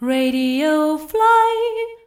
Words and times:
Radio 0.00 0.96
Fly. 0.96 1.98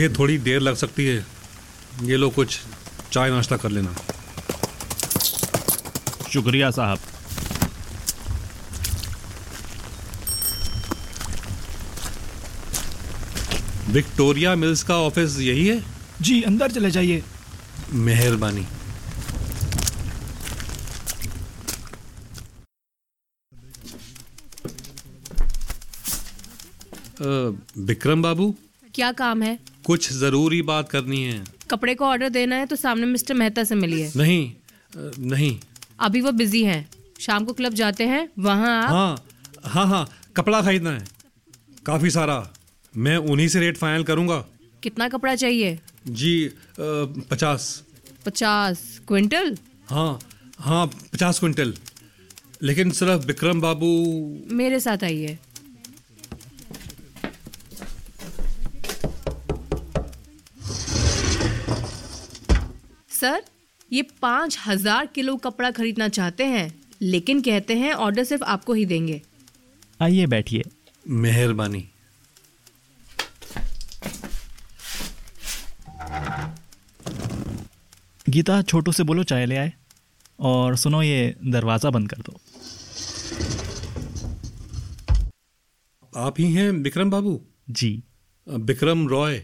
मुझे 0.00 0.14
थोड़ी 0.18 0.36
देर 0.38 0.60
लग 0.60 0.74
सकती 0.74 1.04
है। 1.06 1.26
ये 2.02 2.16
लो 2.16 2.28
कुछ 2.30 2.58
चाय 3.12 3.30
नाश्ता 3.30 3.56
कर 3.56 3.70
लेना। 3.70 3.92
शुक्रिया 6.32 6.70
साहब। 6.70 6.98
विक्टोरिया 13.90 14.54
मिल्स 14.56 14.82
का 14.82 14.96
ऑफ़िस 14.98 15.38
यही 15.38 15.66
है? 15.66 15.82
जी 16.20 16.42
अंदर 16.42 16.72
चले 16.72 16.90
जाइए। 16.90 17.22
मेहरबानी। 17.92 18.66
विक्रम 27.84 28.22
बाबू? 28.22 28.54
क्या 28.94 29.12
काम 29.12 29.42
है? 29.42 29.58
कुछ 29.84 30.12
ज़रूरी 30.12 30.60
बात 30.62 30.88
करनी 30.88 31.22
है। 31.24 31.42
कपड़े 31.70 31.94
को 31.94 32.04
ऑर्डर 32.04 32.28
देना 32.28 32.56
है 32.56 32.66
तो 32.66 32.76
सामने 32.76 33.06
मिस्टर 33.06 33.34
मेहता 33.34 33.64
से 33.64 33.74
मिलिए। 33.74 34.10
नहीं 34.16 34.52
नहीं। 35.28 35.58
अभी 36.00 36.20
वो 36.20 36.32
बिज़ी 36.32 36.62
हैं। 36.64 36.88
शाम 37.20 37.44
को 37.44 37.52
क्लब 37.52 37.74
जाते 37.74 38.04
हैं 38.06 38.28
वहाँ 38.38 38.76
आप 38.82 38.90
हाँ 38.90 39.26
हाँ 39.64 39.86
हाँ 39.86 40.08
कपड़ा 40.36 40.60
खरीदना 40.62 40.90
है। 40.90 41.04
काफ़ी 41.86 42.10
सारा। 42.10 42.38
मैं 42.94 43.16
उन्हीं 43.16 43.48
से 43.48 43.60
रेट 43.60 43.76
फाइनल 43.76 44.04
करूँगा। 44.04 44.44
कितना 44.82 45.08
कपड़ा 45.08 45.34
चाहिए? 45.34 45.78
जी 46.08 46.50
पचास। 46.80 47.82
पचास। 48.26 48.80
क्विंटल? 49.08 49.56
हाँ 49.90 50.18
हाँ 50.58 50.86
पचास 51.12 51.38
क्विंटल। 51.38 51.74
लेकिन 52.62 52.90
सिर्फ़ 52.90 53.26
विक्रम 53.26 53.60
बाबू 53.60 53.88
मेरे 54.52 54.80
साथ 54.80 55.04
आइए। 55.04 55.38
सर 63.20 63.42
ये 63.92 64.02
पाँच 64.22 64.58
हज़ार 64.66 65.06
किलो 65.06 65.36
कपड़ा 65.36 65.70
खरीदना 65.70 66.08
चाहते 66.10 66.44
हैं 66.46 66.68
लेकिन 67.02 67.40
कहते 67.42 67.74
हैं 67.76 67.92
ऑर्डर 67.94 68.24
सिर्फ़ 68.24 68.44
आपको 68.44 68.72
ही 68.72 68.84
देंगे। 68.86 69.20
आइए 70.00 70.26
बैठिए। 70.26 70.62
मेहरबानी। 71.06 71.88
गीता 78.28 78.60
छोटू 78.62 78.92
से 78.92 79.02
बोलो 79.02 79.22
चाय 79.24 79.46
ले 79.46 79.56
आए 79.56 79.72
और 80.38 80.76
सुनो 80.76 81.02
ये 81.02 81.34
दरवाज़ा 81.46 81.90
बंद 81.90 82.10
कर 82.10 82.22
दो। 82.22 82.38
आप 86.12 86.40
ही 86.40 86.52
हैं 86.52 86.70
विक्रम 86.72 87.10
बाबू? 87.10 87.40
जी। 87.70 88.02
विक्रम 88.46 89.06
रॉय। 89.08 89.42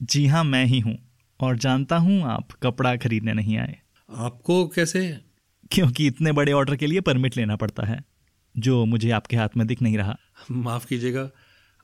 जी 0.00 0.26
हाँ 0.26 0.44
मैं 0.44 0.64
ही 0.64 0.80
हूँ। 0.80 0.96
और 1.40 1.56
जानता 1.56 1.96
हूँ 1.96 2.22
आप 2.22 2.52
कपड़ा 2.52 2.96
खरीदने 2.96 3.32
नहीं 3.32 3.58
आए। 3.58 3.78
आपको 4.16 4.66
कैसे? 4.68 5.20
क्योंकि 5.70 6.06
इतने 6.06 6.32
बड़े 6.32 6.52
ऑर्डर 6.52 6.76
के 6.76 6.86
लिए 6.86 7.00
परमिट 7.00 7.36
लेना 7.36 7.56
पड़ता 7.56 7.86
है 7.86 8.04
जो 8.56 8.84
मुझे 8.84 9.10
आपके 9.10 9.36
हाथ 9.36 9.48
में 9.56 9.66
दिख 9.66 9.82
नहीं 9.82 9.98
रहा। 9.98 10.16
माफ़ 10.50 10.86
कीजिएगा 10.86 11.30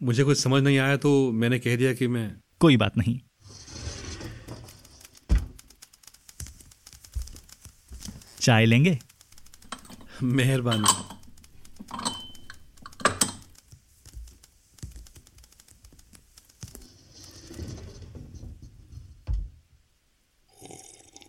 मुझे 0.03 0.25
कुछ 0.25 0.39
समझ 0.41 0.63
नहीं 0.63 0.79
आया 0.79 0.97
तो 0.97 1.33
मैंने 1.33 1.59
कह 1.59 1.77
दिया 1.77 1.93
कि 1.95 2.09
मैं 2.09 2.33
कोई 2.61 2.77
बात 2.77 2.97
नहीं। 2.97 3.21
चाय 8.41 8.67
लेंगे? 8.67 8.99
मेहरबानी। 10.23 11.14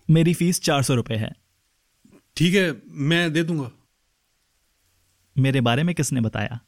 मेरी 0.10 0.34
फ़ीस 0.34 0.62
चार 0.62 0.84
सौ 0.84 0.96
रुपये 0.96 1.18
है। 1.18 1.36
ठीक 2.36 2.56
है 2.56 2.82
मैं 2.88 3.34
दे 3.34 3.44
दूँगा। 3.44 3.72
मेरे 5.38 5.62
बारे 5.62 5.84
में 5.84 5.96
किसने 5.96 6.22
बताया? 6.22 6.60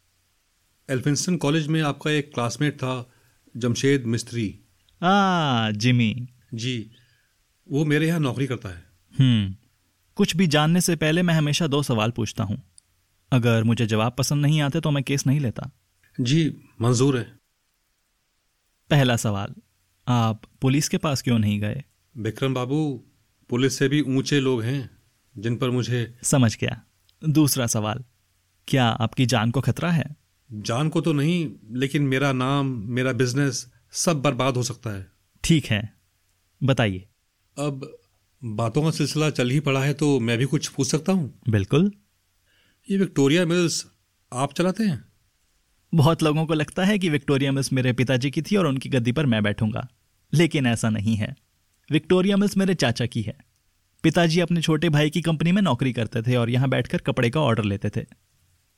एल्फिंस्टन 0.89 1.37
कॉलेज 1.37 1.67
में 1.67 1.81
आपका 1.81 2.11
एक 2.11 2.33
क्लासमेट 2.33 2.75
था 2.75 3.11
जमशेद 3.57 4.05
मिस्त्री। 4.05 4.59
आ 5.01 5.71
जिमी। 5.71 6.27
जी 6.53 6.91
वो 7.69 7.85
मेरे 7.85 8.07
यहाँ 8.07 8.19
नौकरी 8.19 8.47
करता 8.47 8.69
है। 8.69 8.83
हम्म 9.19 9.55
कुछ 10.15 10.35
भी 10.35 10.47
जानने 10.47 10.81
से 10.81 10.95
पहले 10.95 11.21
मैं 11.21 11.33
हमेशा 11.33 11.67
दो 11.67 11.83
सवाल 11.83 12.11
पूछता 12.11 12.43
हूँ। 12.43 12.61
अगर 13.31 13.63
मुझे 13.63 13.85
जवाब 13.85 14.15
पसंद 14.17 14.41
नहीं 14.41 14.61
आते 14.61 14.79
तो 14.79 14.91
मैं 14.91 15.03
केस 15.03 15.27
नहीं 15.27 15.39
लेता। 15.39 15.69
जी 16.21 16.57
मंजूर 16.81 17.17
है। 17.17 17.23
पहला 18.89 19.15
सवाल 19.15 19.55
आप 20.07 20.41
पुलिस 20.61 20.89
के 20.89 20.97
पास 20.97 21.21
क्यों 21.21 21.39
नहीं 21.39 21.59
गए? 21.59 21.83
विक्रम 22.17 22.53
बाबू 22.53 23.06
पुलिस 23.49 23.77
से 23.77 23.87
भी 23.87 24.01
ऊँचे 24.01 24.39
लोग 24.39 24.61
हैं 24.63 24.89
जिन 25.35 25.55
पर 25.55 25.69
मुझे 25.69 26.13
समझ 26.23 26.55
गया। 26.57 26.81
दूसरा 27.21 27.67
सवाल 27.67 28.03
क्या 28.67 28.85
आपकी 28.85 29.25
जान 29.25 29.51
को 29.51 29.61
खतरा 29.61 29.91
है? 29.91 30.15
जान 30.49 30.89
को 30.89 31.01
तो 31.01 31.13
नहीं 31.13 31.49
लेकिन 31.71 32.03
मेरा 32.03 32.31
नाम 32.33 32.67
मेरा 32.89 33.11
बिज़नेस 33.13 33.65
सब 33.95 34.21
बर्बाद 34.21 34.57
हो 34.57 34.63
सकता 34.63 34.89
है। 34.89 35.05
ठीक 35.43 35.65
है 35.65 35.81
बताइए। 36.61 37.07
अब 37.57 37.97
बातों 38.41 38.83
का 38.83 38.91
सिलसिला 38.91 39.29
चल 39.29 39.49
ही 39.49 39.59
पड़ा 39.59 39.83
है 39.83 39.93
तो 39.93 40.19
मैं 40.19 40.37
भी 40.37 40.45
कुछ 40.45 40.67
पूछ 40.67 40.87
सकता 40.87 41.11
हूँ? 41.11 41.33
बिल्कुल। 41.49 41.91
ये 42.87 42.97
विक्टोरिया 42.97 43.45
मिल्स 43.45 43.85
आप 44.31 44.53
चलाते 44.53 44.83
हैं? 44.83 45.03
बहुत 45.93 46.23
लोगों 46.23 46.45
को 46.45 46.53
लगता 46.53 46.85
है 46.85 46.97
कि 46.99 47.09
विक्टोरिया 47.09 47.51
मिल्स 47.51 47.73
मेरे 47.73 47.93
पिताजी 47.93 48.31
की 48.31 48.41
थी 48.41 48.55
और 48.55 48.67
उनकी 48.67 48.89
गद्दी 48.89 49.11
पर 49.11 49.25
मैं 49.25 49.43
बैठूँगा 49.43 49.87
लेकिन 50.33 50.65
ऐसा 50.65 50.89
नहीं 50.89 51.15
है। 51.15 51.35
विक्टोरिया 51.91 52.37
मिल्स 52.37 52.57
मेरे 52.57 52.73
चाचा 52.73 53.05
की 53.05 53.21
है। 53.21 53.37
पिताजी 54.03 54.39
अपने 54.39 54.61
छोटे 54.61 54.89
भाई 54.89 55.09
की 55.09 55.21
कंपनी 55.21 55.51
में 55.51 55.61
नौकरी 55.61 55.93
करते 55.93 56.21
थे 56.21 56.35
और 56.35 56.49
यहाँ 56.49 56.69
बैठकर 56.69 56.97
कपड़े 56.97 57.29
का 57.29 57.41
ऑर्डर 57.41 57.63
लेते 57.63 57.89
थे। 57.89 58.05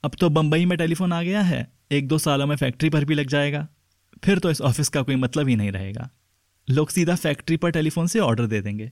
अब 0.03 0.11
तो 0.19 0.29
बम्बई 0.29 0.65
में 0.65 0.77
टेलीफोन 0.77 1.13
आ 1.13 1.23
गया 1.23 1.41
है। 1.41 1.73
एक 1.91 2.07
दो 2.07 2.17
सालों 2.17 2.47
में 2.47 2.55
फैक्ट्री 2.55 2.89
पर 2.89 3.05
भी 3.05 3.13
लग 3.13 3.27
जाएगा। 3.27 3.67
फिर 4.23 4.39
तो 4.39 4.51
इस 4.51 4.61
ऑफ़िस 4.61 4.89
का 4.89 5.01
कोई 5.01 5.15
मतलब 5.15 5.47
ही 5.47 5.55
नहीं 5.55 5.71
रहेगा। 5.71 6.09
लोग 6.69 6.89
सीधा 6.89 7.15
फैक्ट्री 7.15 7.57
पर 7.57 7.71
टेलीफोन 7.71 8.07
से 8.07 8.19
ऑर्डर 8.19 8.45
दे 8.45 8.61
देंगे। 8.61 8.91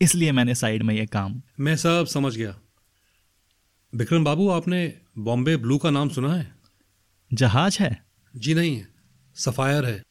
इसलिए 0.00 0.32
मैंने 0.32 0.54
साइड 0.54 0.82
में 0.82 0.94
ये 0.94 1.06
काम। 1.06 1.42
मैं 1.60 1.76
सब 1.76 2.06
समझ 2.06 2.36
गया। 2.36 2.58
विक्रम 3.94 4.24
बाबू 4.24 4.48
आपने 4.48 4.98
बॉम्बे 5.18 5.56
ब्लू 5.56 5.78
का 5.78 5.90
नाम 5.90 6.08
सुना 6.08 6.34
है? 6.34 6.54
जहाज़ 7.32 7.78
है। 7.80 8.06
जी 8.36 8.54
नहीं 8.54 8.84
सफ़ायर 9.34 9.84
है। 9.84 10.02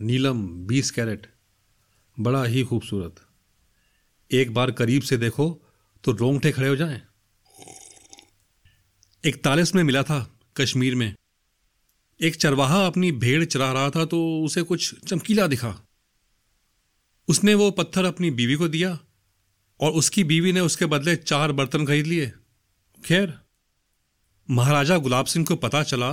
नीलम 0.00 0.66
बीस 0.66 0.90
कैरेट। 0.90 1.26
बड़ा 2.22 2.44
ही 2.44 2.62
खूबसूरत। 2.64 3.20
एक 4.30 4.52
बार 4.54 4.70
करीब 4.70 5.02
से 5.02 5.16
देखो 5.16 5.48
तो 6.04 6.12
रोंगटे 6.12 6.52
खड़े 6.52 6.68
हो 6.68 6.76
जाएँ। 6.76 7.00
इकतालीस 9.24 9.74
में 9.74 9.82
मिला 9.84 10.02
था 10.02 10.18
कश्मीर 10.56 10.94
में। 10.94 11.14
एक 12.20 12.36
चरवाहा 12.36 12.84
अपनी 12.86 13.12
भेड़ 13.12 13.44
चरा 13.44 13.72
रहा 13.72 13.90
था 13.90 14.04
तो 14.04 14.18
उसे 14.42 14.62
कुछ 14.62 14.94
चमकीला 15.00 15.46
दिखा। 15.46 15.74
उसने 17.28 17.54
वो 17.54 17.70
पत्थर 17.70 18.04
अपनी 18.04 18.30
बीवी 18.30 18.54
को 18.54 18.68
दिया 18.68 18.98
और 19.80 19.92
उसकी 19.92 20.24
बीवी 20.24 20.52
ने 20.52 20.60
उसके 20.60 20.86
बदले 20.86 21.16
चार 21.16 21.52
बर्तन 21.52 21.86
खरीद 21.86 22.06
लिए। 22.06 22.32
खैर, 23.02 23.32
महाराजा 24.48 24.98
गुलाब 24.98 25.26
सिंह 25.26 25.46
को 25.46 25.56
पता 25.56 25.82
चला 25.82 26.12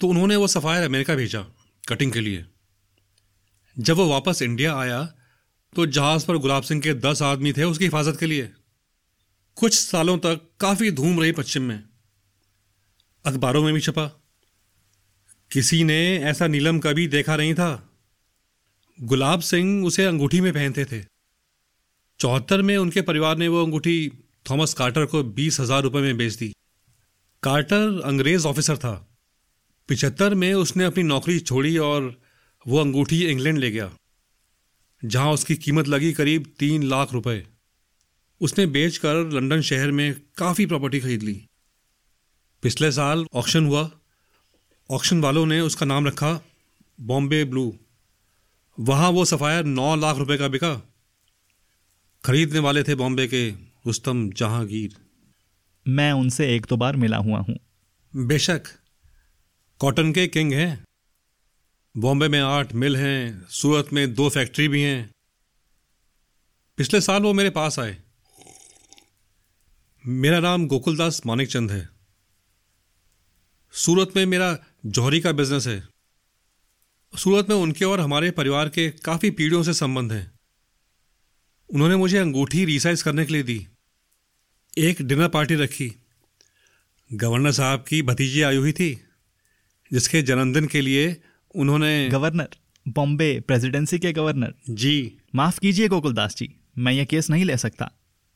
तो 0.00 0.08
उन्होंने 0.08 0.36
वो 0.36 0.46
सफ़ायर 0.46 0.84
अमेरिका 0.84 1.14
भेजा 1.14 1.44
कटिंग 1.88 2.12
के 2.12 2.20
लिए। 2.20 2.44
जब 3.76 3.96
वो 3.96 4.08
वापस 4.08 4.42
इंडिया 4.42 4.74
आया 4.76 5.02
तो 5.72 5.86
जहाज़ 5.88 6.26
पर 6.26 6.36
गुलाब 6.38 6.62
सिंह 6.62 6.80
के 6.80 6.94
दस 6.96 7.22
आदमी 7.22 7.52
थे 7.52 7.64
उसकी 7.64 7.84
हिफाजत 7.84 8.16
के 8.20 8.26
लिए। 8.26 8.50
कुछ 9.56 9.74
सालों 9.74 10.16
तक 10.18 10.40
काफ़ी 10.60 10.90
धूम 10.90 11.20
रही 11.20 11.32
पश्चिम 11.32 11.62
में। 11.62 11.82
अखबारों 13.24 13.62
में 13.62 13.72
भी 13.74 13.80
छपा, 13.80 14.06
किसी 15.50 15.82
ने 15.84 16.18
ऐसा 16.20 16.46
नीलम 16.46 16.78
कभी 16.78 17.06
देखा 17.08 17.36
नहीं 17.36 17.54
था। 17.54 17.88
गुलाब 18.98 19.40
सिंह 19.42 19.86
उसे 19.86 20.04
अंगूठी 20.04 20.40
में 20.40 20.52
पहनते 20.52 20.84
थे। 20.84 21.00
चौहत्तर 22.20 22.62
में 22.62 22.76
उनके 22.76 23.02
परिवार 23.02 23.36
ने 23.36 23.48
वो 23.48 23.64
अंगूठी 23.64 24.12
थॉमस 24.46 24.74
कार्टर 24.74 25.06
को 25.06 25.22
बीस 25.24 25.60
हज़ार 25.60 25.82
रुपये 25.82 26.02
में 26.02 26.16
बेच 26.16 26.34
दी। 26.34 26.52
कार्टर 27.42 28.00
अंग्रेज़ 28.04 28.46
ऑफिसर 28.46 28.76
था। 28.76 28.94
पिछहत्तर 29.88 30.34
में 30.34 30.52
उसने 30.54 30.84
अपनी 30.84 31.02
नौकरी 31.04 31.38
छोड़ी 31.40 31.76
और 31.80 32.21
वो 32.66 32.78
अंगूठी 32.78 33.24
इंग्लैंड 33.24 33.58
ले 33.58 33.70
गया 33.70 33.90
जहाँ 35.02 35.32
उसकी 35.32 35.54
कीमत 35.56 35.88
लगी 35.88 36.12
करीब 36.12 36.44
तीन 36.58 36.82
लाख 36.82 37.12
रुपए। 37.12 37.46
उसने 38.40 38.66
बेचकर 38.66 39.14
लंदन 39.30 39.60
शहर 39.60 39.90
में 39.90 40.14
काफ़ी 40.36 40.66
प्रॉपर्टी 40.66 41.00
खरीद 41.00 41.22
ली। 41.22 41.34
पिछले 42.62 42.90
साल 42.92 43.24
ऑक्शन 43.32 43.66
हुआ। 43.66 43.90
ऑक्शन 44.90 45.20
वालों 45.20 45.46
ने 45.46 45.60
उसका 45.60 45.86
नाम 45.86 46.06
रखा 46.06 46.32
बॉम्बे 47.00 47.44
ब्लू। 47.44 47.78
वहाँ 48.78 49.10
वो 49.10 49.24
सफ़ायर 49.24 49.64
नौ 49.64 49.96
लाख 49.96 50.16
रुपए 50.16 50.36
का 50.36 50.48
बिका। 50.48 50.74
खरीदने 52.24 52.58
वाले 52.58 52.82
थे 52.82 52.94
बॉम्बे 52.94 53.26
के 53.26 53.48
रुस्तम 53.86 54.30
जहांगीर। 54.30 54.96
मैं 55.86 56.12
उनसे 56.12 56.54
एक 56.56 56.66
दो 56.68 56.76
बार 56.76 56.96
मिला 56.96 57.16
हुआ 57.16 57.38
हूँ। 57.38 57.58
बेशक 58.14 58.62
कॉटन 59.78 60.12
के 60.12 60.26
किंग 60.26 60.52
हैं। 60.52 60.84
बॉम्बे 61.96 62.28
में 62.28 62.40
आठ 62.40 62.72
मिल 62.72 62.96
हैं, 62.96 63.46
सूरत 63.48 63.88
में 63.92 64.14
दो 64.14 64.28
फैक्ट्री 64.28 64.68
भी 64.68 64.82
हैं। 64.82 65.10
पिछले 66.76 67.00
साल 67.00 67.22
वो 67.22 67.32
मेरे 67.32 67.50
पास 67.50 67.78
आए। 67.78 67.98
मेरा 70.06 70.40
नाम 70.40 70.66
गोकुलदास 70.66 71.26
मानिकचंद 71.26 71.70
है। 71.70 71.88
सूरत 73.72 74.12
में 74.16 74.26
मेरा 74.26 74.58
जौहरी 74.86 75.20
का 75.20 75.32
बिज़नेस 75.32 75.66
है। 75.66 75.88
सूरत 77.18 77.48
में 77.48 77.56
उनके 77.56 77.84
और 77.84 78.00
हमारे 78.00 78.30
परिवार 78.30 78.68
के 78.68 78.90
काफ़ी 78.90 79.30
पीढ़ियों 79.30 79.62
से 79.62 79.74
संबंध 79.74 80.12
हैं। 80.12 80.32
उन्होंने 81.74 81.96
मुझे 81.96 82.18
अंगूठी 82.18 82.64
रिसाइज 82.64 83.02
करने 83.02 83.26
के 83.26 83.32
लिए 83.32 83.42
दी। 83.42 83.66
एक 84.78 85.02
डिनर 85.02 85.28
पार्टी 85.28 85.54
रखी। 85.54 85.92
गवर्नर 87.12 87.52
साहब 87.52 87.84
की 87.88 88.02
भतीजी 88.02 88.42
आई 88.42 88.56
हुई 88.56 88.72
थी, 88.72 89.04
जिसके 89.92 90.22
जन्मदिन 90.22 90.66
के 90.66 90.80
लिए 90.80 91.22
उन्होंने 91.54 92.08
गवर्नर 92.08 92.48
बॉम्बे 92.88 93.40
प्रेसिडेंसी 93.40 93.98
के 93.98 94.12
गवर्नर। 94.12 94.54
जी। 94.70 95.18
माफ़ 95.34 95.60
कीजिए 95.60 95.88
गोकुलदास 95.88 96.36
जी 96.36 96.54
मैं 96.78 96.92
ये 96.92 97.04
केस 97.04 97.30
नहीं 97.30 97.44
ले 97.44 97.56
सकता। 97.56 97.90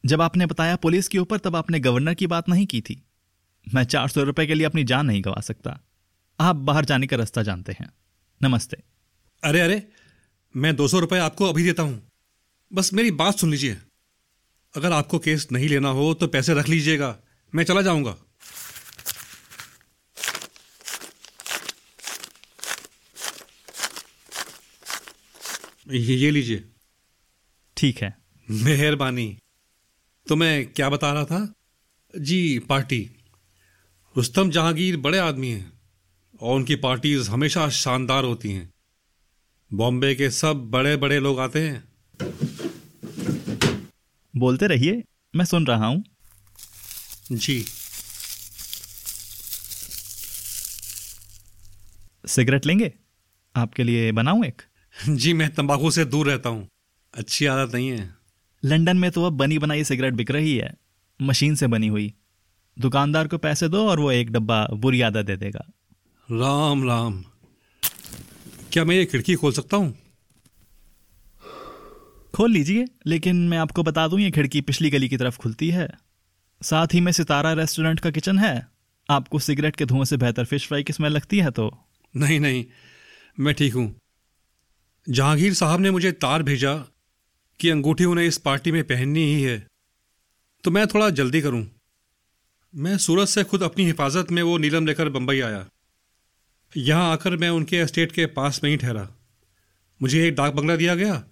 जब 0.07 0.23
आपने 0.23 0.47
बताया 0.47 0.77
पुलिस 0.77 1.09
के 1.09 1.19
ऊपर 1.19 1.39
तब 1.39 1.57
आपने 1.57 1.81
गवर्नर 1.81 2.15
की 2.15 2.27
बात 2.27 2.49
नहीं 2.49 2.67
की 2.67 2.81
थी। 2.81 3.03
मैं 3.75 3.85
चार 3.85 4.09
सौ 4.09 4.23
रुपए 4.23 4.47
के 4.47 4.55
लिए 4.55 4.67
अपनी 4.67 4.85
जान 4.85 5.07
नहीं 5.07 5.23
गवा 5.23 5.41
सकता। 5.41 5.81
आप 6.41 6.57
बाहर 6.57 6.85
जाने 6.85 7.07
का 7.07 7.17
रास्ता 7.17 7.43
जानते 7.43 7.73
हैं। 7.73 7.91
नमस्ते। 8.43 8.77
अरे 9.45 9.61
अरे 9.61 9.89
मैं 10.57 10.77
दो 10.77 10.89
सौ 10.89 10.99
रुपये 10.99 11.19
आपको 11.19 11.45
अभी 11.45 11.63
देता 11.63 11.83
हूँ। 11.83 12.11
बस 12.73 12.93
मेरी 12.95 13.11
बात 13.11 13.39
सुन 13.39 13.51
लीजिए। 13.51 13.77
अगर 14.77 14.93
आपको 14.93 15.19
केस 15.19 15.49
नहीं 15.53 15.69
लेना 15.69 15.89
हो 15.89 16.15
तो 16.15 16.27
पैसे 16.27 16.55
रख 16.55 16.69
लीजिएगा। 16.69 17.17
मैं 17.55 17.65
चला 17.65 17.83
जाऊँगा। 17.83 18.17
ये 25.89 26.17
ये 26.17 26.31
लीजिए। 26.31 26.65
ठीक 27.77 27.99
है। 27.99 28.19
मेहरबानी। 28.51 29.39
तो 30.29 30.37
मैं 30.37 30.73
क्या 30.73 30.91
बता 30.91 31.13
रहा 31.13 31.25
था? 31.25 31.55
जी 32.19 32.59
पार्टी। 32.59 33.11
रुस्तम 34.17 34.51
जहांगीर 34.51 34.97
बड़े 34.97 35.19
आदमी 35.19 35.51
हैं 35.51 35.73
और 36.41 36.57
उनकी 36.57 36.77
पार्टीज़ 36.77 37.31
हमेशा 37.31 37.69
शानदार 37.69 38.25
होती 38.25 38.51
हैं। 38.51 38.71
बॉम्बे 39.73 40.15
के 40.15 40.31
सब 40.31 40.57
बड़े 40.71 40.97
बड़े 40.97 41.21
लोग 41.21 41.41
आते 41.41 41.69
हैं। 41.69 41.85
बोलते 44.37 44.67
रहिए 44.67 45.05
मैं 45.37 45.45
सुन 45.45 45.67
रहा 45.67 45.87
हूँ। 45.87 46.05
जी। 47.33 47.67
सिगरेट 52.27 52.67
लेंगे? 52.67 52.93
आपके 53.57 53.85
लिए 53.85 54.13
बनाऊँ 54.13 54.45
एक? 54.47 54.63
जी 55.09 55.33
मैं 55.33 55.55
तंबाकू 55.55 55.91
से 55.91 56.05
दूर 56.05 56.27
रहता 56.27 56.49
हूँ। 56.49 56.69
अच्छी 57.15 57.47
आदत 57.47 57.75
नहीं 57.75 57.89
है। 57.89 58.15
लंदन 58.65 58.97
में 58.97 59.11
तो 59.11 59.25
अब 59.25 59.33
बनी 59.33 59.59
बनाई 59.59 59.85
सिगरेट 59.85 60.15
बिक 60.15 60.31
रही 60.31 60.57
है। 60.57 60.75
मशीन 61.23 61.55
से 61.55 61.67
बनी 61.67 61.87
हुई। 61.87 62.15
दुकानदार 62.79 63.29
को 63.29 63.39
पैसे 63.39 63.69
दो 63.69 63.89
और 63.89 64.01
वो 64.01 64.11
एक 64.13 64.31
डब्बा 64.31 64.69
बुरी 64.73 65.01
आदत 65.01 65.25
दे 65.27 65.37
देगा। 65.37 65.73
राम 66.31 66.89
राम। 66.89 67.25
क्या 68.73 68.85
मैं 68.85 68.97
ये 68.97 69.05
खिड़की 69.05 69.35
खोल 69.35 69.53
सकता 69.53 69.77
हूँ? 69.77 69.99
खोल 72.35 72.51
लीजिए 72.51 72.85
लेकिन 73.07 73.37
मैं 73.49 73.59
आपको 73.59 73.83
बता 73.83 74.09
दूँ 74.09 74.21
ये 74.21 74.31
खिड़की 74.31 74.61
पिछली 74.61 74.91
गली 74.91 75.09
की 75.09 75.17
तरफ़ 75.17 75.39
खुलती 75.39 75.71
है। 75.71 75.89
साथ 76.63 76.87
ही 76.95 77.01
में 77.01 77.13
सितारा 77.13 77.53
रेस्टोरेंट 77.53 78.01
का 78.01 78.11
किचन 78.11 78.39
है। 78.39 78.67
आपको 79.11 79.39
सिगरेट 79.39 79.77
के 79.77 79.85
धुएँ 79.85 80.05
से 80.05 80.17
बेहतर 80.17 80.45
फ़िश 80.45 80.67
फ्राई 80.67 80.83
की 80.83 80.93
स्मेल 80.93 81.13
लगती 81.13 81.39
है 81.39 81.51
तो? 81.51 81.79
नहीं 82.17 82.41
नहीं। 82.41 82.65
मैं 83.41 83.55
ठीक 83.55 83.75
हूँ। 83.75 83.95
जहांगीर 85.09 85.55
साहब 85.55 85.81
ने 85.81 85.91
मुझे 85.91 86.13
तार 86.13 86.43
भेजा 86.43 86.77
कि 87.61 87.71
अंगूठी 87.71 88.05
उन्हें 88.05 88.27
इस 88.27 88.39
पार्टी 88.39 88.73
में 88.73 88.85
पहननी 88.85 89.35
ही 89.35 89.43
है। 89.43 89.67
तो 90.65 90.71
मैं 90.71 90.87
थोड़ा 90.87 91.11
जल्दी 91.11 91.41
करूँ। 91.41 91.71
मैं 92.75 92.99
सूरत 92.99 93.29
से 93.29 93.45
खुद 93.45 93.63
अपनी 93.63 93.85
हिफाजत 93.85 94.31
में 94.31 94.43
वो 94.43 94.59
नीलम 94.59 94.87
लेकर 94.87 95.09
बंबई 95.09 95.41
आया। 95.41 95.67
यहाँ 96.77 97.13
आकर 97.13 97.37
मैं 97.37 97.49
उनके 97.49 97.77
एस्टेट 97.77 98.13
के 98.13 98.27
पास 98.27 98.61
में 98.65 98.71
ही 98.71 98.77
ठहरा। 98.77 99.11
मुझे 100.03 100.29
एक 100.29 100.35
डाक 100.35 100.53
बंगला 100.53 100.77
दिया 100.77 100.95
गया 100.95 101.25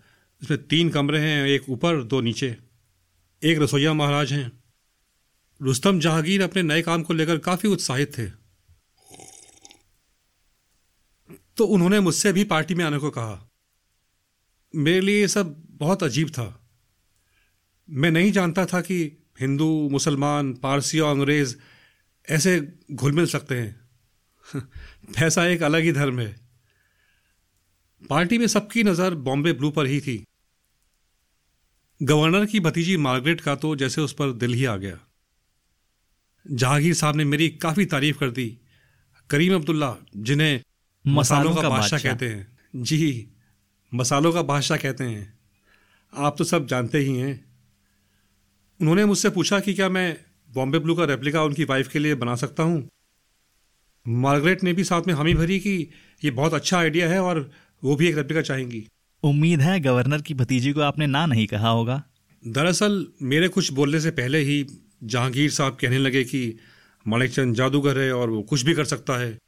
इसमें 0.43 0.67
तीन 0.67 0.91
कमरे 0.91 1.19
हैं, 1.19 1.47
एक 1.47 1.69
ऊपर, 1.69 2.03
दो 2.03 2.20
नीचे। 2.20 2.56
एक 3.44 3.59
रसोईया 3.59 3.93
महाराज 3.93 4.32
हैं। 4.32 4.65
रुस्तम 5.62 6.00
जहांगीर 6.00 6.43
अपने 6.43 6.62
नए 6.62 6.82
काम 6.82 7.03
को 7.03 7.15
लेकर 7.15 7.38
काफ़ी 7.38 7.69
उत्साहित 7.69 8.19
थे। 8.19 8.27
तो 11.56 11.65
उन्होंने 11.65 12.00
मुझसे 12.00 12.32
भी 12.32 12.44
पार्टी 12.44 12.75
में 12.75 12.85
आने 12.85 12.99
को 12.99 13.11
कहा। 13.11 13.50
मेरे 14.75 15.00
लिए 15.00 15.21
ये 15.21 15.29
सब 15.29 15.65
बहुत 15.71 16.03
अजीब 16.03 16.29
था। 16.29 16.69
मैं 17.91 18.10
नहीं 18.10 18.32
जानता 18.32 18.67
था 18.67 18.81
कि 18.81 19.27
हिंदू 19.41 19.89
मुसलमान 19.93 20.55
पारसी 20.55 21.01
और 21.01 21.10
अंग्रेज़ 21.10 21.56
ऐसे 22.31 22.79
घुल 22.93 23.13
मिल 23.13 23.27
सकते 23.27 23.55
हैं। 23.55 23.81
पैसा 25.06 25.46
एक 25.46 25.63
अलग 25.63 25.82
ही 25.82 25.93
धर्म 25.93 26.20
है। 26.20 26.37
पार्टी 28.10 28.39
में 28.39 28.46
सबकी 28.46 28.82
नज़र 28.82 29.15
बॉम्बे 29.15 29.53
ब्लू 29.53 29.70
पर 29.70 29.87
ही 29.87 30.01
थी। 30.01 30.25
गवर्नर 32.03 32.46
की 32.46 32.60
भतीजी 32.60 32.96
मार्गरेट 32.96 33.41
का 33.41 33.55
तो 33.55 33.77
जैसे 33.77 34.01
उस 34.01 34.13
पर 34.13 34.32
दिल 34.32 34.55
ही 34.55 34.65
आ 34.65 34.77
गया। 34.77 35.01
जहांगीर 36.51 36.94
साहब 36.94 37.17
ने 37.17 37.25
मेरी 37.25 37.48
काफ़ी 37.48 37.87
तारीफ़ 37.87 38.19
कर 38.19 38.31
दी। 38.31 38.58
करीम 39.31 39.55
अब्दुल्ला 39.55 39.96
जिन्हें 40.17 40.60
मसालों 41.06 41.55
का 41.55 41.69
बादशाह। 41.69 41.98
कहते 41.98 42.29
हैं। 42.29 42.58
जी। 42.77 43.31
मसालों 43.94 44.32
का 44.32 44.43
बादशाह 44.43 44.79
कहते 44.79 45.05
हैं। 45.05 45.39
आप 46.15 46.34
तो 46.39 46.44
सब 46.44 46.67
जानते 46.67 46.98
ही 46.98 47.19
हैं। 47.19 47.44
उन्होंने 48.81 49.05
मुझसे 49.05 49.31
पूछा 49.31 49.60
कि 49.60 49.74
क्या 49.74 49.89
मैं 49.89 50.17
बॉम्बे 50.55 50.79
ब्लू 50.79 50.94
का 50.94 51.05
रेप्लिका 51.05 51.43
उनकी 51.43 51.65
वाइफ 51.65 51.89
के 51.89 51.98
लिए 51.98 52.15
बना 52.15 52.34
सकता 52.34 52.63
हूँ? 52.63 52.89
मार्गरेट 54.08 54.63
ने 54.63 54.72
भी 54.72 54.84
साथ 54.84 55.03
में 55.06 55.15
हामी 55.15 55.34
भरी 55.34 55.60
कि 55.60 55.91
ये 56.24 56.31
बहुत 56.31 56.55
अच्छा 56.55 56.79
आइडिया 56.79 57.08
है 57.08 57.20
और 57.20 57.51
वो 57.84 57.96
भी 57.96 58.08
एक 58.08 58.17
रेप्लिका 58.17 58.43
चाहेंगी। 58.43 58.89
उम्मीद 59.22 59.60
है 59.60 59.81
गवर्नर 59.81 60.20
की 60.20 60.34
भतीजी 60.34 60.72
को 60.72 60.81
आपने 60.81 61.06
ना 61.06 61.27
नहीं 61.27 61.46
कहा 61.46 61.69
होगा। 61.69 62.03
दरअसल 62.46 63.06
मेरे 63.22 63.48
कुछ 63.48 63.72
बोलने 63.72 64.01
से 64.01 64.10
पहले 64.10 64.39
ही 64.39 64.67
जहांगीर 65.05 65.51
साहब 65.51 65.77
कहने 65.81 65.98
लगे 65.98 66.24
कि 66.24 66.58
माणिकचंद 67.08 67.55
जादूगर 67.55 67.98
है 67.98 68.13
और 68.13 68.31
वो 68.31 68.43
कुछ 68.43 68.63
भी 68.63 68.74
कर 68.74 68.84
सकता 68.84 69.20
है। 69.20 69.39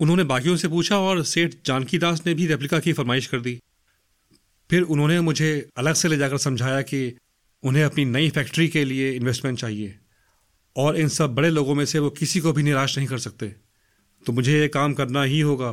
उन्होंने 0.00 0.24
बाकियों 0.24 0.56
से 0.56 0.68
पूछा 0.68 0.98
और 0.98 1.22
सेठ 1.24 1.54
जानकी 1.66 1.98
दास 1.98 2.22
ने 2.26 2.34
भी 2.34 2.46
रेप्लिका 2.46 2.80
की 2.80 2.92
फरमाइश 2.92 3.26
कर 3.26 3.40
दी। 3.40 3.60
फिर 4.70 4.82
उन्होंने 4.82 5.20
मुझे 5.20 5.70
अलग 5.76 5.94
से 5.94 6.08
ले 6.08 6.16
जाकर 6.16 6.38
समझाया 6.38 6.82
कि 6.82 7.18
उन्हें 7.62 7.84
अपनी 7.84 8.04
नई 8.04 8.30
फैक्ट्री 8.30 8.68
के 8.68 8.84
लिए 8.84 9.12
इन्वेस्टमेंट 9.12 9.58
चाहिए 9.58 9.98
और 10.76 10.96
इन 10.96 11.08
सब 11.08 11.34
बड़े 11.34 11.50
लोगों 11.50 11.74
में 11.74 11.84
से 11.86 11.98
वो 11.98 12.10
किसी 12.10 12.40
को 12.40 12.52
भी 12.52 12.62
निराश 12.62 12.96
नहीं 12.98 13.08
कर 13.08 13.18
सकते। 13.18 13.48
तो 14.26 14.32
मुझे 14.32 14.60
ये 14.60 14.68
काम 14.68 14.94
करना 14.94 15.22
ही 15.22 15.40
होगा। 15.40 15.72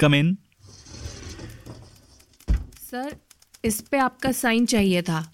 कम 0.00 0.14
इन 0.14 0.36
सर 2.90 3.16
इस 3.64 3.80
पे 3.80 3.98
आपका 3.98 4.32
साइन 4.32 4.66
चाहिए 4.66 5.02
था। 5.02 5.32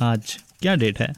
आज 0.00 0.38
क्या 0.60 0.74
डेट 0.74 1.00
है? 1.00 1.12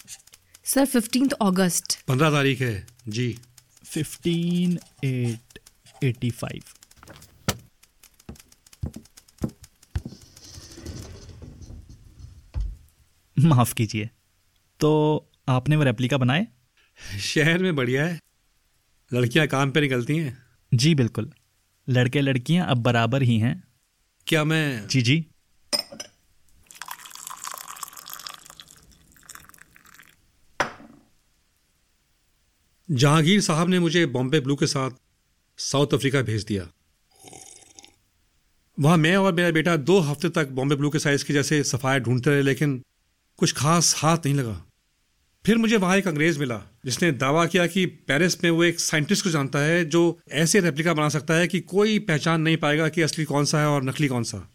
सर 0.74 0.84
फिफ्टींथ 0.84 1.28
अगस्त 1.42 2.02
पंद्रह 2.08 2.30
तारीख 2.30 2.60
है। 2.60 2.86
जी। 3.08 3.38
फिफ्टीन 3.84 4.78
एट 5.04 5.58
एटी 6.04 6.30
फाइव 6.30 6.62
माफ़ 13.38 13.74
कीजिए। 13.74 14.10
तो 14.80 14.90
आपने 15.48 15.76
वो 15.76 15.82
रेप्लिका 15.82 16.16
बनाए? 16.16 16.46
शहर 17.20 17.58
में 17.58 17.76
बढ़िया 17.76 18.06
है। 18.06 18.18
लड़कियाँ 19.12 19.46
काम 19.46 19.70
पे 19.70 19.80
निकलती 19.80 20.16
हैं। 20.16 20.38
जी 20.74 20.94
बिल्कुल। 20.94 21.32
लड़के 21.88 22.20
लड़कियाँ 22.20 22.66
अब 22.66 22.76
बराबर 22.76 23.22
ही 23.22 23.38
हैं। 23.38 23.64
क्या 24.26 24.44
मैं 24.44 24.88
जी 24.88 25.02
जी। 25.02 25.26
जहांगीर 32.90 33.40
साहब 33.40 33.68
ने 33.68 33.78
मुझे 33.78 34.06
बॉम्बे 34.06 34.40
ब्लू 34.40 34.54
के 34.56 34.66
साथ 34.66 34.90
साउथ 35.58 35.94
अफ्रीका 35.94 36.22
भेज 36.22 36.44
दिया। 36.44 36.66
वहाँ 38.80 38.96
मैं 38.96 39.16
और 39.16 39.32
मेरा 39.32 39.50
बेटा 39.50 39.76
दो 39.76 39.98
हफ़्ते 39.98 40.28
तक 40.28 40.48
बॉम्बे 40.48 40.76
ब्लू 40.76 40.90
के 40.90 40.98
साइज़ 40.98 41.24
के 41.24 41.34
जैसे 41.34 41.62
सफाया 41.64 41.98
ढूंढते 41.98 42.30
रहे 42.30 42.42
लेकिन 42.42 42.82
कुछ 43.38 43.52
खास 43.52 43.94
हाथ 43.98 44.18
नहीं 44.26 44.34
लगा। 44.34 44.64
फिर 45.44 45.56
मुझे 45.56 45.76
वहाँ 45.76 45.96
एक 45.96 46.08
अंग्रेज़ 46.08 46.38
मिला 46.38 46.60
जिसने 46.84 47.10
दावा 47.12 47.46
किया 47.46 47.66
कि 47.66 47.86
पेरिस 47.86 48.44
में 48.44 48.50
वो 48.50 48.64
एक 48.64 48.80
साइंटिस्ट 48.80 49.24
को 49.24 49.30
जानता 49.30 49.58
है 49.58 49.84
जो 49.84 50.20
ऐसे 50.32 50.60
रेप्लिका 50.60 50.94
बना 50.94 51.08
सकता 51.08 51.34
है 51.34 51.48
कि 51.48 51.60
कोई 51.60 51.98
पहचान 51.98 52.40
नहीं 52.40 52.56
पाएगा 52.56 52.88
कि 52.88 53.02
असली 53.02 53.24
कौन 53.24 53.44
सा 53.44 53.60
है 53.60 53.66
और 53.66 53.84
नकली 53.84 54.08
कौन 54.08 54.22
सा। 54.22 54.50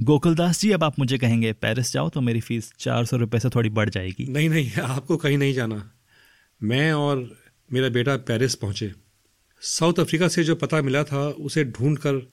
गोकुलदास 0.00 0.60
जी 0.60 0.70
अब 0.70 0.84
आप 0.84 0.98
मुझे 0.98 1.18
कहेंगे 1.18 1.52
पेरिस 1.52 1.92
जाओ 1.92 2.08
तो 2.08 2.20
मेरी 2.20 2.40
फ़ीस 2.40 2.72
चार 2.78 3.04
सौ 3.04 3.16
रुपये 3.16 3.40
से 3.40 3.48
थोड़ी 3.48 3.70
बढ़ 3.70 3.90
जाएगी। 3.90 4.26
नहीं 4.26 4.48
नहीं 4.48 4.80
आपको 4.80 5.16
कहीं 5.16 5.38
नहीं 5.38 5.54
जाना। 5.54 5.90
मैं 6.62 6.92
और 6.92 7.36
मेरा 7.72 7.88
बेटा 7.88 8.16
पेरिस 8.16 8.54
पहुँचे। 8.54 8.92
साउथ 9.60 9.94
अफ्रीका 10.00 10.28
से 10.28 10.44
जो 10.44 10.54
पता 10.54 10.82
मिला 10.82 11.04
था, 11.04 11.28
उसे 11.28 11.64
ढूंढ 11.64 11.98
कर 11.98 12.32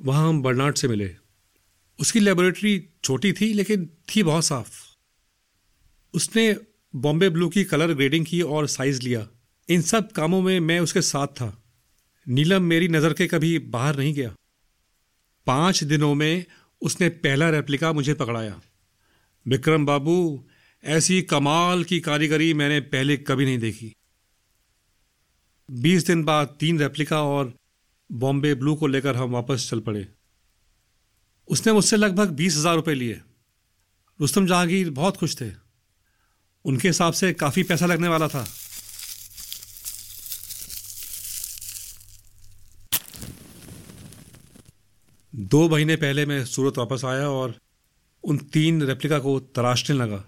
वहाँ 0.00 0.28
हम 0.28 0.42
बर्नार्ड 0.42 0.76
से 0.76 0.88
मिले। 0.88 1.16
उसकी 2.00 2.20
लेबोरेटरी 2.20 2.88
छोटी 3.04 3.32
थी, 3.32 3.52
लेकिन 3.52 3.86
थी 3.86 4.22
बहुत 4.22 4.44
साफ़। 4.44 4.96
उसने 6.14 6.56
बॉम्बे 6.96 7.28
ब्लू 7.28 7.48
की 7.48 7.64
कलर 7.64 7.94
ग्रेडिंग 7.94 8.26
की 8.26 8.42
और 8.42 8.66
साइज़ 8.66 9.02
लिया। 9.02 9.28
इन 9.68 9.82
सब 9.82 10.12
कामों 10.12 10.42
में 10.42 10.60
मैं 10.60 10.80
उसके 10.80 11.02
साथ 11.02 11.26
था। 11.26 11.62
नीलम 12.28 12.62
मेरी 12.62 12.88
नज़र 12.88 13.12
के 13.12 13.26
कभी 13.26 13.58
बाहर 13.58 13.96
नहीं 13.96 14.14
गया। 14.14 14.34
पाँच 15.46 15.84
दिनों 15.84 16.14
में 16.14 16.44
उसने 16.82 17.08
पहला 17.08 17.50
रेप्लिका 17.50 17.92
मुझे 17.92 18.14
पकड़ाया। 18.14 18.60
विक्रम 19.46 19.86
बाबू 19.86 20.46
ऐसी 20.84 21.20
कमाल 21.22 21.84
की 21.84 22.00
कारीगरी 22.00 22.54
मैंने 22.54 22.80
पहले 22.80 23.16
कभी 23.16 23.44
नहीं 23.44 23.58
देखी। 23.58 23.92
बीस 25.68 26.06
दिन 26.06 26.24
बाद 26.24 26.56
तीन 26.60 26.78
रेप्लिका 26.78 27.22
और 27.22 27.52
बॉम्बे 28.10 28.54
ब्लू 28.54 28.74
को 28.74 28.86
लेकर 28.86 29.16
हम 29.16 29.30
वापस 29.30 29.68
चल 29.70 29.80
पड़े। 29.80 30.06
उसने 31.48 31.72
मुझसे 31.72 31.96
लगभग 31.96 32.30
बीस 32.30 32.56
हज़ार 32.56 32.74
रुपये 32.76 32.94
लिए। 32.94 33.20
रुस्तम 34.20 34.46
जहांगीर 34.46 34.90
बहुत 34.90 35.16
खुश 35.16 35.40
थे। 35.40 35.50
उनके 36.64 36.88
हिसाब 36.88 37.12
से 37.12 37.32
काफ़ी 37.32 37.62
पैसा 37.62 37.86
लगने 37.86 38.08
वाला 38.08 38.28
था। 38.28 38.46
दो 45.34 45.68
महीने 45.68 45.96
पहले 45.96 46.26
मैं 46.26 46.44
सूरत 46.44 46.78
वापस 46.78 47.04
आया 47.04 47.28
और 47.28 47.54
उन 48.24 48.38
तीन 48.52 48.82
रेप्लिका 48.82 49.18
को 49.18 49.38
तराशने 49.40 49.96
लगा। 49.96 50.24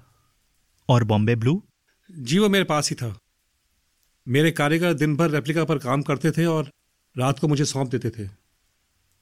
और 0.89 1.05
बॉम्बे 1.05 1.35
ब्लू? 1.35 1.63
जी, 2.11 2.39
वो 2.39 2.49
मेरे 2.49 2.65
पास 2.65 2.91
ही 2.91 2.97
था। 2.97 3.19
मेरे 4.29 4.51
कारीगर 4.51 4.95
दिन 4.95 5.17
भर 5.17 5.31
रेप्लिका 5.31 5.65
पर 5.65 5.79
काम 5.79 6.03
करते 6.03 6.31
थे 6.31 6.45
और 6.47 6.71
रात 7.17 7.39
को 7.39 7.49
मुझे 7.49 7.65
सौंप 7.65 7.89
देते 7.89 8.11
थे। 8.11 8.29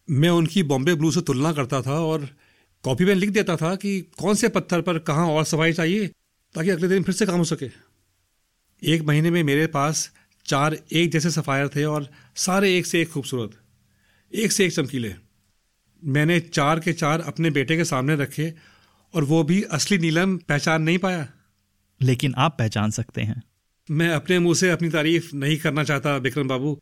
मैं 0.09 0.31
उनकी 0.31 0.63
बॉम्बे 0.63 0.95
ब्लू 0.95 1.11
से 1.11 1.21
तुलना 1.21 1.53
करता 1.53 1.83
था 1.83 2.01
और 2.01 2.29
कॉपी 2.85 3.05
में 3.05 3.15
लिख 3.15 3.31
देता 3.31 3.57
था 3.57 3.75
कि 3.75 4.01
कौन 4.19 4.35
से 4.35 4.49
पत्थर 4.49 4.81
पर 4.81 4.99
कहाँ 4.99 5.27
और 5.27 5.45
सफ़ाई 5.45 5.73
चाहिए 5.73 6.07
ताकि 6.55 6.71
अगले 6.71 6.89
दिन 6.89 7.03
फिर 7.03 7.15
से 7.15 7.27
काम 7.27 7.39
हो 7.39 7.45
सके। 7.45 7.71
एक 8.83 9.03
महीने 9.03 9.31
में 9.31 9.43
मेरे 9.43 9.67
पास 9.67 10.11
चार 10.47 10.77
एक 10.93 11.11
जैसे 11.11 11.31
सफ़ायर 11.31 11.69
थे 11.69 11.85
और 11.85 12.09
सारे 12.37 12.77
एक 12.79 12.87
से 12.87 13.01
एक 13.03 13.11
खूबसूरत, 13.11 13.51
एक 14.33 14.53
से 14.53 14.67
एक 14.67 14.73
चमकीले। 14.73 15.15
मैंने 16.03 16.41
चार 16.41 16.81
के 16.81 16.93
चार 16.93 17.21
अपने 17.21 17.51
बेटे 17.51 17.77
के 17.77 17.85
सामने 17.85 18.17
रखे 18.17 18.53
और 19.15 19.25
वो 19.25 19.43
भी 19.45 19.63
असली 19.63 19.99
नीलम 19.99 20.37
पहचान 20.39 20.83
नहीं 20.83 20.99
पाया। 20.99 21.29
लेकिन 22.03 22.35
आप 22.35 22.57
पहचान 22.59 22.91
सकते 22.91 23.21
हैं। 23.21 23.43
मैं 23.91 24.09
अपने 24.11 24.39
मुँह 24.39 24.55
से 24.55 24.71
अपनी 24.71 24.89
तारीफ़ 24.89 25.37
नहीं 25.37 25.57
करना 25.57 25.85
चाहता 25.85 26.17
विक्रम 26.17 26.49
बाबू। 26.49 26.81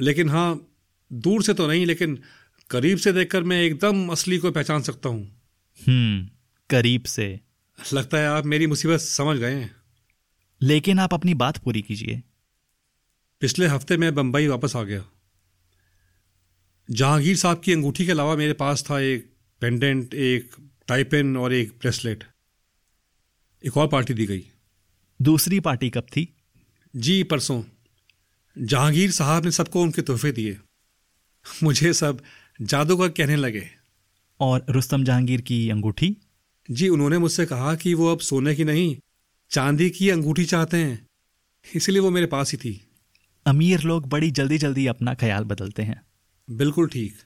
लेकिन 0.00 0.28
हाँ 0.28 0.68
दूर 1.12 1.42
से 1.42 1.54
तो 1.54 1.66
नहीं 1.66 1.86
लेकिन 1.86 2.18
करीब 2.70 2.98
से 2.98 3.12
देखकर 3.12 3.42
मैं 3.42 3.62
एकदम 3.62 4.08
असली 4.08 4.38
को 4.38 4.50
पहचान 4.50 4.82
सकता 4.82 5.08
हूँ। 5.08 5.42
हम्म 5.88 6.28
करीब 6.70 7.02
से। 7.02 7.40
लगता 7.92 8.18
है 8.18 8.26
आप 8.26 8.46
मेरी 8.46 8.66
मुसीबत 8.66 9.00
समझ 9.00 9.38
गए 9.38 9.54
हैं। 9.54 9.76
लेकिन 10.62 10.98
आप 10.98 11.14
अपनी 11.14 11.34
बात 11.34 11.58
पूरी 11.58 11.82
कीजिए। 11.82 12.22
पिछले 13.40 13.66
हफ़्ते 13.66 13.96
मैं 13.96 14.14
बंबई 14.14 14.46
वापस 14.46 14.76
आ 14.76 14.82
गया। 14.82 15.04
जहांगीर 16.90 17.36
साहब 17.36 17.60
की 17.64 17.72
अंगूठी 17.72 18.06
के 18.06 18.12
अलावा 18.12 18.36
मेरे 18.36 18.52
पास 18.52 18.84
था 18.90 19.00
एक 19.00 19.32
पेंडेंट 19.60 20.14
एक 20.14 20.50
टाइपिन 20.88 21.36
और 21.36 21.52
एक 21.52 21.70
ब्रेसलेट। 21.70 22.24
एक 23.66 23.76
और 23.76 23.88
पार्टी 23.88 24.14
दी 24.14 24.26
गई। 24.26 24.46
दूसरी 25.22 25.60
पार्टी 25.60 25.90
कब 25.90 26.02
थी? 26.02 26.34
जी 26.96 27.22
परसों। 27.22 27.64
जहांगीर 28.58 29.10
साहब 29.10 29.44
ने 29.44 29.50
सबको 29.50 29.82
उनके 29.82 30.02
तोहफे 30.02 30.32
दिए। 30.32 30.58
मुझे 31.62 31.92
सब 31.92 32.22
जादूगर 32.62 33.08
कहने 33.08 33.36
लगे। 33.36 33.70
और 34.40 34.66
रुस्तम 34.70 35.04
जहांगीर 35.04 35.40
की 35.40 35.70
अंगूठी? 35.70 36.16
जी 36.70 36.88
उन्होंने 36.88 37.18
मुझसे 37.18 37.46
कहा 37.46 37.74
कि 37.74 37.94
वो 37.94 38.12
अब 38.12 38.18
सोने 38.18 38.54
की 38.54 38.64
नहीं 38.64 38.96
चांदी 39.50 39.90
की 39.90 40.10
अंगूठी 40.10 40.44
चाहते 40.44 40.76
हैं। 40.76 41.06
इसलिए 41.74 41.98
वो 41.98 42.10
मेरे 42.10 42.26
पास 42.26 42.52
ही 42.52 42.58
थी। 42.58 42.90
अमीर 43.46 43.80
लोग 43.80 44.08
बड़ी 44.08 44.30
जल्दी 44.30 44.58
जल्दी 44.58 44.86
अपना 44.86 45.14
ख्याल 45.14 45.44
बदलते 45.44 45.82
हैं। 45.82 46.02
बिल्कुल 46.50 46.88
ठीक। 46.88 47.16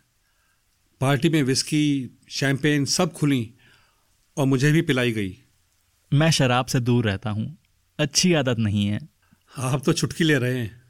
पार्टी 1.00 1.28
में 1.28 1.42
विस्की 1.42 2.18
शैंपेन 2.28 2.84
सब 2.84 3.12
खुली 3.12 3.54
और 4.36 4.46
मुझे 4.46 4.72
भी 4.72 4.82
पिलाई 4.82 5.12
गई। 5.12 5.38
मैं 6.12 6.30
शराब 6.30 6.66
से 6.66 6.80
दूर 6.80 7.04
रहता 7.04 7.30
हूँ। 7.30 7.58
अच्छी 7.98 8.32
आदत 8.32 8.58
नहीं 8.58 8.86
है। 8.86 9.08
आप 9.58 9.84
तो 9.84 9.92
छुटकी 9.92 10.24
ले 10.24 10.38
रहे 10.38 10.58
हैं। 10.58 10.82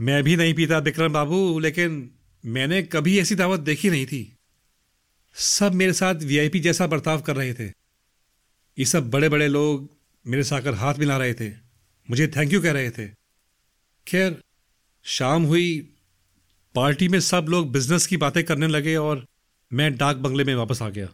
मैं 0.00 0.22
भी 0.22 0.36
नहीं 0.36 0.54
पीता 0.54 0.78
विक्रम 0.78 1.12
बाबू 1.12 1.58
लेकिन 1.58 2.10
मैंने 2.44 2.82
कभी 2.82 3.18
ऐसी 3.18 3.34
दावत 3.34 3.60
देखी 3.60 3.90
नहीं 3.90 4.06
थी। 4.06 4.36
सब 5.34 5.74
मेरे 5.74 5.92
साथ 5.92 6.14
वीआईपी 6.14 6.60
जैसा 6.60 6.86
बर्ताव 6.86 7.20
कर 7.20 7.36
रहे 7.36 7.54
थे। 7.54 7.66
ये 8.78 8.84
सब 8.84 9.10
बड़े 9.10 9.28
बड़े 9.28 9.48
लोग 9.48 9.90
मेरे 10.26 10.44
साथ 10.44 10.56
आकर 10.56 10.74
हाथ 10.74 10.94
मिला 10.94 11.16
रहे 11.16 11.34
थे। 11.34 11.50
मुझे 12.10 12.28
थैंक 12.28 12.52
यू 12.52 12.62
कह 12.62 12.72
रहे 12.72 12.90
थे। 12.90 13.08
खैर 14.06 14.42
शाम 15.04 15.42
हुई 15.42 15.96
पार्टी 16.74 17.08
में 17.08 17.20
सब 17.20 17.46
लोग 17.48 17.72
बिज़नेस 17.72 18.06
की 18.06 18.16
बातें 18.16 18.44
करने 18.44 18.66
लगे 18.66 18.96
और 18.96 19.26
मैं 19.72 19.96
डाक 19.96 20.16
बंगले 20.16 20.44
में 20.44 20.54
वापस 20.54 20.82
आ 20.82 20.88
गया। 20.88 21.08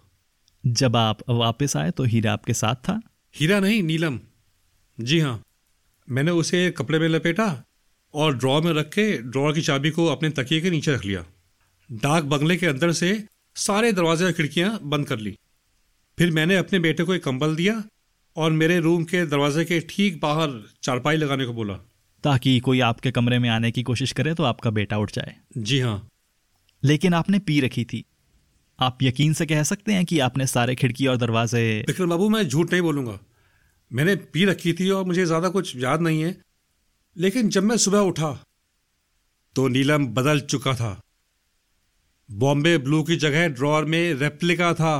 जब 0.67 0.97
आप 0.97 1.19
वापस 1.29 1.77
आए 1.77 1.91
तो 1.91 2.05
हीरा 2.05 2.33
आपके 2.33 2.55
साथ 2.55 2.75
था? 2.75 3.01
हीरा 3.37 3.61
नहीं 3.61 3.83
नीलम। 3.83 4.21
जी 5.01 5.21
हाँ। 5.21 5.43
मैंने 6.11 6.31
उसे 6.31 6.71
कपड़े 6.71 6.99
में 6.99 7.09
लपेटा 7.09 7.65
और 8.15 8.37
ड्रॉ 8.37 8.63
में 8.63 8.73
रख 8.73 8.87
के 8.87 9.19
ड्रॉ 9.19 9.53
की 9.53 9.63
चाबी 9.63 9.91
को 9.91 10.07
अपने 10.07 10.31
तकिए 10.31 10.61
के 10.61 10.71
नीचे 10.71 10.93
रख 10.93 11.05
लिया। 11.05 11.25
डाक 11.93 12.25
बंगले 12.25 12.57
के 12.57 12.67
अंदर 12.67 12.93
से 12.93 13.25
सारे 13.55 13.93
दरवाजे 13.93 14.25
और 14.25 14.33
खिड़कियाँ 14.33 14.81
बंद 14.83 15.07
कर 15.07 15.19
ली। 15.19 15.39
फिर 16.19 16.31
मैंने 16.31 16.57
अपने 16.57 16.79
बेटे 16.79 17.05
को 17.05 17.15
एक 17.15 17.25
कंबल 17.25 17.57
दिया 17.57 17.85
और 18.37 18.51
मेरे 18.51 18.81
रूम 18.81 19.05
के 19.05 19.27
दरवाजे 19.27 19.65
के 19.65 19.81
ठीक 19.81 20.21
बाहर 20.21 20.71
चारपाई 20.83 21.17
लगाने 21.17 21.47
को 21.47 21.53
बोला। 21.53 21.75
ताकि 22.25 22.61
कोई 22.61 22.81
आपके 22.81 23.11
कमरे 23.11 23.39
में 23.39 23.49
आने 23.49 23.71
की 23.71 23.83
कोशिश 23.83 24.13
करे 24.13 24.35
तो 24.35 24.43
आपका 24.43 24.71
बेटा 24.71 24.99
उठ 24.99 25.13
जाए। 25.13 25.37
जी 25.59 25.81
हाँ। 25.81 26.09
लेकिन 26.85 27.15
आपने 27.15 27.39
पी 27.39 27.61
रखी 27.61 27.85
थी। 27.85 28.05
आप 28.79 29.03
यकीन 29.03 29.33
से 29.33 29.47
कह 29.47 29.63
सकते 29.63 29.93
हैं 29.93 30.05
कि 30.05 30.19
आपने 30.19 30.47
सारे 30.47 30.75
खिड़की 30.75 31.07
और 31.07 31.17
दरवाजे 31.17 31.63
विक्रम 31.87 32.11
बाबू 32.11 32.29
मैं 32.29 32.43
झूठ 32.49 32.73
नहीं 32.73 32.83
बोलूँगा। 32.83 33.19
मैंने 33.91 34.15
पी 34.17 34.45
रखी 34.45 34.73
थी 34.73 34.89
और 34.91 35.05
मुझे 35.05 35.25
ज़्यादा 35.27 35.49
कुछ 35.49 35.77
याद 35.77 36.01
नहीं 36.01 36.23
है 36.23 36.37
लेकिन 37.17 37.49
जब 37.49 37.63
मैं 37.63 37.77
सुबह 37.77 37.99
उठा 38.01 38.33
तो 39.57 39.67
नीलम 39.69 40.07
बदल 40.07 40.41
चुका 40.43 40.75
था। 40.75 41.01
बॉम्बे 42.29 42.77
ब्लू 42.79 43.03
की 43.03 43.17
जगह 43.17 43.47
ड्रॉर 43.49 43.85
में 43.85 44.15
रेप्लिका 44.15 44.73
था। 44.75 44.97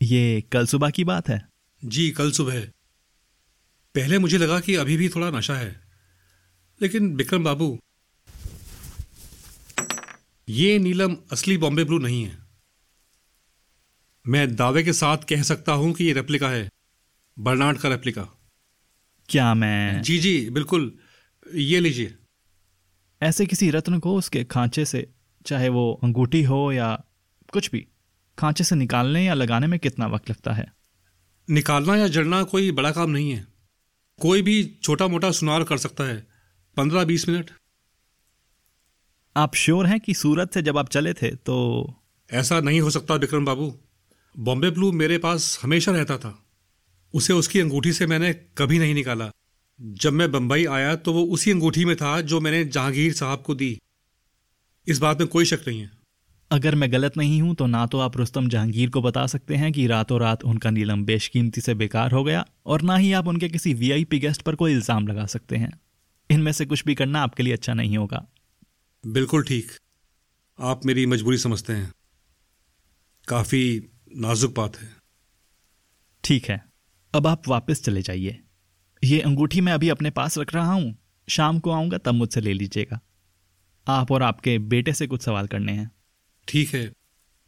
ये 0.00 0.40
कल 0.52 0.66
सुबह 0.66 0.90
की 0.90 1.04
बात 1.04 1.28
है? 1.28 1.40
जी 1.82 2.10
कल 2.10 2.30
सुबह। 2.32 2.60
पहले 3.94 4.18
मुझे 4.18 4.38
लगा 4.38 4.58
कि 4.60 4.74
अभी 4.74 4.96
भी 4.96 5.08
थोड़ा 5.08 5.30
नशा 5.30 5.54
है 5.54 5.74
लेकिन 6.80 7.14
विक्रम 7.16 7.44
बाबू 7.44 7.78
ये 10.48 10.78
नीलम 10.78 11.16
असली 11.32 11.56
बॉम्बे 11.58 11.84
ब्लू 11.84 11.98
नहीं 11.98 12.24
है। 12.24 12.38
मैं 14.26 14.56
दावे 14.56 14.82
के 14.82 14.92
साथ 14.92 15.18
कह 15.28 15.42
सकता 15.42 15.72
हूँ 15.72 15.92
कि 15.92 16.04
ये 16.04 16.12
रेप्लिका 16.12 16.48
है। 16.48 16.70
बर्नार्ड 17.38 17.78
का 17.78 17.88
रेप्लिका 17.88 18.28
क्या 19.28 19.54
मैं 19.54 20.02
जी 20.02 20.18
जी 20.18 20.50
बिल्कुल। 20.50 20.98
ये 21.54 21.80
लीजिए। 21.80 22.14
ऐसे 23.22 23.46
किसी 23.46 23.70
रत्न 23.70 23.98
को 23.98 24.16
उसके 24.16 24.44
खांचे 24.44 24.84
से 24.84 25.10
चाहे 25.46 25.68
वो 25.68 26.00
अंगूठी 26.04 26.42
हो 26.42 26.72
या 26.72 27.04
कुछ 27.52 27.70
भी 27.70 27.86
खांचे 28.38 28.64
से 28.64 28.76
निकालने 28.76 29.24
या 29.24 29.34
लगाने 29.34 29.66
में 29.66 29.78
कितना 29.80 30.06
वक्त 30.06 30.30
लगता 30.30 30.52
है? 30.52 30.72
निकालना 31.50 31.96
या 31.96 32.08
जड़ना 32.08 32.42
कोई 32.42 32.70
बड़ा 32.70 32.90
काम 32.90 33.10
नहीं 33.10 33.30
है। 33.30 33.46
कोई 34.20 34.42
भी 34.42 34.78
छोटा 34.82 35.08
मोटा 35.08 35.30
सुनार 35.30 35.64
कर 35.64 35.78
सकता 35.78 36.04
है। 36.04 36.26
पंद्रह 36.76 37.04
बीस 37.04 37.28
मिनट। 37.28 37.50
आप 39.36 39.54
श्योर 39.54 39.86
हैं 39.86 39.98
कि 40.00 40.14
सूरत 40.14 40.54
से 40.54 40.62
जब 40.62 40.78
आप 40.78 40.88
चले 40.88 41.12
थे 41.12 41.28
तो 41.36 41.54
ऐसा 42.30 42.58
नहीं 42.60 42.80
हो 42.80 42.90
सकता 42.90 43.14
विक्रम 43.14 43.44
बाबू। 43.44 43.72
बॉम्बे 44.34 44.70
ब्लू 44.70 44.90
मेरे 44.92 45.16
पास 45.18 45.58
हमेशा 45.62 45.92
रहता 45.92 46.16
था। 46.18 46.34
उसे 47.14 47.32
उसकी 47.32 47.60
अंगूठी 47.60 47.92
से 47.92 48.06
मैंने 48.06 48.32
कभी 48.58 48.78
नहीं 48.78 48.94
निकाला। 48.94 49.30
जब 49.80 50.12
मैं 50.12 50.30
बंबई 50.32 50.64
आया 50.66 50.94
तो 50.96 51.12
वो 51.12 51.22
उसी 51.26 51.50
अंगूठी 51.50 51.84
में 51.84 51.94
था 51.96 52.20
जो 52.22 52.40
मैंने 52.40 52.64
जहांगीर 52.66 53.12
साहब 53.12 53.42
को 53.42 53.54
दी। 53.54 53.76
इस 54.86 54.98
बात 54.98 55.20
में 55.20 55.28
कोई 55.28 55.44
शक 55.44 55.64
नहीं 55.68 55.80
है। 55.80 55.90
अगर 56.50 56.74
मैं 56.74 56.90
गलत 56.92 57.16
नहीं 57.16 57.40
हूँ 57.42 57.54
तो 57.54 57.66
ना 57.66 57.86
तो 57.86 57.98
आप 57.98 58.16
रुस्तम 58.16 58.48
जहांगीर 58.48 58.90
को 58.90 59.02
बता 59.02 59.26
सकते 59.26 59.54
हैं 59.54 59.72
कि 59.72 59.86
रातों 59.86 60.20
रात 60.20 60.44
उनका 60.44 60.70
नीलम 60.70 61.04
बेशकीमती 61.04 61.60
से 61.60 61.74
बेकार 61.74 62.12
हो 62.12 62.24
गया 62.24 62.44
और 62.66 62.82
ना 62.82 62.96
ही 62.96 63.12
आप 63.12 63.28
उनके 63.28 63.48
किसी 63.48 63.74
वीआईपी 63.74 64.18
गेस्ट 64.18 64.42
पर 64.42 64.54
कोई 64.54 64.72
इल्ज़ाम 64.72 65.08
लगा 65.08 65.26
सकते 65.28 65.56
हैं। 65.56 65.72
इनमें 66.30 66.52
से 66.52 66.66
कुछ 66.66 66.84
भी 66.84 66.94
करना 66.94 67.22
आपके 67.22 67.42
लिए 67.42 67.52
अच्छा 67.52 67.74
नहीं 67.74 67.96
होगा। 67.96 68.26
बिल्कुल 69.04 69.42
ठीक। 69.44 69.70
आप 70.58 70.84
मेरी 70.86 71.06
मजबूरी 71.06 71.38
समझते 71.38 71.72
हैं। 71.72 71.92
काफ़ी 73.28 73.90
नाजुक 74.16 74.54
बात 74.54 74.76
है। 74.76 74.88
ठीक 76.24 76.44
है 76.44 76.64
अब 77.14 77.26
आप 77.26 77.48
वापस 77.48 77.82
चले 77.82 78.02
जाइए। 78.02 78.38
ये 79.02 79.20
अंगूठी 79.20 79.60
मैं 79.60 79.72
अभी 79.72 79.88
अपने 79.88 80.10
पास 80.10 80.38
रख 80.38 80.54
रहा 80.54 80.72
हूँ। 80.72 80.94
शाम 81.28 81.58
को 81.58 81.70
आऊँगा 81.70 81.98
तब 81.98 82.14
मुझसे 82.14 82.40
ले 82.40 82.52
लीजिएगा। 82.52 83.00
आप 83.86 84.12
और 84.12 84.22
आपके 84.22 84.58
बेटे 84.58 84.92
से 84.92 85.06
कुछ 85.06 85.22
सवाल 85.22 85.46
करने 85.46 85.72
हैं। 85.72 85.90
ठीक 86.48 86.74
है 86.74 86.92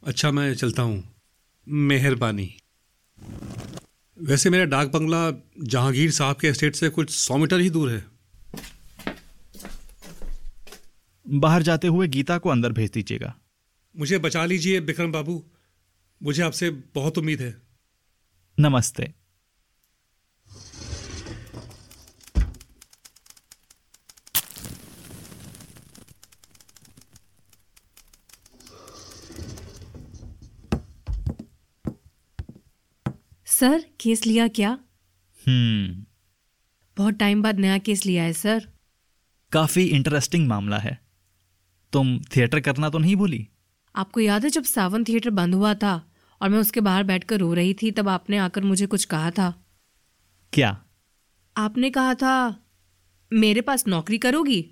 अच्छा 0.03 0.31
मैं 0.31 0.53
चलता 0.55 0.81
हूँ। 0.81 1.03
मेहरबानी। 1.67 2.53
वैसे 4.17 4.49
मेरा 4.49 4.65
डाक 4.65 4.87
बंगला 4.87 5.29
जहांगीर 5.63 6.11
साहब 6.11 6.35
के 6.35 6.47
एस्टेट 6.47 6.75
से 6.75 6.89
कुछ 6.89 7.09
सौ 7.09 7.37
मीटर 7.37 7.59
ही 7.59 7.69
दूर 7.69 7.91
है। 7.91 8.14
बाहर 11.27 11.61
जाते 11.61 11.87
हुए 11.87 12.07
गीता 12.07 12.37
को 12.37 12.49
अंदर 12.49 12.71
भेज 12.71 12.91
दीजिएगा। 12.91 13.35
मुझे 13.97 14.17
बचा 14.17 14.45
लीजिए 14.45 14.81
बिक्रम 14.81 15.11
बाबू। 15.11 15.51
मुझे 16.23 16.43
आपसे 16.43 16.69
बहुत 16.69 17.17
उम्मीद 17.17 17.41
है। 17.41 17.61
नमस्ते। 18.59 19.13
सर 33.45 33.85
केस 34.01 34.25
लिया 34.25 34.47
क्या? 34.47 34.79
हम्म। 35.47 36.05
बहुत 36.97 37.13
टाइम 37.13 37.41
बाद 37.41 37.59
नया 37.59 37.77
केस 37.77 38.05
लिया 38.05 38.23
है 38.23 38.33
सर। 38.33 38.69
काफ़ी 39.51 39.83
इंटरेस्टिंग 39.83 40.47
मामला 40.47 40.77
है। 40.77 41.04
तुम 41.93 42.19
थिएटर 42.35 42.59
करना 42.59 42.89
तो 42.89 42.97
नहीं 42.97 43.15
भूली? 43.15 43.47
आपको 43.95 44.19
याद 44.19 44.43
है 44.43 44.49
जब 44.49 44.63
सावन 44.63 45.03
थिएटर 45.03 45.29
बंद 45.29 45.55
हुआ 45.55 45.73
था 45.73 46.11
और 46.41 46.49
मैं 46.49 46.59
उसके 46.59 46.81
बाहर 46.81 47.03
बैठकर 47.03 47.39
रो 47.39 47.53
रही 47.53 47.73
थी 47.73 47.91
तब 47.91 48.09
आपने 48.09 48.37
आकर 48.37 48.63
मुझे 48.63 48.85
कुछ 48.85 49.05
कहा 49.05 49.31
था। 49.31 49.53
क्या? 50.53 50.77
आपने 51.57 51.89
कहा 51.89 52.13
था 52.13 52.63
मेरे 53.33 53.61
पास 53.61 53.87
नौकरी 53.87 54.17
करोगी 54.17 54.71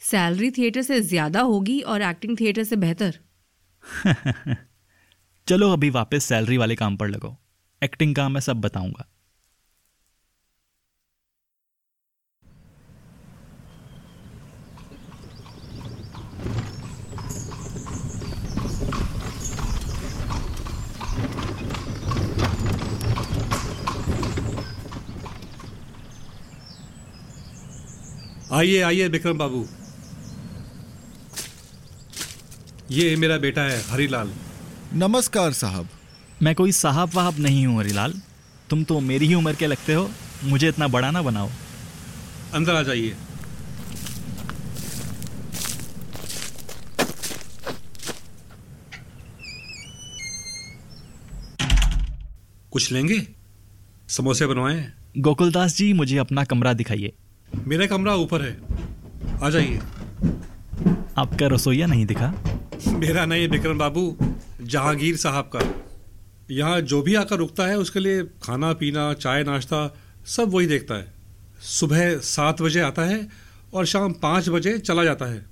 सैलरी 0.00 0.50
थिएटर 0.50 0.82
से 0.82 1.00
ज़्यादा 1.00 1.40
होगी 1.40 1.80
और 1.80 2.02
एक्टिंग 2.02 2.36
थिएटर 2.40 2.64
से 2.64 2.76
बेहतर। 2.76 3.18
चलो 5.48 5.72
अभी 5.72 5.90
वापस 5.90 6.24
सैलरी 6.24 6.56
वाले 6.56 6.74
काम 6.76 6.96
पर 6.96 7.08
लगो। 7.08 7.36
एक्टिंग 7.82 8.14
का 8.16 8.28
मैं 8.28 8.40
सब 8.40 8.60
बताऊँगा। 8.60 9.08
आइए 28.52 28.80
आइए 28.80 29.08
विक्रम 29.08 29.38
बाबू। 29.38 29.66
ये 32.90 33.16
मेरा 33.16 33.36
बेटा 33.38 33.62
है 33.62 33.80
हरीलाल। 33.90 34.30
नमस्कार 34.94 35.52
साहब। 35.52 35.88
मैं 36.42 36.54
कोई 36.54 36.72
साहब 36.72 37.10
वाहब 37.14 37.38
नहीं 37.38 37.66
हूँ 37.66 37.78
हरीलाल। 37.78 38.14
तुम 38.70 38.84
तो 38.84 39.00
मेरी 39.00 39.26
ही 39.26 39.34
उम्र 39.34 39.54
के 39.54 39.66
लगते 39.66 39.94
हो। 39.94 40.10
मुझे 40.44 40.68
इतना 40.68 40.88
बड़ा 40.88 41.10
ना 41.10 41.22
बनाओ। 41.22 41.50
अंदर 42.54 42.74
आ 42.74 42.82
जाइए। 42.82 43.16
कुछ 52.72 52.92
लेंगे? 52.92 53.26
समोसे 54.08 54.46
बनवाए? 54.46 54.92
गोकुलदास 55.18 55.76
जी 55.76 55.92
मुझे 55.92 56.18
अपना 56.18 56.44
कमरा 56.44 56.72
दिखाइए। 56.72 57.12
मेरा 57.66 57.86
कमरा 57.86 58.14
ऊपर 58.14 58.42
है। 58.42 58.58
आ 59.42 59.50
जाइए। 59.50 59.78
आपका 61.18 61.46
रसोईया 61.46 61.86
नहीं 61.86 62.06
दिखा? 62.06 62.34
मेरा 62.88 63.26
नहीं 63.26 63.48
विक्रम 63.48 63.78
बाबू 63.78 64.16
जहांगीर 64.62 65.16
साहब 65.16 65.50
का। 65.56 65.60
यहाँ 66.50 66.80
जो 66.80 67.02
भी 67.02 67.14
आकर 67.14 67.36
रुकता 67.36 67.66
है 67.66 67.78
उसके 67.78 68.00
लिए 68.00 68.22
खाना 68.42 68.72
पीना 68.72 69.12
चाय 69.14 69.44
नाश्ता 69.44 69.98
सब 70.26 70.50
वही 70.50 70.66
देखता 70.66 70.94
है। 70.94 71.12
सुबह 71.60 72.18
सात 72.18 72.62
बजे 72.62 72.80
आता 72.80 73.02
है 73.02 73.28
और 73.74 73.86
शाम 73.86 74.12
पाँच 74.12 74.48
बजे 74.48 74.78
चला 74.78 75.04
जाता 75.04 75.26
है। 75.26 75.46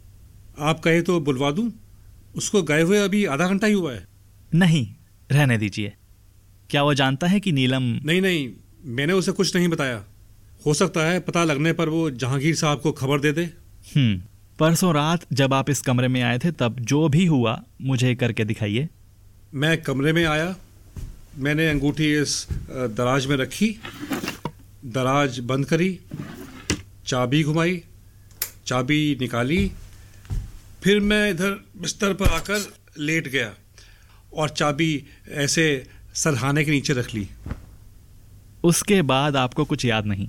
आप 0.59 0.81
कहे 0.81 1.03
तो 1.03 1.21
बुलवा 1.21 1.51
दूँ? 1.51 1.73
उसको 2.37 2.63
गए 2.63 2.83
हुए 2.83 2.99
अभी 2.99 3.25
आधा 3.25 3.49
घंटा 3.49 3.67
ही 3.67 3.73
हुआ 3.73 3.93
है। 3.93 4.07
नहीं 4.55 4.95
रहने 5.33 5.59
दीजिए। 5.59 5.93
क्या 6.71 6.83
वो 6.83 6.95
जानता 6.95 7.27
है 7.27 7.41
कि 7.41 7.53
नीलम 7.53 7.83
नहीं 7.83 8.23
नहीं 8.23 8.53
मैंने 8.85 9.13
उसे 9.13 9.33
कुछ 9.33 9.57
नहीं 9.57 9.69
बताया। 9.69 10.05
हो 10.61 10.75
सकता 10.75 11.01
है 11.01 11.19
पता 11.21 11.45
लगने 11.45 11.73
पर 11.73 11.89
वो 11.89 12.11
जहांगीर 12.13 12.55
साहब 12.55 12.81
को 12.81 12.93
खबर 12.93 13.21
दे 13.21 13.33
दे। 13.33 13.45
हम्म 13.97 14.21
परसों 14.59 14.93
रात 14.95 15.27
जब 15.33 15.55
आप 15.55 15.71
इस 15.71 15.81
कमरे 15.83 16.09
में 16.09 16.21
आए 16.23 16.39
थे 16.39 16.51
तब 16.53 16.77
जो 16.83 17.09
भी 17.09 17.27
हुआ 17.27 17.63
मुझे 17.83 18.15
करके 18.15 18.45
दिखाइए। 18.45 18.89
मैं 19.55 19.81
कमरे 19.83 20.13
में 20.13 20.25
आया 20.25 20.55
मैंने 21.39 21.69
अंगूठी 21.69 22.13
इस 22.15 22.47
दराज 22.71 23.27
में 23.27 23.37
रखी 23.37 23.69
दराज 24.87 25.39
बंद 25.49 25.67
करी 25.67 25.99
चाबी 27.07 27.43
घुमाई 27.43 27.83
चाबी 28.67 29.17
निकाली 29.21 29.71
फिर 30.83 31.01
मैं 31.01 31.31
इधर 31.31 31.51
बिस्तर 31.81 32.13
पर 32.15 32.29
आकर 32.31 32.67
लेट 32.99 33.29
गया 33.29 33.53
और 34.33 34.49
चाबी 34.49 34.91
ऐसे 35.45 35.67
सरहाने 36.15 36.65
के 36.65 36.71
नीचे 36.71 36.93
रख 36.93 37.15
ली। 37.15 37.29
उसके 38.65 39.01
बाद 39.03 39.37
आपको 39.37 39.65
कुछ 39.65 39.85
याद 39.85 40.07
नहीं। 40.07 40.29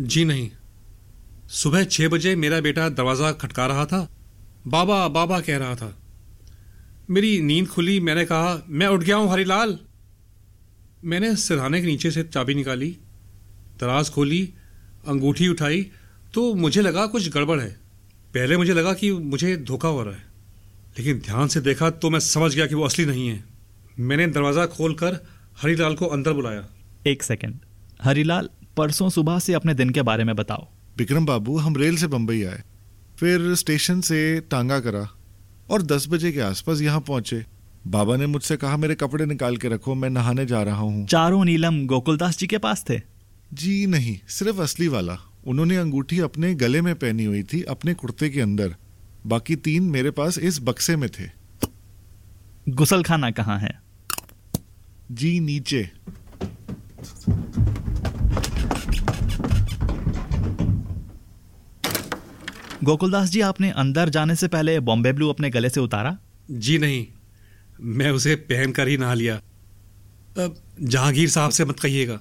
जी 0.00 0.24
नहीं। 0.24 0.50
सुबह 1.52 1.84
छह 1.86 2.08
बजे 2.08 2.34
मेरा 2.36 2.60
बेटा 2.60 2.88
दरवाज़ा 2.90 3.30
खटका 3.34 3.66
रहा 3.66 3.84
था। 3.86 4.06
बाबा 4.66 5.06
बाबा 5.10 5.40
कह 5.40 5.56
रहा 5.58 5.74
था, 5.74 5.96
मेरी 7.10 7.40
नींद 7.42 7.68
खुली, 7.68 7.98
मैंने 8.00 8.24
कहा, 8.24 8.62
मैं 8.68 8.86
उठ 8.86 9.02
गया 9.02 9.16
हूँ, 9.16 9.30
हरीलाल। 9.30 9.78
मैंने 11.04 11.34
सिरहाने 11.38 11.80
के 11.80 11.86
नीचे 11.86 12.10
से 12.10 12.22
चाबी 12.24 12.54
निकाली, 12.54 12.90
दराज 13.80 14.10
खोली, 14.10 14.42
अंगूठी 15.06 15.48
उठाई 15.48 15.86
तो 16.34 16.54
मुझे 16.54 16.82
लगा 16.82 17.06
कुछ 17.08 17.28
गड़बड़ 17.30 17.58
है। 17.60 17.68
पहले 18.34 18.56
मुझे 18.56 18.74
लगा 18.74 18.92
कि 18.94 19.10
मुझे 19.12 19.56
धोखा 19.58 19.88
हो 19.88 20.02
रहा 20.02 20.14
है, 20.14 20.22
लेकिन 20.98 21.18
ध्यान 21.20 21.48
से 21.48 21.60
देखा 21.62 21.90
तो 21.92 22.10
मैं 22.10 22.20
समझ 22.20 22.54
गया 22.54 22.66
कि 22.66 22.74
वो 22.74 22.84
असली 22.84 23.06
नहीं 23.06 23.28
है। 23.28 23.42
मैंने 24.00 24.26
दरवाज़ा 24.28 24.66
खोलकर 24.68 25.18
हरीलाल 25.56 25.94
को 25.94 26.06
अंदर 26.08 26.32
बुलाया। 26.32 26.64
एक 27.06 27.22
सेकंड। 27.22 27.58
हरीलाल 28.02 28.48
परसों 28.76 29.08
सुबह 29.08 29.38
से 29.38 29.54
अपने 29.54 29.74
दिन 29.74 29.90
के 29.90 30.02
बारे 30.02 30.24
में 30.24 30.36
बताओ। 30.36 30.66
विक्रम 30.98 31.26
बाबू 31.26 31.56
हम 31.58 31.76
रेल 31.76 31.96
से 31.96 32.06
बम्बई 32.06 32.42
आए। 32.42 32.62
फिर 33.18 33.54
स्टेशन 33.54 34.00
से 34.00 34.40
टांगा 34.40 34.80
करा 34.80 35.08
और 35.70 35.82
दस 35.82 36.06
बजे 36.08 36.32
के 36.32 36.40
आसपास 36.40 36.80
यहाँ 36.80 37.00
पहुँचे। 37.00 37.44
बाबा 37.86 38.16
ने 38.16 38.26
मुझसे 38.26 38.56
कहा 38.56 38.76
मेरे 38.76 38.94
कपड़े 38.94 39.26
निकाल 39.26 39.56
के 39.56 39.68
रखो 39.68 39.94
मैं 39.94 40.10
नहाने 40.10 40.46
जा 40.46 40.62
रहा 40.62 40.76
हूँ। 40.76 41.06
चारों 41.06 41.44
नीलम 41.44 41.86
गोकुलदास 41.86 42.38
जी 42.38 42.46
के 42.46 42.58
पास 42.58 42.84
थे? 42.90 43.00
जी 43.52 43.86
नहीं 43.86 44.18
सिर्फ़ 44.28 44.60
असली 44.60 44.88
वाला। 44.88 45.18
उन्होंने 45.46 45.76
अंगूठी 45.76 46.18
अपने 46.20 46.54
गले 46.54 46.82
में 46.82 46.94
पहनी 46.94 47.24
हुई 47.24 47.42
थी 47.42 47.62
अपने 47.62 47.94
कुर्ते 47.94 48.28
के 48.30 48.40
अंदर। 48.40 48.74
बाकी 49.26 49.56
तीन 49.56 49.82
मेरे 49.82 50.10
पास 50.10 50.38
इस 50.38 50.60
बक्से 50.62 50.96
में 50.96 51.08
थे। 51.10 51.28
गुसल 52.68 53.02
खाना 53.02 53.30
कहाँ 53.30 53.58
है? 53.58 53.80
जी 55.12 55.40
नीचे। 55.40 55.90
गोकुलदास 62.90 63.30
जी 63.30 63.40
आपने 63.40 63.70
अंदर 63.70 64.08
जाने 64.08 64.34
से 64.34 64.48
पहले 64.48 64.80
बॉम्बे 64.80 65.12
ब्लू 65.12 65.28
अपने 65.28 65.50
गले 65.50 65.68
से 65.70 65.80
उतारा? 65.80 66.18
जी 66.50 66.78
नहीं 66.78 67.06
मैं 67.80 68.10
उसे 68.10 68.34
पहन 68.34 68.72
कर 68.72 68.88
ही 68.88 68.96
नहा 68.96 69.14
लिया। 69.14 69.34
अब 70.38 70.56
जहांगीर 70.82 71.28
साहब 71.28 71.50
से 71.50 71.64
मत 71.64 71.80
कहिएगा। 71.80 72.20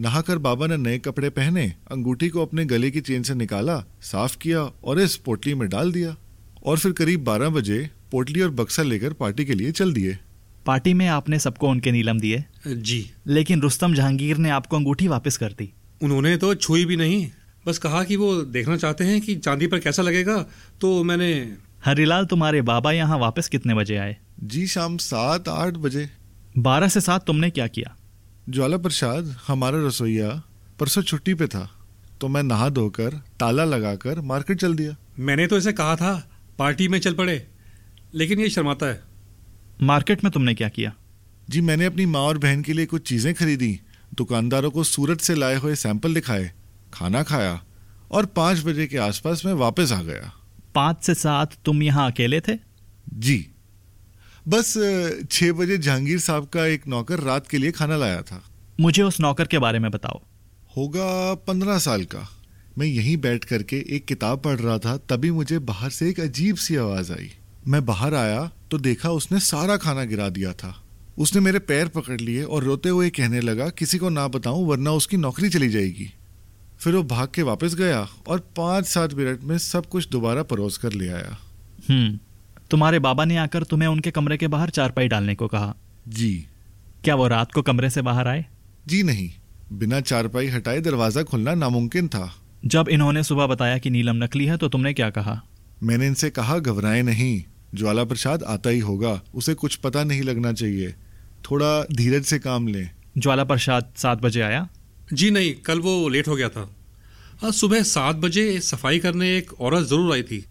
नहाकर 0.00 0.38
बाबा 0.38 0.66
ने 0.66 0.76
नए 0.76 0.98
कपड़े 0.98 1.30
पहने 1.30 1.64
अंगूठी 1.92 2.28
को 2.28 2.42
अपने 2.42 2.64
गले 2.64 2.90
की 2.90 3.00
चेन 3.00 3.22
से 3.22 3.34
निकाला 3.34 3.84
साफ़ 4.02 4.36
किया 4.38 4.60
और 4.60 5.00
इस 5.00 5.16
पोटली 5.16 5.54
में 5.54 5.68
डाल 5.68 5.92
दिया 5.92 6.16
और 6.64 6.78
फिर 6.78 6.92
करीब 6.92 7.24
बारह 7.24 7.48
बजे 7.48 7.90
पोटली 8.12 8.40
और 8.40 8.50
बक्सा 8.50 8.82
लेकर 8.82 9.12
पार्टी 9.12 9.44
के 9.44 9.54
लिए 9.54 9.72
चल 9.72 9.92
दिए। 9.92 10.18
पार्टी 10.66 10.94
में 10.94 11.06
आपने 11.08 11.38
सबको 11.38 11.68
उनके 11.68 11.92
नीलम 11.92 12.20
दिए? 12.20 12.44
जी। 12.66 13.10
लेकिन 13.26 13.60
रुस्तम 13.60 13.94
जहांगीर 13.94 14.36
ने 14.36 14.50
आपको 14.50 14.76
अंगूठी 14.76 15.08
वापस 15.08 15.36
कर 15.36 15.52
दी। 15.52 15.72
उन्होंने 16.02 16.36
तो 16.36 16.54
छुई 16.54 16.84
भी 16.84 16.96
नहीं 16.96 17.30
बस 17.66 17.78
कहा 17.78 18.02
कि 18.04 18.16
वो 18.16 18.34
देखना 18.42 18.76
चाहते 18.76 19.04
हैं 19.04 19.20
कि 19.20 19.34
चांदी 19.36 19.66
पर 19.66 19.78
कैसा 19.78 20.02
लगेगा 20.02 20.36
तो 20.80 21.02
मैंने 21.04 21.30
हरिलाल 21.84 22.26
तुम्हारे 22.26 22.62
बाबा 22.62 22.92
यहाँ 22.92 23.18
वापस 23.18 23.48
कितने 23.48 23.74
बजे 23.74 23.96
आए? 23.96 24.16
जी 24.42 24.66
शाम 24.66 24.96
सात 24.98 25.48
आठ 25.48 25.74
बजे। 25.76 26.08
बारह 26.58 26.88
से 26.88 27.00
सात 27.00 27.26
तुमने 27.26 27.50
क्या 27.50 27.66
किया? 27.66 27.94
ज्वाला 28.48 28.76
प्रसाद 28.76 29.34
हमारा 29.46 29.86
रसोईया 29.86 30.30
परसों 30.78 31.02
छुट्टी 31.02 31.34
पे 31.34 31.46
था 31.46 31.68
तो 32.20 32.28
मैं 32.28 32.42
नहा 32.42 32.68
धोकर 32.68 33.20
ताला 33.40 33.64
लगाकर 33.64 34.20
मार्केट 34.22 34.60
चल 34.60 34.74
दिया। 34.74 34.96
मैंने 35.18 35.46
तो 35.46 35.58
इसे 35.58 35.72
कहा 35.72 35.96
था 35.96 36.12
पार्टी 36.58 36.88
में 36.88 36.98
चल 36.98 37.14
पड़े 37.14 37.46
लेकिन 38.14 38.40
ये 38.40 38.48
शर्माता 38.50 38.86
है। 38.86 39.00
मार्केट 39.82 40.24
में 40.24 40.32
तुमने 40.32 40.54
क्या 40.54 40.68
किया? 40.68 40.92
जी 41.50 41.60
मैंने 41.60 41.84
अपनी 41.84 42.06
माँ 42.06 42.20
और 42.20 42.38
बहन 42.38 42.62
के 42.62 42.72
लिए 42.72 42.86
कुछ 42.86 43.08
चीज़ें 43.08 43.32
खरीदी 43.34 43.78
दुकानदारों 44.14 44.70
को 44.70 44.84
सूरत 44.84 45.20
से 45.20 45.34
लाए 45.34 45.56
हुए 45.56 45.74
सैंपल 45.76 46.14
दिखाए 46.14 46.52
खाना 46.94 47.22
खाया 47.22 47.60
और 48.10 48.26
पाँच 48.26 48.62
बजे 48.64 48.86
के 48.86 48.98
आसपास 48.98 49.44
मैं 49.46 49.52
वापस 49.52 49.92
आ 49.92 50.02
गया। 50.02 50.32
पाँच 50.74 51.02
से 51.04 51.14
सात 51.14 51.56
तुम 51.64 51.82
यहाँ 51.82 52.10
अकेले 52.10 52.40
थे? 52.40 52.58
जी। 53.08 53.46
बस 54.48 54.72
छः 55.30 55.52
बजे 55.52 55.78
जहांगीर 55.78 56.18
साहब 56.20 56.46
का 56.46 56.66
एक 56.66 56.86
नौकर 56.88 57.20
रात 57.20 57.46
के 57.48 57.58
लिए 57.58 57.70
खाना 57.72 57.96
लाया 57.96 58.22
था। 58.22 58.42
मुझे 58.80 59.02
उस 59.02 59.20
नौकर 59.20 59.46
के 59.46 59.58
बारे 59.58 59.78
में 59.78 59.90
बताओ। 59.90 60.20
होगा 60.76 61.34
पंद्रह 61.46 61.78
साल 61.78 62.04
का। 62.04 62.28
मैं 62.78 62.86
यहीं 62.86 63.16
बैठ 63.16 63.44
करके 63.44 63.76
एक 63.96 64.04
किताब 64.06 64.40
पढ़ 64.42 64.58
रहा 64.58 64.78
था 64.78 64.96
तभी 65.08 65.30
मुझे 65.30 65.58
बाहर 65.58 65.90
से 65.90 66.08
एक 66.10 66.20
अजीब 66.20 66.56
सी 66.56 66.76
आवाज़ 66.76 67.12
आई। 67.12 67.30
मैं 67.68 67.84
बाहर 67.86 68.14
आया 68.14 68.50
तो 68.70 68.78
देखा 68.78 69.10
उसने 69.10 69.40
सारा 69.40 69.76
खाना 69.76 70.04
गिरा 70.04 70.28
दिया 70.28 70.52
था। 70.52 70.74
उसने 71.18 71.40
मेरे 71.40 71.58
पैर 71.58 71.88
पकड़ 71.88 72.20
लिए 72.20 72.42
और 72.42 72.64
रोते 72.64 72.88
हुए 72.88 73.10
कहने 73.10 73.40
लगा 73.40 73.68
किसी 73.68 73.98
को 73.98 74.08
ना 74.08 74.26
बताऊँ 74.28 74.66
वरना 74.66 74.92
उसकी 74.92 75.16
नौकरी 75.16 75.48
चली 75.48 75.68
जाएगी। 75.68 76.10
फिर 76.84 76.94
वो 76.94 77.02
भाग 77.02 77.28
के 77.34 77.42
वापस 77.42 77.74
गया 77.74 78.00
और 78.28 78.38
पाँच 78.56 78.86
सात 78.86 79.14
मिनट 79.14 79.44
में 79.44 79.56
सब 79.58 79.86
कुछ 79.86 80.08
दोबारा 80.08 80.42
परोस 80.42 80.76
कर 80.78 80.92
ले 80.92 81.08
आया। 81.08 81.36
हम्म 81.88 82.18
तुम्हारे 82.70 82.98
बाबा 82.98 83.24
ने 83.24 83.36
आकर 83.36 83.62
तुम्हें 83.62 83.88
उनके 83.88 84.10
कमरे 84.10 84.36
के 84.36 84.48
बाहर 84.48 84.70
चारपाई 84.70 85.08
डालने 85.08 85.34
को 85.34 85.48
कहा। 85.48 85.74
जी। 86.08 86.46
क्या 87.04 87.14
वो 87.14 87.28
रात 87.28 87.52
को 87.52 87.62
कमरे 87.62 87.90
से 87.90 88.02
बाहर 88.02 88.28
आए? 88.28 88.44
जी 88.86 89.02
नहीं 89.02 89.30
बिना 89.72 90.00
चारपाई 90.02 90.48
हटाए 90.48 90.80
दरवाज़ा 90.80 91.22
खुलना 91.22 91.54
नामुमकिन 91.54 92.08
था। 92.08 92.34
जब 92.64 92.88
इन्होंने 92.88 93.22
सुबह 93.22 93.46
बताया 93.46 93.78
कि 93.78 93.90
नीलम 93.90 94.22
नकली 94.24 94.46
है 94.46 94.56
तो 94.56 94.68
तुमने 94.68 94.92
क्या 94.94 95.10
कहा? 95.10 95.40
मैंने 95.82 96.06
इनसे 96.06 96.30
कहा 96.30 96.58
घबराए 96.58 97.02
नहीं 97.02 97.42
ज्वाला 97.74 98.04
प्रसाद 98.04 98.42
आता 98.42 98.70
ही 98.70 98.78
होगा 98.80 99.20
उसे 99.34 99.54
कुछ 99.54 99.76
पता 99.76 100.04
नहीं 100.04 100.22
लगना 100.22 100.52
चाहिए। 100.52 100.94
थोड़ा 101.50 101.82
धीरज 101.94 102.24
से 102.24 102.38
काम 102.38 102.68
लें। 102.68 102.90
ज्वाला 103.18 103.44
प्रसाद 103.44 103.92
सात 103.96 104.22
बजे 104.22 104.40
आया? 104.40 104.68
जी 105.14 105.30
नहीं 105.30 105.52
कल 105.54 105.80
वो 105.80 106.08
लेट 106.08 106.28
हो 106.28 106.36
गया 106.36 106.48
था। 106.48 106.68
आज 107.44 107.52
सुबह 107.52 107.82
सात 107.82 108.16
बजे 108.16 108.60
सफ़ाई 108.60 108.98
करने 108.98 109.36
एक 109.38 109.52
औरत 109.60 109.86
ज़रूर 109.86 110.12
आई 110.12 110.22
थी। 110.22 110.44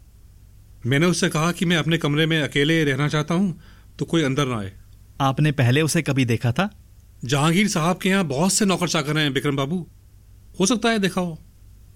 मैंने 0.85 1.05
उससे 1.05 1.29
कहा 1.29 1.51
कि 1.51 1.65
मैं 1.65 1.77
अपने 1.77 1.97
कमरे 1.97 2.25
में 2.25 2.41
अकेले 2.41 2.83
रहना 2.83 3.07
चाहता 3.07 3.33
हूँ 3.33 3.59
तो 3.99 4.05
कोई 4.05 4.23
अंदर 4.23 4.47
ना 4.47 4.59
आए। 4.59 4.71
आपने 5.21 5.51
पहले 5.51 5.81
उसे 5.81 6.01
कभी 6.01 6.25
देखा 6.25 6.51
था? 6.51 6.69
जहांगीर 7.25 7.67
साहब 7.67 7.97
के 7.97 8.09
यहाँ 8.09 8.25
बहुत 8.25 8.53
से 8.53 8.65
नौकर 8.65 8.89
चाकर 8.89 9.17
हैं 9.17 9.29
विक्रम 9.29 9.55
बाबू। 9.55 9.85
हो 10.59 10.65
सकता 10.65 10.89
है 10.89 10.99
देखा 10.99 11.21
हो। 11.21 11.39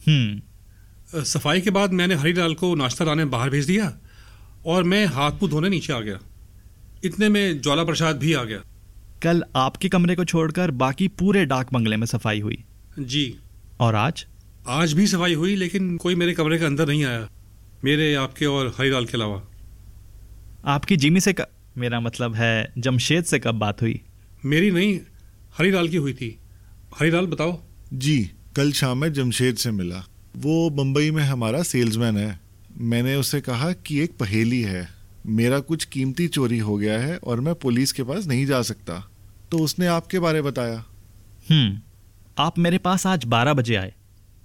हम्म। 0.08 1.24
सफ़ाई 1.24 1.62
के 1.62 1.70
बाद 1.70 1.94
मैंने 1.94 2.16
हरीलाल 2.16 2.54
को 2.54 2.74
नाश्ता 2.76 3.06
लाने 3.06 3.26
बाहर 3.26 3.50
भेज 3.50 3.66
दिया 3.66 3.94
और 4.66 4.84
मैं 4.84 5.06
हाथ 5.06 5.32
मुँह 5.32 5.52
धोने 5.52 5.70
नीचे 5.70 5.94
आ 5.94 6.00
गया। 6.00 6.20
इतने 7.04 7.30
में 7.30 7.62
ज्वाला 7.62 7.84
प्रसाद 7.84 8.18
भी 8.18 8.34
आ 8.34 8.44
गया। 8.44 8.62
कल 9.24 9.44
आपके 9.56 9.90
कमरे 9.90 10.16
को 10.16 10.26
छोड़कर 10.26 10.72
बाकी 10.72 11.08
पूरे 11.08 11.46
डाक 11.46 11.74
बंगले 11.74 11.98
में 11.98 12.08
सफ़ाई 12.08 12.40
हुई। 12.40 12.64
जी। 13.00 13.40
और 13.80 13.96
आज? 13.96 14.26
आज 14.68 14.94
भी 14.94 15.08
सफ़ाई 15.08 15.34
हुई 15.34 15.56
लेकिन 15.56 15.98
कोई 15.98 16.16
मेरे 16.16 16.34
कमरे 16.34 16.58
के 16.58 16.66
अंदर 16.66 16.88
नहीं 16.88 17.06
आया। 17.06 17.30
मेरे 17.84 18.16
आपके 18.16 18.46
और 18.46 18.76
हरीलाल 18.78 19.06
के 19.06 19.12
अलावा। 19.14 19.44
आपकी 20.66 20.98
जिमी 20.98 21.20
से 21.20 21.34
क... 21.34 21.48
मेरा 21.78 22.00
मतलब 22.00 22.36
है 22.36 22.74
जमशेद 22.78 23.24
से 23.24 23.40
कब 23.40 23.56
बात 23.56 23.82
हुई? 23.82 24.02
मेरी 24.46 24.72
नहीं 24.72 25.00
हरीलाल 25.58 25.90
की 25.90 25.98
हुई 25.98 26.14
थी। 26.14 26.40
हरीलाल 27.00 27.26
बताओ। 27.26 27.62
जी 27.94 28.32
कल 28.56 28.72
शाम 28.72 28.98
में 28.98 29.14
जमशेद 29.14 29.56
से 29.56 29.72
मिला। 29.72 30.08
वो 30.38 30.70
बम्बई 30.70 31.12
में 31.12 31.24
हमारा 31.24 31.64
सेल्समैन 31.64 32.18
है। 32.18 32.40
मैंने 32.78 33.16
उससे 33.16 33.42
कहा 33.42 33.72
कि 33.72 34.00
एक 34.00 34.18
पहेली 34.18 34.62
है। 34.62 34.97
मेरा 35.28 35.60
कुछ 35.60 35.86
कीमती 35.86 36.28
चोरी 36.28 36.60
हो 36.60 36.78
गया 36.78 37.00
है 37.00 37.18
और 37.18 37.42
मैं 37.42 37.56
पुलिस 37.56 37.92
के 37.92 38.04
पास 38.04 38.28
नहीं 38.28 38.46
जा 38.46 38.62
सकता। 38.62 39.10
तो 39.52 39.60
उसने 39.60 39.88
आपके 39.88 40.20
बारे 40.20 40.42
बताया। 40.42 40.86
हम्म 41.52 41.80
आप 42.38 42.60
मेरे 42.60 42.78
पास 42.78 43.08
आज 43.08 43.26
बारह 43.26 43.54
बजे 43.54 43.76
आए। 43.76 43.94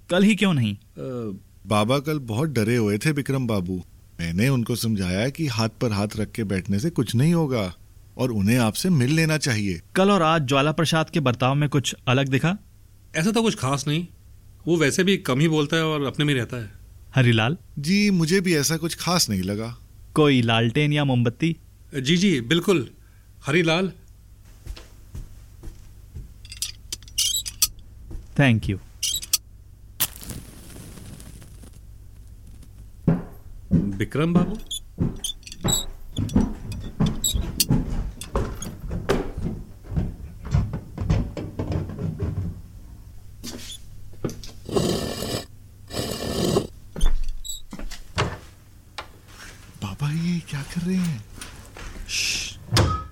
कल 0.09 0.23
ही 0.23 0.35
क्यों 0.35 0.53
नहीं? 0.53 0.75
अ, 0.75 1.37
बाबा 1.67 1.99
कल 1.99 2.19
बहुत 2.19 2.49
डरे 2.49 2.75
हुए 2.75 2.97
थे 2.97 3.11
विक्रम 3.11 3.47
बाबू। 3.47 3.83
मैंने 4.19 4.49
उनको 4.49 4.75
समझाया 4.75 5.29
कि 5.29 5.47
हाथ 5.47 5.69
पर 5.69 5.91
हाथ 5.91 6.07
रख 6.17 6.31
के 6.31 6.43
बैठने 6.43 6.79
से 6.79 6.89
कुछ 6.89 7.15
नहीं 7.15 7.33
होगा 7.33 7.73
और 8.17 8.31
उन्हें 8.31 8.57
आपसे 8.57 8.89
मिल 8.89 9.13
लेना 9.13 9.37
चाहिए। 9.37 9.81
कल 9.95 10.11
और 10.11 10.21
आज 10.21 10.41
ज्वाला 10.41 10.71
प्रसाद 10.71 11.09
के 11.09 11.19
बर्ताव 11.19 11.55
में 11.55 11.69
कुछ 11.69 11.95
अलग 12.07 12.27
दिखा? 12.27 12.57
ऐसा 13.15 13.31
तो 13.31 13.41
कुछ 13.41 13.55
खास 13.55 13.87
नहीं। 13.87 14.07
वो 14.67 14.77
वैसे 14.77 15.03
भी 15.03 15.17
कम 15.17 15.39
ही 15.39 15.47
बोलता 15.47 15.77
है 15.77 15.85
और 15.85 16.03
अपने 16.03 16.25
में 16.25 16.33
रहता 16.33 16.57
है। 16.57 16.71
हरिलाल? 17.15 17.57
जी 17.79 18.09
मुझे 18.09 18.41
भी 18.41 18.55
ऐसा 18.55 18.77
कुछ 18.77 18.95
खास 18.95 19.29
नहीं 19.29 19.41
लगा। 19.41 19.77
कोई 20.15 20.41
लालटेन 20.41 20.93
या 20.93 21.03
मोमबत्ती? 21.05 21.55
जी 21.93 22.17
जी 22.17 22.39
बिल्कुल। 22.51 22.87
हरी 23.45 23.61
लाल। 23.63 23.91
थैंक 28.39 28.69
यू 28.69 28.77
विक्रम 33.97 34.33
बाबू 34.33 34.55
बाबा 49.83 50.09
ये 50.11 50.39
क्या 50.49 50.61
कर 50.73 50.81
रहे 50.81 50.95
हैं 50.97 51.21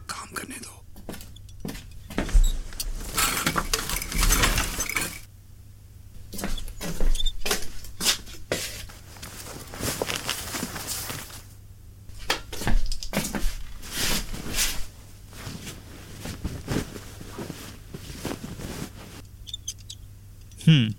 काम 0.09 0.31
करने 0.35 0.57
दो 0.57 0.69
हम्म 20.65 20.89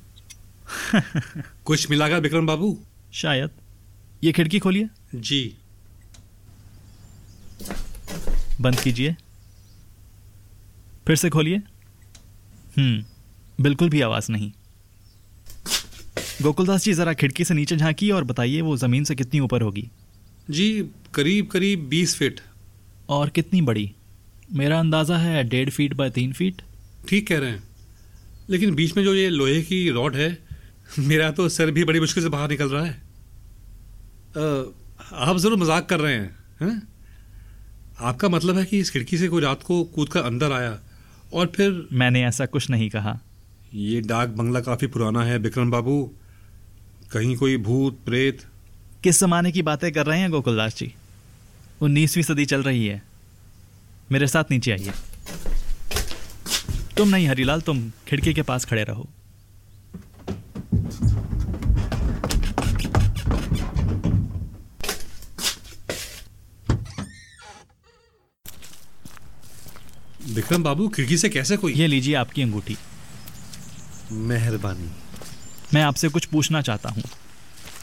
कुछ 1.73 1.91
मिलागा 1.91 2.19
विक्रम 2.19 2.47
बाबू? 2.47 2.83
शायद। 3.13 3.51
ये 4.25 4.33
खिड़की 4.33 4.59
खोलिए। 4.59 4.89
जी। 5.15 5.57
बंद 8.61 8.81
कीजिए। 8.81 9.17
फिर 11.07 11.17
से 11.17 11.31
खोलिए। 11.31 11.57
हम्म 12.79 13.05
बिल्कुल 13.61 13.89
भी 13.89 14.01
आवाज़ 14.01 14.33
नहीं। 14.33 14.53
गोकुलदास 16.43 16.85
जी 16.85 16.93
जरा 16.93 17.13
खिड़की 17.13 17.45
से 17.45 17.55
नीचे 17.55 17.77
झांकी 17.77 18.11
और 18.11 18.25
बताइए 18.25 18.61
वो 18.61 18.77
ज़मीन 18.77 19.05
से 19.05 19.15
कितनी 19.15 19.41
ऊपर 19.41 19.63
होगी। 19.63 19.91
जी 20.51 20.91
करीब 21.15 21.47
करीब 21.47 21.89
बीस 21.89 22.17
फीट। 22.17 22.41
और 23.09 23.29
कितनी 23.29 23.63
बड़ी? 23.63 23.93
मेरा 24.53 24.81
अंदाज़ा 24.81 25.17
है 25.17 25.45
डेढ़ 25.45 25.71
फीट 25.71 25.95
बाय 25.95 26.11
तीन 26.11 26.33
फीट। 26.33 26.63
ठीक 27.09 27.29
कह 27.29 27.39
रहे 27.39 27.51
हैं। 27.51 27.63
लेकिन 28.51 28.75
बीच 28.75 28.97
में 28.97 29.05
जो 29.05 29.15
ये 29.15 29.29
लोहे 29.29 29.63
की 29.63 29.91
रॉड 29.91 30.17
है 30.17 30.52
मेरा 30.99 31.31
तो 31.31 31.49
सर 31.49 31.71
भी 31.71 31.85
बड़ी 31.85 32.01
मुश्किल 32.01 32.23
से 32.23 32.29
बाहर 32.29 32.49
निकल 32.49 32.69
रहा 32.69 32.85
है। 32.85 33.03
अ, 34.37 34.73
आप 35.13 35.37
ज़रूर 35.37 35.59
मज़ाक 35.59 35.89
कर 35.89 36.01
रहे 36.01 36.15
हैं 36.15 36.37
हैं? 36.61 36.89
आपका 38.01 38.29
मतलब 38.29 38.59
है 38.59 38.65
कि 38.65 38.79
इस 38.79 38.91
खिड़की 38.91 39.19
से 39.19 39.29
कोई 39.29 39.43
रात 39.43 39.63
को 39.63 39.85
कूद 39.85 40.09
कर 40.09 40.21
अंदर 40.21 40.53
आया 40.53 40.81
और 41.33 41.47
फिर 41.47 41.89
मैंने 41.93 42.25
ऐसा 42.25 42.47
कुछ 42.47 42.71
नहीं 42.71 42.91
कहा। 42.91 43.21
ये 43.75 44.01
डाक 44.01 44.29
बंगला 44.29 44.61
काफ़ी 44.61 44.87
पुराना 44.87 45.23
है 45.25 45.39
विक्रम 45.39 45.71
बाबू। 45.71 46.13
कहीं 47.13 47.37
कोई 47.37 47.57
भूत 47.57 47.99
प्रेत? 48.05 48.43
किस 49.03 49.21
जमाने 49.21 49.53
की 49.53 49.63
बातें 49.63 49.93
कर 49.93 50.07
रहे 50.07 50.21
हैं 50.21 50.31
गोकुलदास 50.31 50.77
जी? 50.77 50.95
उन्नीसवीं 51.81 52.25
सदी 52.25 52.45
चल 52.45 52.63
रही 52.63 52.87
है। 52.87 53.03
मेरे 54.13 54.27
साथ 54.27 54.45
नीचे 54.51 54.73
आइए। 54.73 54.93
तुम 56.97 57.09
नहीं 57.09 57.29
हरीलाल 57.29 57.61
तुम 57.61 57.93
खिड़की 58.09 58.35
के 58.35 58.43
पास 58.43 58.65
खड़े 58.65 58.85
रहो। 58.85 59.09
विक्रम 70.33 70.63
बाबू 70.63 70.89
खिड़की 70.89 71.17
से 71.19 71.29
कैसे 71.29 71.57
कोई? 71.57 71.73
ये 71.73 71.87
लीजिए 71.87 72.15
आपकी 72.15 72.43
अंगूठी। 72.43 72.77
मेहरबानी। 74.13 74.91
मैं 75.75 75.83
आपसे 75.83 76.09
कुछ 76.09 76.25
पूछना 76.25 76.63
चाहता 76.63 76.89
हूँ। 76.89 77.03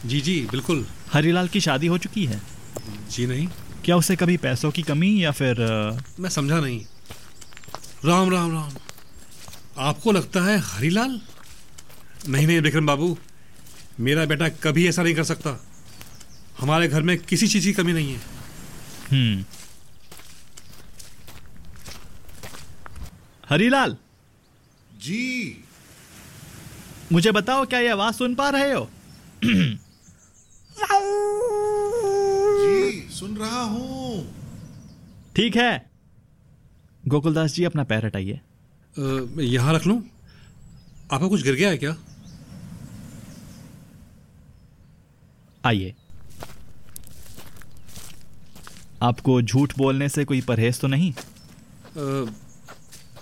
जी 0.06 0.20
जी 0.20 0.48
बिल्कुल। 0.50 0.86
हरीलाल 1.12 1.48
की 1.48 1.60
शादी 1.60 1.86
हो 1.86 1.98
चुकी 1.98 2.24
है? 2.24 2.42
जी 3.10 3.26
नहीं। 3.26 3.48
क्या 3.84 3.96
उसे 3.96 4.16
कभी 4.16 4.36
पैसों 4.36 4.70
की 4.70 4.82
कमी 4.82 5.24
या 5.24 5.30
फिर 5.30 5.60
अ, 5.60 6.02
मैं 6.20 6.30
समझा 6.30 6.60
नहीं। 6.60 6.84
राम 8.04 8.30
राम 8.30 8.52
राम। 8.52 8.70
आपको 9.78 10.12
लगता 10.12 10.40
है 10.40 10.58
हरीलाल? 10.58 11.20
नहीं 12.28 12.46
नहीं 12.46 12.60
विक्रम 12.60 12.86
बाबू। 12.86 13.18
मेरा 14.00 14.24
बेटा 14.24 14.48
कभी 14.48 14.88
ऐसा 14.88 15.02
नहीं 15.02 15.14
कर 15.14 15.24
सकता। 15.24 15.64
हमारे 16.60 16.88
घर 16.88 17.02
में 17.02 17.18
किसी 17.18 17.48
चीज़ 17.48 17.64
की 17.64 17.72
कमी 17.72 17.92
नहीं 17.92 18.12
है। 18.12 18.20
हम्म। 19.10 19.44
हरीलाल। 23.50 23.96
जी। 24.98 25.64
मुझे 27.12 27.32
बताओ 27.32 27.64
क्या 27.66 27.78
ये 27.78 27.88
आवाज़ 27.88 28.14
सुन 28.14 28.34
पा 28.34 28.48
रहे 28.50 28.72
हो? 28.72 28.88
जी 32.60 33.08
सुन 33.10 33.36
रहा 33.36 33.62
हूँ। 33.62 34.26
ठीक 35.36 35.56
है। 35.56 35.90
गोकुलदास 37.08 37.54
जी 37.54 37.64
अपना 37.64 37.84
पैर 37.84 38.06
हटाइए। 38.06 38.40
यहाँ 39.44 39.74
रख 39.74 39.86
लूँ? 39.86 40.02
आपका 41.12 41.28
कुछ 41.28 41.42
गिर 41.42 41.54
गया 41.54 41.68
है 41.70 41.78
क्या? 41.78 41.96
आइए। 45.64 45.94
आपको 49.02 49.42
झूठ 49.42 49.76
बोलने 49.78 50.08
से 50.08 50.24
कोई 50.24 50.40
परहेज 50.40 50.80
तो 50.80 50.86
नहीं? 50.86 51.12
अ, 51.12 52.32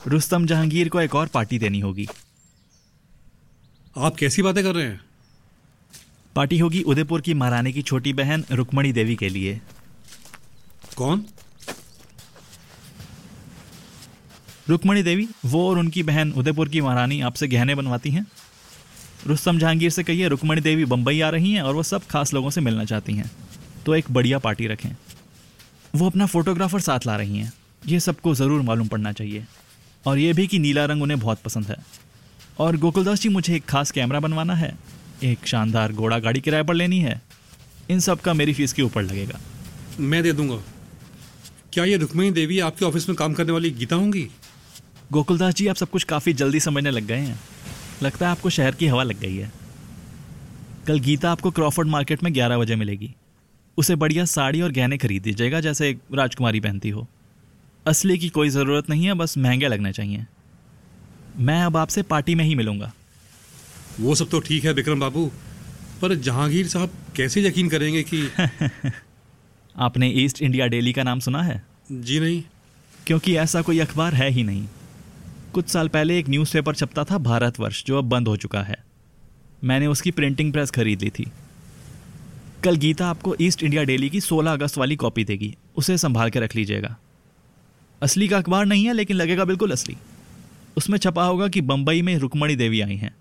रुस्तम 0.07 0.47
जहांगीर 0.47 0.89
को 0.89 1.01
एक 1.01 1.15
और 1.15 1.27
पार्टी 1.27 1.59
देनी 1.59 1.81
होगी। 1.81 2.09
आप 3.97 4.17
कैसी 4.17 4.43
बातें 4.43 4.65
कर 4.65 4.75
रहे 4.75 4.85
हैं? 4.85 5.01
पार्टी 6.37 6.59
होगी 6.59 6.83
उदयपुर 6.83 7.21
की 7.21 7.35
महारानी 7.35 7.73
की 7.73 7.83
छोटी 7.83 8.13
बहन 8.13 8.45
रुक्मणी 8.51 8.93
देवी 8.93 9.17
के 9.17 9.29
लिए। 9.29 9.61
कौन? 10.97 11.25
रुक्मणी 14.69 15.03
देवी 15.03 15.29
वो 15.45 15.71
और 15.71 15.79
उनकी 15.79 16.03
बहन 16.03 16.33
उदयपुर 16.33 16.69
की 16.69 16.81
महारानी 16.81 17.21
आपसे 17.21 17.49
गहने 17.49 17.75
बनवाती 17.75 18.11
हैं। 18.11 18.27
रुस्तम 19.27 19.59
जहांगीर 19.59 19.91
से 19.91 20.03
कहिए 20.03 20.29
रुक्मणी 20.29 20.61
देवी 20.61 20.85
बम्बई 20.85 21.21
आ 21.21 21.29
रही 21.29 21.53
हैं 21.53 21.63
और 21.63 21.75
वो 21.75 21.83
सब 21.83 22.07
खास 22.07 22.35
लोगों 22.35 22.51
से 22.51 22.61
मिलना 22.61 22.85
चाहती 22.85 23.15
हैं। 23.15 23.31
तो 23.87 23.95
एक 23.95 24.11
बढ़िया 24.11 24.39
पार्टी 24.39 24.67
रखें। 24.67 24.91
वो 25.95 26.07
अपना 26.07 26.27
फोटोग्राफर 26.27 26.81
साथ 26.81 27.07
ला 27.07 27.17
रही 27.17 27.39
हैं। 27.39 27.53
ये 27.87 28.01
सबको 28.01 28.35
ज़रूर 28.35 28.63
मालूम 28.63 28.89
पड़ना 28.89 29.13
चाहिए। 29.13 29.47
और 30.07 30.19
ये 30.19 30.33
भी 30.33 30.47
कि 30.47 30.59
नीला 30.59 30.85
रंग 30.85 31.03
उन्हें 31.03 31.21
बहुत 31.21 31.39
पसंद 31.45 31.67
है। 31.67 31.77
और 32.59 32.77
गोकुलदास 32.77 33.21
जी 33.21 33.29
मुझे 33.29 33.57
एक 33.57 33.65
खास 33.65 33.91
कैमरा 33.91 34.21
बनवाना 34.21 34.55
है। 34.55 34.79
एक 35.23 35.47
शानदार 35.47 35.93
घोड़ा 35.93 36.19
गाड़ी 36.19 36.41
किराए 36.41 36.63
पर 36.63 36.75
लेनी 36.75 37.01
है। 37.01 37.23
इन 37.91 38.01
सब 38.01 38.21
का 38.21 38.35
मेरी 38.35 38.55
फ़ीस 38.55 38.73
के 38.73 38.83
ऊपर 38.83 39.03
लगेगा। 39.03 39.41
मैं 40.01 40.23
दे 40.23 40.33
दूँगा। 40.33 40.63
क्या 41.73 41.85
ये 41.85 41.97
रुक्मिणी 41.97 42.31
देवी 42.31 42.61
आपके 42.61 42.85
ऑफ़िस 42.85 43.09
में 43.09 43.17
काम 43.17 43.33
करने 43.33 43.53
वाली 43.53 43.71
गीता 43.71 43.97
होंगी? 43.97 44.29
गोकुलदास 45.13 45.55
जी 45.55 45.67
आप 45.67 45.77
सब 45.77 45.91
कुछ 45.91 46.05
काफ़ी 46.05 46.33
जल्दी 46.33 46.61
समझने 46.61 46.91
लग 46.91 47.07
गए 47.07 47.19
हैं। 47.19 47.41
लगता 48.03 48.27
है 48.27 48.33
आपको 48.33 48.51
शहर 48.51 48.75
की 48.75 48.87
हवा 48.87 49.03
लग 49.03 49.21
गई 49.21 49.37
है। 49.37 49.53
कल 50.87 50.99
गीता 50.99 51.33
आपको 51.33 51.51
क्रॉफर्ड 51.51 51.89
मार्केट 51.89 52.23
में 52.23 52.35
11 52.35 52.59
बजे 52.59 52.77
मिलेगी। 52.77 53.15
उसे 53.77 53.97
बढ़िया 53.97 54.25
साड़ी 54.25 54.61
और 54.61 54.73
गहने 54.73 54.99
खरीद 54.99 55.23
दीजिएगा 55.23 55.61
जैसे 55.61 55.91
एक 55.91 55.99
राजकुमारी 56.15 56.61
पहनती 56.61 56.89
हो। 56.89 57.09
असली 57.89 58.19
की 58.19 58.29
कोई 58.29 58.49
ज़रूरत 58.49 58.91
नहीं 58.91 59.07
है 59.07 59.15
बस 59.15 59.39
महँगे 59.39 59.69
लगने 59.69 59.93
चाहिए। 59.93 60.27
मैं 61.37 61.63
अब 61.63 61.77
आपसे 61.77 62.03
पार्टी 62.03 62.35
में 62.35 62.45
ही 62.45 62.55
मिलूँगा। 62.55 62.93
वो 64.01 64.15
सब 64.15 64.29
तो 64.29 64.41
ठीक 64.41 64.65
है 64.65 64.73
विक्रम 64.73 65.01
बाबू 65.01 65.33
पर 66.03 66.15
जहांगीर 66.15 66.67
साहब 66.67 66.91
कैसे 67.17 67.43
यकीन 67.43 67.69
करेंगे 67.69 68.03
कि 68.03 68.29
आपने 69.77 70.09
ईस्ट 70.09 70.43
इंडिया 70.43 70.67
डेली 70.67 70.93
का 70.93 71.03
नाम 71.03 71.21
सुना 71.21 71.43
है? 71.43 71.67
जी 71.93 72.21
नहीं। 72.21 72.43
क्योंकि 73.07 73.37
ऐसा 73.37 73.63
कोई 73.63 73.79
अखबार 73.79 74.15
है 74.15 74.31
ही 74.31 74.43
नहीं। 74.43 74.69
कुछ 75.53 75.69
साल 75.69 75.89
पहले 75.89 76.19
एक 76.19 76.29
न्यूज़पेपर 76.29 76.75
छपता 76.75 77.05
था 77.05 77.19
भारतवर्ष 77.19 77.85
जो 77.85 77.99
अब 77.99 78.05
बंद 78.05 78.29
हो 78.29 78.37
चुका 78.37 78.63
है। 78.63 78.85
मैंने 79.65 79.87
उसकी 79.87 80.11
प्रिंटिंग 80.11 80.53
प्रेस 80.53 80.71
खरीद 80.71 81.03
ली 81.03 81.11
थी। 81.11 81.31
कल 82.65 82.77
गीता 82.77 83.09
आपको 83.09 83.37
ईस्ट 83.41 83.63
इंडिया 83.63 83.83
डेली 83.83 84.11
की 84.11 84.21
16 84.21 84.53
अगस्त 84.53 84.79
वाली 84.79 84.97
कॉपी 84.97 85.25
देगी। 85.25 85.57
उसे 85.77 85.99
संभाल 85.99 86.31
के 86.31 86.41
रख 86.41 86.57
लीजिएगा। 86.57 86.97
असली 88.03 88.29
का 88.29 88.39
अखबार 88.39 88.67
नहीं 88.67 88.85
है, 88.85 88.93
लेकिन 88.93 89.17
लगेगा 89.17 89.45
बिल्कुल 89.45 89.71
असली। 89.71 89.97
उसमें 90.77 90.99
छपा 90.99 91.25
होगा 91.25 91.49
कि 91.49 91.61
बम्बई 91.61 92.03
में 92.03 92.19
रुकमणी 92.19 92.57
देवी 92.57 92.81
आई 92.81 92.97
हैं। 92.97 93.17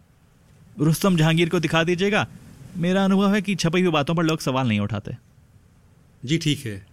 रुस्तम 0.79 1.17
जहांगीर 1.17 1.49
को 1.49 1.59
दिखा 1.59 1.83
दीजिएगा। 1.83 2.27
मेरा 2.77 3.05
अनुभव 3.05 3.33
है 3.35 3.41
कि 3.41 3.55
छपी 3.55 3.81
हुई 3.81 3.91
बातों 3.91 4.15
पर 4.15 4.23
लोग 4.23 4.39
सवाल 4.39 4.67
नहीं 4.67 4.79
उठाते। 4.79 5.11
जी, 6.25 6.37
ठीक 6.37 6.65
है। 6.65 6.85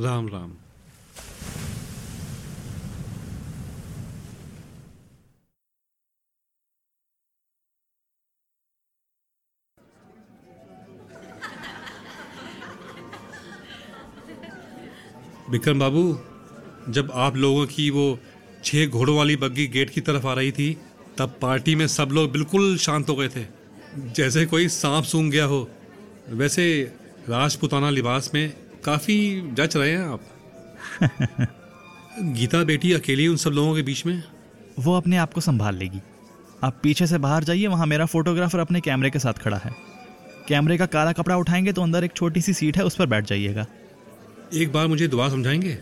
राम 0.00 0.28
राम। 0.28 0.52
विक्रम 15.50 15.78
बाबू 15.78 16.20
जब 16.88 17.12
आप 17.14 17.36
लोगों 17.36 17.66
की 17.66 17.90
वो 17.90 18.18
छह 18.64 18.86
घोड़ों 18.86 19.16
वाली 19.16 19.36
बग्गी 19.36 19.66
गेट 19.66 19.90
की 19.90 20.00
तरफ़ 20.00 20.26
आ 20.26 20.32
रही 20.32 20.52
थी 20.52 20.76
तब 21.18 21.38
पार्टी 21.42 21.74
में 21.74 21.86
सब 21.86 22.08
लोग 22.08 22.32
बिल्कुल 22.32 22.78
शांत 22.78 23.08
हो 23.08 23.14
गए 23.14 23.28
थे। 23.28 23.44
जैसे 23.96 24.46
कोई 24.46 24.68
सांप 24.68 25.04
सूंघ 25.04 25.32
गया 25.32 25.44
हो। 25.44 25.70
वैसे 26.28 26.94
राजपुताना 27.28 27.90
लिबास 27.90 28.30
में 28.34 28.52
काफ़ी 28.84 29.48
जच 29.52 29.76
रहे 29.76 29.90
हैं 29.90 30.08
आप। 30.08 30.20
गीता 32.20 32.64
बेटी 32.64 32.92
अकेली 32.92 33.28
उन 33.28 33.36
सब 33.36 33.50
लोगों 33.50 33.76
के 33.76 33.82
बीच 33.82 34.06
में? 34.06 34.22
वो 34.78 34.96
अपने 34.96 35.16
आप 35.16 35.32
को 35.32 35.40
संभाल 35.40 35.76
लेगी। 35.76 36.00
आप 36.64 36.80
पीछे 36.82 37.06
से 37.06 37.18
बाहर 37.18 37.44
जाइए 37.44 37.66
वहाँ 37.66 37.86
मेरा 37.86 38.06
फोटोग्राफर 38.06 38.58
अपने 38.58 38.80
कैमरे 38.80 39.10
के 39.10 39.18
साथ 39.18 39.32
खड़ा 39.32 39.56
है। 39.56 39.74
कैमरे 40.48 40.78
का 40.78 40.86
काला 40.86 41.12
कपड़ा 41.12 41.36
उठाएँगे 41.36 41.72
तो 41.72 41.82
अंदर 41.82 42.04
एक 42.04 42.12
छोटी 42.12 42.40
सी 42.40 42.52
सीट 42.52 42.76
है 42.76 42.84
उस 42.84 42.96
पर 42.96 43.06
बैठ 43.06 43.24
जाइएगा। 43.24 43.66
एक 44.54 44.72
बार 44.72 44.86
मुझे 44.86 45.08
दुआ 45.08 45.28
समझाएँगे? 45.28 45.78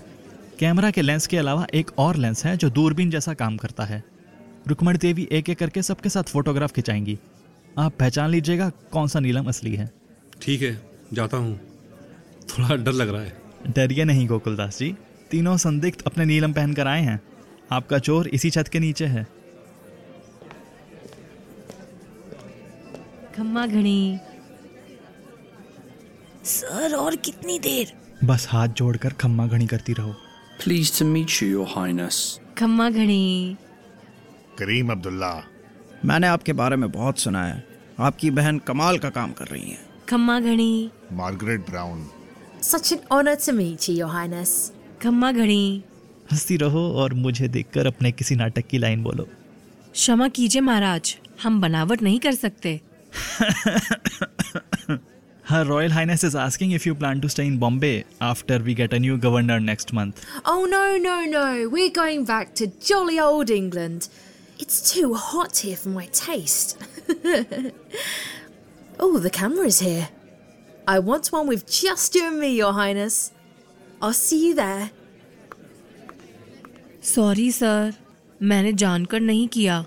कैमरा 0.58 0.90
के 0.90 1.02
लेंस 1.02 1.26
के 1.26 1.36
अलावा 1.36 1.66
एक 1.74 1.90
और 1.98 2.16
लेंस 2.16 2.44
है 2.46 2.56
जो 2.56 2.70
दूरबीन 2.70 3.10
जैसा 3.10 3.34
काम 3.34 3.56
करता 3.56 3.84
है। 3.84 4.02
रुक्मणी 4.66 4.98
देवी 4.98 5.28
एक 5.32 5.50
एक 5.50 5.58
करके 5.58 5.82
सबके 5.82 6.08
साथ 6.08 6.22
फोटोग्राफ 6.22 6.72
खिंचाएँगी। 6.72 7.18
आप 7.78 7.92
पहचान 7.98 8.30
लीजिएगा 8.30 8.68
कौन 8.92 9.08
सा 9.08 9.20
नीलम 9.20 9.48
असली 9.48 9.74
है। 9.74 9.90
ठीक 10.42 10.62
है 10.62 10.80
जाता 11.12 11.36
हूँ। 11.36 11.56
थोड़ा 12.48 12.76
डर 12.76 12.92
लग 12.92 13.08
रहा 13.08 13.22
है। 13.22 13.36
डरिए 13.68 14.04
नहीं 14.04 14.26
गोकुलदास 14.28 14.78
जी। 14.78 14.94
तीनों 15.30 15.56
संदिग्ध 15.56 16.02
अपने 16.06 16.24
नीलम 16.24 16.52
पहन 16.52 16.74
कर 16.74 16.86
आए 16.86 17.02
हैं। 17.02 17.20
आपका 17.72 17.98
चोर 17.98 18.28
इसी 18.28 18.50
छत 18.50 18.68
के 18.68 18.78
नीचे 18.78 19.06
है। 19.06 19.26
खम्मा 23.36 23.66
घड़ी। 23.66 24.18
सर 26.44 26.94
और 26.94 27.16
कितनी 27.16 27.58
देर? 27.58 27.92
बस 28.24 28.46
हाथ 28.50 28.68
जोड़कर 28.68 29.12
खम्मा 29.12 29.46
घड़ी 29.46 29.66
करती 29.66 29.92
रहो। 29.92 30.14
Pleased 30.64 30.94
to 30.94 31.02
meet 31.02 31.28
you, 31.28 31.56
Your 31.56 31.66
Highness. 31.78 32.38
खम्मा 32.58 32.90
घड़ी 32.90 33.56
करीम 34.58 34.90
अब्दुल्ला। 34.90 35.44
मैंने 36.04 36.26
आपके 36.26 36.52
बारे 36.52 36.76
में 36.76 36.90
बहुत 36.92 37.18
सुना 37.18 37.44
है। 37.44 37.66
आपकी 38.00 38.30
बहन 38.30 38.58
कमाल 38.58 38.98
का 38.98 39.10
काम 39.10 39.32
कर 39.32 39.44
रही 39.44 39.70
हैं। 39.70 39.86
खम्मा 40.08 40.40
घड़ी 40.40 40.90
Margaret 41.12 41.60
Brown. 41.70 42.08
Such 42.64 42.92
an 42.92 42.98
honor 43.12 43.36
to 43.36 43.52
meet 43.52 43.78
you, 43.78 43.90
Your 43.90 44.10
Highness. 44.10 44.48
खम्मा 45.02 45.32
घड़ी 45.32 45.84
हंसती 46.32 46.56
रहो 46.56 46.92
और 46.92 47.14
मुझे 47.14 47.48
देखकर 47.48 47.86
अपने 47.86 48.12
किसी 48.12 48.36
नाटक 48.36 48.66
की 48.66 48.78
लाइन 48.78 49.02
बोलो। 49.02 49.28
क्षमा 49.92 50.28
कीजिए 50.28 50.62
महाराज 50.62 51.18
हम 51.42 51.60
बनावट 51.60 52.02
नहीं 52.02 52.20
कर 52.20 52.34
सकते। 52.34 52.80
Her 55.47 55.65
Royal 55.65 55.91
Highness 55.91 56.23
is 56.23 56.35
asking 56.35 56.71
if 56.71 56.85
you 56.85 56.95
plan 56.95 57.19
to 57.21 57.27
stay 57.29 57.45
in 57.45 57.57
Bombay 57.57 58.05
after 58.21 58.59
we 58.59 58.73
get 58.73 58.93
a 58.93 58.99
new 58.99 59.17
governor 59.17 59.59
next 59.59 59.91
month. 59.91 60.25
Oh, 60.45 60.65
no, 60.65 60.97
no, 60.97 61.25
no. 61.25 61.67
We're 61.69 61.91
going 61.91 62.23
back 62.23 62.55
to 62.55 62.67
jolly 62.67 63.19
old 63.19 63.49
England. 63.49 64.07
It's 64.57 64.93
too 64.93 65.13
hot 65.15 65.57
here 65.57 65.75
for 65.75 65.89
my 65.89 66.05
taste. 66.07 66.77
oh, 68.99 69.19
the 69.19 69.29
camera's 69.29 69.79
here. 69.79 70.07
I 70.87 70.99
want 70.99 71.27
one 71.27 71.47
with 71.47 71.69
just 71.69 72.15
you 72.15 72.25
and 72.27 72.39
me, 72.39 72.55
Your 72.55 72.71
Highness. 72.73 73.31
I'll 74.01 74.13
see 74.13 74.47
you 74.47 74.55
there. 74.55 74.91
Sorry 77.03 77.51
sir 77.51 77.93
मैंने 78.41 78.71
जानकर 78.81 79.19
नहीं 79.19 79.47
किया 79.55 79.85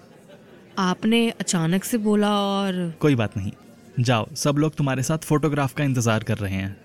आपने 0.78 1.28
अचानक 1.40 1.84
से 1.84 1.98
बोला 2.06 2.30
और 2.40 2.92
कोई 3.00 3.14
बात 3.14 3.36
नहीं 3.36 3.52
जाओ, 3.99 4.27
सब 4.35 4.57
लोग 4.57 4.75
तुम्हारे 4.75 5.03
साथ 5.03 5.25
फोटोग्राफ 5.25 5.73
का 5.73 5.83
इंतज़ार 5.83 6.23
कर 6.23 6.37
रहे 6.37 6.53
हैं। 6.53 6.75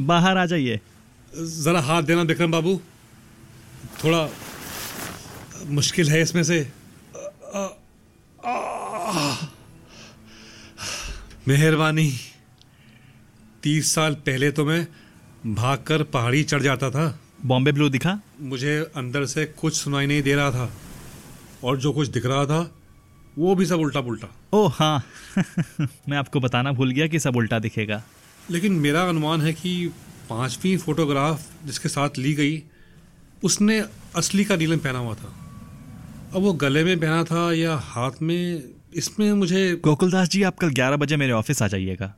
बाहर 0.00 0.38
आ 0.38 0.44
जाइए। 0.46 0.80
जरा 1.32 1.80
हाथ 1.80 2.02
देना 2.02 2.22
विक्रम 2.22 2.52
बाबू। 2.52 2.80
थोड़ा 4.04 4.28
मुश्किल 5.68 6.10
है 6.10 6.20
इसमें 6.22 6.42
से। 6.42 6.60
मेहरबानी। 11.48 12.10
तीस 13.62 13.94
साल 13.94 14.14
पहले 14.26 14.50
तो 14.50 14.64
मैं 14.64 14.86
भागकर 15.46 16.02
पहाड़ी 16.12 16.42
चढ़ 16.44 16.62
जाता 16.62 16.90
था। 16.90 17.06
बॉम्बे 17.46 17.72
ब्लू 17.72 17.88
दिखा। 17.88 18.20
मुझे 18.40 18.90
अंदर 18.96 19.26
से 19.26 19.44
कुछ 19.44 19.74
सुनाई 19.74 20.06
नहीं 20.06 20.22
दे 20.22 20.34
रहा 20.34 20.50
था 20.50 20.72
और 21.64 21.78
जो 21.78 21.92
कुछ 21.92 22.08
दिख 22.08 22.26
रहा 22.26 22.44
था 22.46 22.74
वो 23.38 23.54
भी 23.54 23.66
सब 23.66 23.80
उल्टा 23.80 24.00
पुल्टा 24.00 24.28
ओ 24.54 24.66
हाँ। 24.68 25.04
मैं 25.80 26.16
आपको 26.16 26.40
बताना 26.40 26.72
भूल 26.72 26.90
गया 26.90 27.06
कि 27.06 27.18
सब 27.18 27.36
उल्टा 27.36 27.58
दिखेगा। 27.58 28.02
लेकिन 28.50 28.72
मेरा 28.72 29.02
अनुमान 29.02 29.40
है 29.40 29.52
कि 29.52 29.88
पांचवी 30.30 30.76
फोटोग्राफ 30.76 31.48
जिसके 31.64 31.88
साथ 31.88 32.10
ली 32.18 32.34
गई 32.34 32.62
उसने 33.44 33.84
असली 34.16 34.44
का 34.44 34.56
नीलम 34.56 34.78
पहना 34.78 34.98
हुआ 34.98 35.14
था। 35.14 35.34
अब 36.34 36.42
वो 36.42 36.52
गले 36.52 36.84
में 36.84 37.00
पहना 37.00 37.24
था 37.24 37.52
या 37.52 37.76
हाथ 37.76 38.22
में 38.22 38.62
इसमें 38.94 39.32
मुझे 39.32 39.80
गोकुलदास 39.84 40.28
जी 40.28 40.42
आप 40.42 40.58
कल 40.58 40.70
11 40.70 40.96
बजे 40.96 41.16
मेरे 41.16 41.32
ऑफ़िस 41.32 41.62
आ 41.62 41.66
जाइएगा। 41.68 42.14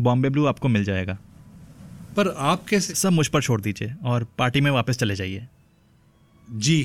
बॉम्बे 0.00 0.28
ब्लू 0.28 0.46
आपको 0.46 0.68
मिल 0.68 0.84
जाएगा। 0.84 1.18
पर 2.16 2.28
आप 2.28 2.64
कैसे 2.68 2.94
सब 2.94 3.12
मुझ 3.12 3.26
पर 3.28 3.42
छोड़ 3.42 3.60
दीजिए 3.60 3.94
और 4.04 4.24
पार्टी 4.38 4.60
में 4.60 4.70
वापस 4.70 4.98
चले 4.98 5.14
जाइए। 5.16 5.48
जी 6.48 6.80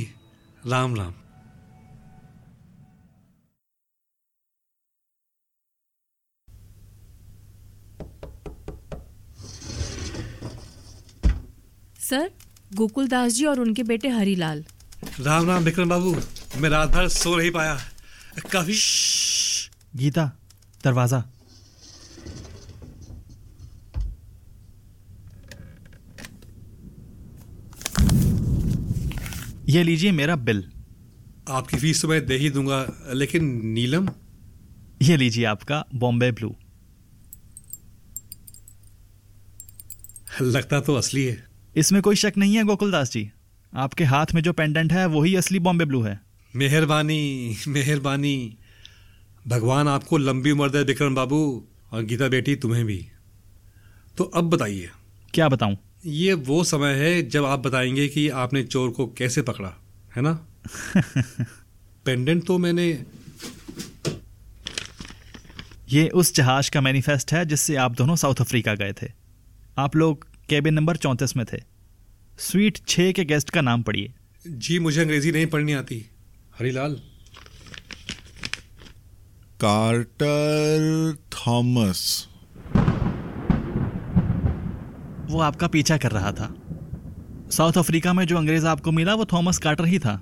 राम 0.68 0.96
राम। 0.96 1.13
सर 12.00 12.30
गोकुलदास 12.74 13.32
जी 13.34 13.46
और 13.46 13.60
उनके 13.60 13.84
बेटे 13.84 14.10
हरीलाल। 14.10 14.63
राम 15.20 15.48
राम 15.48 15.63
विक्रम 15.63 15.90
बाबू 15.90 16.16
मैं 16.58 16.70
रात 16.70 16.90
भर 16.90 17.08
सो 17.08 17.36
नहीं 17.36 17.52
पाया। 17.52 17.78
काफ़ी 18.52 18.76
गीता 19.96 20.32
दरवाज़ा। 20.84 21.24
ये 29.67 29.84
लीजिए 29.84 30.12
मेरा 30.12 30.36
बिल। 30.36 30.63
आपकी 31.49 31.77
फ़ीस 31.77 32.01
तो 32.01 32.08
मैं 32.08 32.25
दे 32.25 32.38
ही 32.38 32.49
दूँगा 32.49 33.03
लेकिन 33.13 33.62
नीलम? 33.65 34.10
ये 35.01 35.17
लीजिए 35.17 35.45
आपका 35.45 35.86
बॉम्बे 35.95 36.32
ब्लू। 36.32 36.56
लगता 40.41 40.80
तो 40.80 40.95
असली 40.95 41.23
है। 41.25 41.47
इसमें 41.75 42.01
कोई 42.01 42.15
शक 42.15 42.34
नहीं 42.38 42.56
है 42.56 42.63
गोकुलदास 42.63 43.12
जी। 43.12 43.32
आपके 43.73 44.03
हाथ 44.03 44.25
में 44.36 44.41
जो 44.41 44.53
पेंडेंट 44.53 44.93
है 44.93 45.06
वही 45.06 45.36
असली 45.36 45.60
बॉम्बे 45.60 45.86
ब्लू 45.86 46.01
है। 46.01 46.19
मेहरबानी 46.56 47.58
मेहरबानी। 47.67 48.58
भगवान 49.47 49.88
आपको 49.88 50.17
लंबी 50.17 50.51
उम्र 50.51 50.69
दे 50.69 50.84
विक्रम 50.84 51.15
बाबू 51.15 51.67
और 51.91 52.03
गीता 52.03 52.27
बेटी 52.27 52.56
तुम्हें 52.56 52.86
भी। 52.86 53.08
तो 54.17 54.23
अब 54.23 54.49
बताइए। 54.49 54.89
क्या 55.34 55.49
बताऊँ? 55.49 55.77
ये 56.06 56.34
वो 56.34 56.64
समय 56.64 56.94
है 56.94 57.30
जब 57.30 57.46
आप 57.46 57.60
बताएँगे 57.60 58.08
कि 58.08 58.30
आपने 58.30 58.64
चोर 58.64 58.90
को 58.90 59.08
कैसे 59.08 59.42
पकड़ा 59.42 59.74
है 60.16 60.22
ना? 60.22 60.48
पेंडेंट 62.06 62.46
तो 62.46 62.58
मैंने 62.58 63.06
ये 65.90 66.10
उस 66.10 66.36
जहाज़ 66.36 66.72
का 66.72 66.82
मैनिफेस्ट 66.82 67.34
है 67.34 67.46
जिससे 67.46 67.76
आप 67.76 67.92
दोनों 67.92 68.16
साउथ 68.16 68.36
अफ्रीका 68.36 68.76
गए 68.76 68.94
थे। 68.94 69.08
आप 69.78 69.96
लोग 69.96 70.28
केबिन 70.50 70.74
नंबर 70.74 70.98
चौंतीस 70.98 71.38
में 71.38 71.46
थे। 71.54 71.58
स्वीट 72.40 72.80
छः 72.88 73.12
के 73.12 73.26
गेस्ट 73.26 73.50
का 73.50 73.62
नाम 73.62 73.84
पढ़िए। 73.84 74.14
जी 74.48 74.80
मुझे 74.80 75.02
अंग्रेज़ी 75.02 75.32
नहीं 75.32 75.48
पढ़नी 75.48 75.74
आती। 75.74 76.06
हरीलाल। 76.60 76.94
कार्टर 79.62 81.18
थॉमस 81.34 82.28
वो 85.28 85.40
आपका 85.40 85.68
पीछा 85.68 85.98
कर 85.98 86.12
रहा 86.12 86.32
था। 86.32 86.54
साउथ 87.52 87.78
अफ्रीका 87.78 88.13
में 88.13 88.26
जो 88.28 88.38
अंग्रेज़ 88.38 88.66
आपको 88.66 88.92
मिला 88.92 89.13
वो 89.13 89.26
थॉमस 89.26 89.58
कार्टर 89.58 89.86
ही 89.86 90.00
था। 90.00 90.16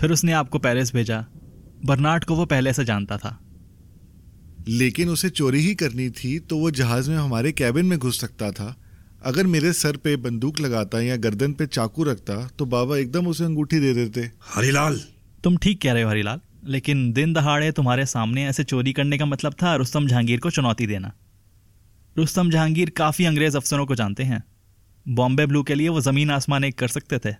फिर 0.00 0.12
उसने 0.12 0.32
आपको 0.32 0.58
पेरिस 0.58 0.92
भेजा। 0.92 1.24
बर्नार्ड 1.84 2.24
को 2.24 2.34
वो 2.34 2.44
पहले 2.46 2.72
से 2.72 2.84
जानता 2.84 3.16
था। 3.16 3.38
लेकिन 4.68 5.08
उसे 5.08 5.30
चोरी 5.30 5.60
ही 5.60 5.74
करनी 5.74 6.10
थी 6.10 6.38
तो 6.38 6.58
वो 6.58 6.70
जहाज़ 6.70 7.10
में 7.10 7.16
हमारे 7.16 7.52
कैबिन 7.52 7.86
में 7.86 7.98
घुस 7.98 8.20
सकता 8.20 8.50
था। 8.50 8.76
अगर 9.24 9.46
मेरे 9.46 9.72
सर 9.72 9.96
पे 9.96 10.16
बंदूक 10.16 10.60
लगाता 10.60 11.00
या 11.00 11.16
गर्दन 11.16 11.52
पे 11.52 11.66
चाकू 11.66 12.04
रखता 12.04 12.46
तो 12.58 12.66
बाबा 12.66 12.96
एकदम 12.96 13.26
उसे 13.26 13.44
अंगूठी 13.44 13.80
दे 13.80 13.94
देते। 13.94 14.30
हरीलाल! 14.54 15.00
तुम 15.44 15.56
ठीक 15.56 15.80
कह 15.82 15.92
रहे 15.92 16.02
हो 16.02 16.10
हरीलाल 16.10 16.40
लेकिन 16.66 17.12
दिन 17.12 17.32
दहाड़े 17.32 17.72
तुम्हारे 17.72 18.06
सामने 18.06 18.46
ऐसे 18.48 18.64
चोरी 18.64 18.92
करने 18.92 19.18
का 19.18 19.26
मतलब 19.26 19.54
था 19.62 19.74
रुस्तम 19.76 20.06
जहांगीर 20.06 20.40
को 20.40 20.50
चुनौती 20.50 20.86
देना। 20.86 21.12
रुस्तम 22.16 22.50
जहांगीर 22.50 22.90
काफ़ी 22.90 23.24
अंग्रेज़ 23.24 23.56
अफसरों 23.56 23.86
को 23.86 23.94
जानते 23.94 24.22
हैं। 24.22 24.42
बॉम्बे 25.06 25.46
ब्लू 25.46 25.62
के 25.62 25.74
लिए 25.74 25.88
वो 25.88 26.00
ज़मीन 26.00 26.30
आसमान 26.30 26.64
एक 26.64 26.78
कर 26.78 26.88
सकते 26.88 27.18
थे। 27.18 27.34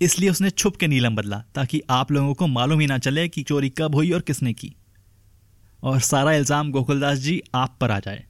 इसलिए 0.00 0.30
उसने 0.30 0.50
छुप 0.50 0.76
के 0.76 0.86
नीलम 0.86 1.16
बदला 1.16 1.42
ताकि 1.54 1.80
आप 1.90 2.12
लोगों 2.12 2.34
को 2.34 2.46
मालूम 2.46 2.80
ही 2.80 2.86
ना 2.86 2.98
चले 2.98 3.28
कि 3.28 3.42
चोरी 3.42 3.68
कब 3.68 3.94
हुई 3.94 4.10
और 4.12 4.20
किसने 4.20 4.52
की। 4.52 4.74
और 5.82 5.98
सारा 6.00 6.32
इल्ज़ाम 6.32 6.70
गोकुलदास 6.70 7.18
जी 7.18 7.40
आप 7.54 7.76
पर 7.80 7.90
आ 7.90 7.98
जाए। 7.98 8.24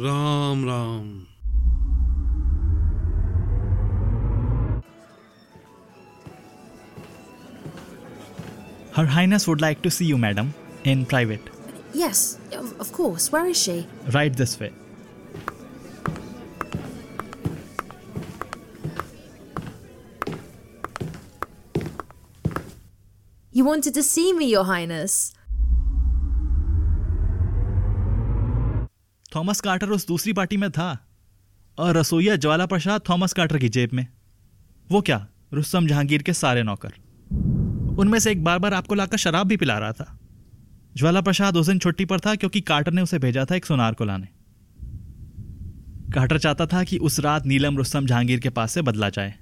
Ram 0.00 0.64
Ram. 0.66 1.24
Her 8.96 9.06
Highness 9.06 9.46
would 9.46 9.62
like 9.62 9.82
to 9.82 9.90
see 9.90 10.06
you, 10.06 10.18
madam, 10.20 10.52
in 10.86 11.04
private. 11.06 11.55
Yes, 11.96 12.38
of, 12.52 12.78
of 12.78 12.92
course. 12.92 13.32
Where 13.32 13.46
is 13.46 13.56
she? 13.56 13.86
Right 14.12 14.36
this 14.36 14.60
way. 14.60 14.72
You 23.52 23.64
wanted 23.64 23.94
to 23.94 24.02
see 24.02 24.32
me, 24.34 24.50
Your 24.50 24.64
Highness. 24.64 25.32
Thomas 29.34 29.60
Carter 29.60 29.88
उस 29.90 30.06
दूसरी 30.08 30.32
party 30.32 30.56
में 30.56 30.70
था 30.72 30.88
और 31.78 31.96
रसोईया 31.96 32.36
Jwala 32.44 32.66
Prasad 32.66 33.02
Thomas 33.08 33.32
quarter 33.38 33.58
की 33.58 33.68
जेब 33.68 33.90
में 33.94 34.06
वो 34.90 35.00
क्या 35.08 35.18
रुस्तम 35.54 35.86
जहांगीर 35.86 36.22
के 36.22 36.32
सारे 36.32 36.62
नौकर 36.62 36.92
उनमें 38.00 38.18
से 38.18 38.30
एक 38.30 38.44
बार 38.44 38.58
बार 38.58 38.74
आपको 38.74 38.94
लाकर 38.94 39.16
शराब 39.24 39.46
भी 39.48 39.56
पिला 39.56 39.78
रहा 39.78 39.92
था 39.92 40.15
ज्वाला 40.96 41.20
प्रसाद 41.20 41.56
उस 41.56 41.66
दिन 41.66 41.78
छुट्टी 41.78 42.04
पर 42.04 42.20
था 42.20 42.34
क्योंकि 42.34 42.60
कार्टर 42.60 42.92
ने 42.92 43.02
उसे 43.02 43.18
भेजा 43.18 43.44
था 43.44 43.54
एक 43.54 43.66
सोनार 43.66 43.94
को 43.94 44.04
लाने। 44.04 44.26
कार्टर 46.12 46.38
चाहता 46.38 46.66
था 46.66 46.84
कि 46.84 46.98
उस 46.98 47.20
रात 47.20 47.46
नीलम 47.46 47.76
रुस्तम 47.76 48.06
जहांगीर 48.06 48.40
के 48.40 48.50
पास 48.50 48.72
से 48.72 48.82
बदला 48.82 49.08
जाए। 49.08 49.34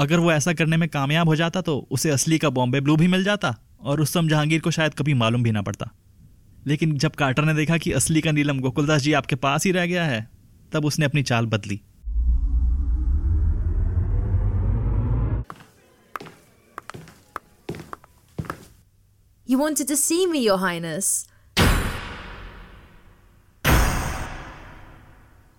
अगर 0.00 0.18
वो 0.18 0.32
ऐसा 0.32 0.52
करने 0.52 0.76
में 0.76 0.88
कामयाब 0.88 1.28
हो 1.28 1.36
जाता 1.36 1.60
तो 1.60 1.88
उसे 1.90 2.10
असली 2.10 2.38
का 2.38 2.50
बॉम्बे 2.50 2.80
ब्लू 2.80 2.96
भी 2.96 3.08
मिल 3.08 3.24
जाता 3.24 3.56
और 3.80 3.98
रुस्तम 3.98 4.28
जहांगीर 4.28 4.60
को 4.60 4.70
शायद 4.70 4.94
कभी 4.94 5.14
मालूम 5.14 5.42
भी 5.42 5.52
ना 5.52 5.62
पड़ता। 5.62 5.90
लेकिन 6.66 6.98
जब 6.98 7.12
कार्टर 7.12 7.44
ने 7.44 7.54
देखा 7.54 7.76
कि 7.76 7.92
असली 7.92 8.20
का 8.20 8.30
नीलम 8.30 8.60
गोकुलदास 8.60 9.02
जी 9.02 9.12
आपके 9.12 9.36
पास 9.36 9.66
ही 9.66 9.72
रह 9.72 9.86
गया 9.86 10.04
है, 10.04 10.28
तब 10.72 10.84
उसने 10.84 11.06
अपनी 11.06 11.22
चाल 11.22 11.46
बदली। 11.46 11.80
You 19.52 19.58
wanted 19.58 19.88
to 19.88 19.96
see 19.98 20.26
me, 20.26 20.38
Your 20.40 20.56
Highness. 20.56 21.26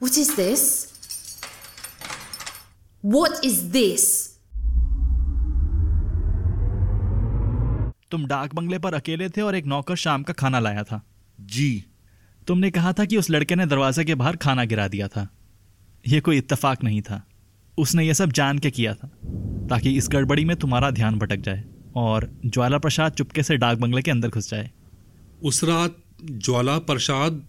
What 0.02 0.18
is 0.18 0.36
this? 0.36 0.64
What 3.04 3.46
is 3.46 3.60
this? 3.76 4.06
तुम 8.12 8.26
डाक 8.28 8.54
बंगले 8.56 8.80
पर 8.80 8.94
अकेले 8.94 9.30
थे 9.30 9.41
और 9.41 9.56
एक 9.56 9.66
नौकर 9.66 9.96
शाम 9.96 10.24
का 10.24 10.34
खाना 10.34 10.60
लाया 10.60 10.84
था 10.84 11.02
जी 11.39 11.70
तुमने 12.48 12.72
कहा 12.72 12.94
था 12.94 13.06
कि 13.06 13.18
उस 13.18 13.30
लड़के 13.30 13.56
ने 13.56 13.66
दरवाजे 13.66 14.06
के 14.06 14.16
बाहर 14.16 14.36
खाना 14.38 14.66
गिरा 14.66 14.88
दिया 14.88 15.08
था 15.08 15.28
यह 16.08 16.22
कोई 16.22 16.38
इत्तेफाक 16.38 16.84
नहीं 16.84 17.02
था 17.02 17.22
उसने 17.78 18.06
यह 18.06 18.14
सब 18.14 18.32
जान 18.32 18.60
के 18.60 18.72
किया 18.72 18.94
था 18.94 19.12
ताकि 19.70 19.96
इस 19.98 20.10
गड़बड़ी 20.12 20.46
में 20.46 20.56
तुम्हारा 20.56 20.91
ध्यान 20.91 21.20
भटक 21.20 21.41
जाए 21.41 21.64
और 21.96 22.30
ज्वाला 22.46 22.78
प्रसाद 22.78 23.12
चुपके 23.12 23.44
से 23.44 23.58
डाक 23.58 23.78
बंगले 23.78 24.02
के 24.02 24.12
अंदर 24.12 24.30
घुस 24.30 24.50
जाए। 24.50 24.70
उस 25.44 25.64
रात 25.64 25.96
ज्वाला 26.24 26.78
प्रसाद 26.80 27.41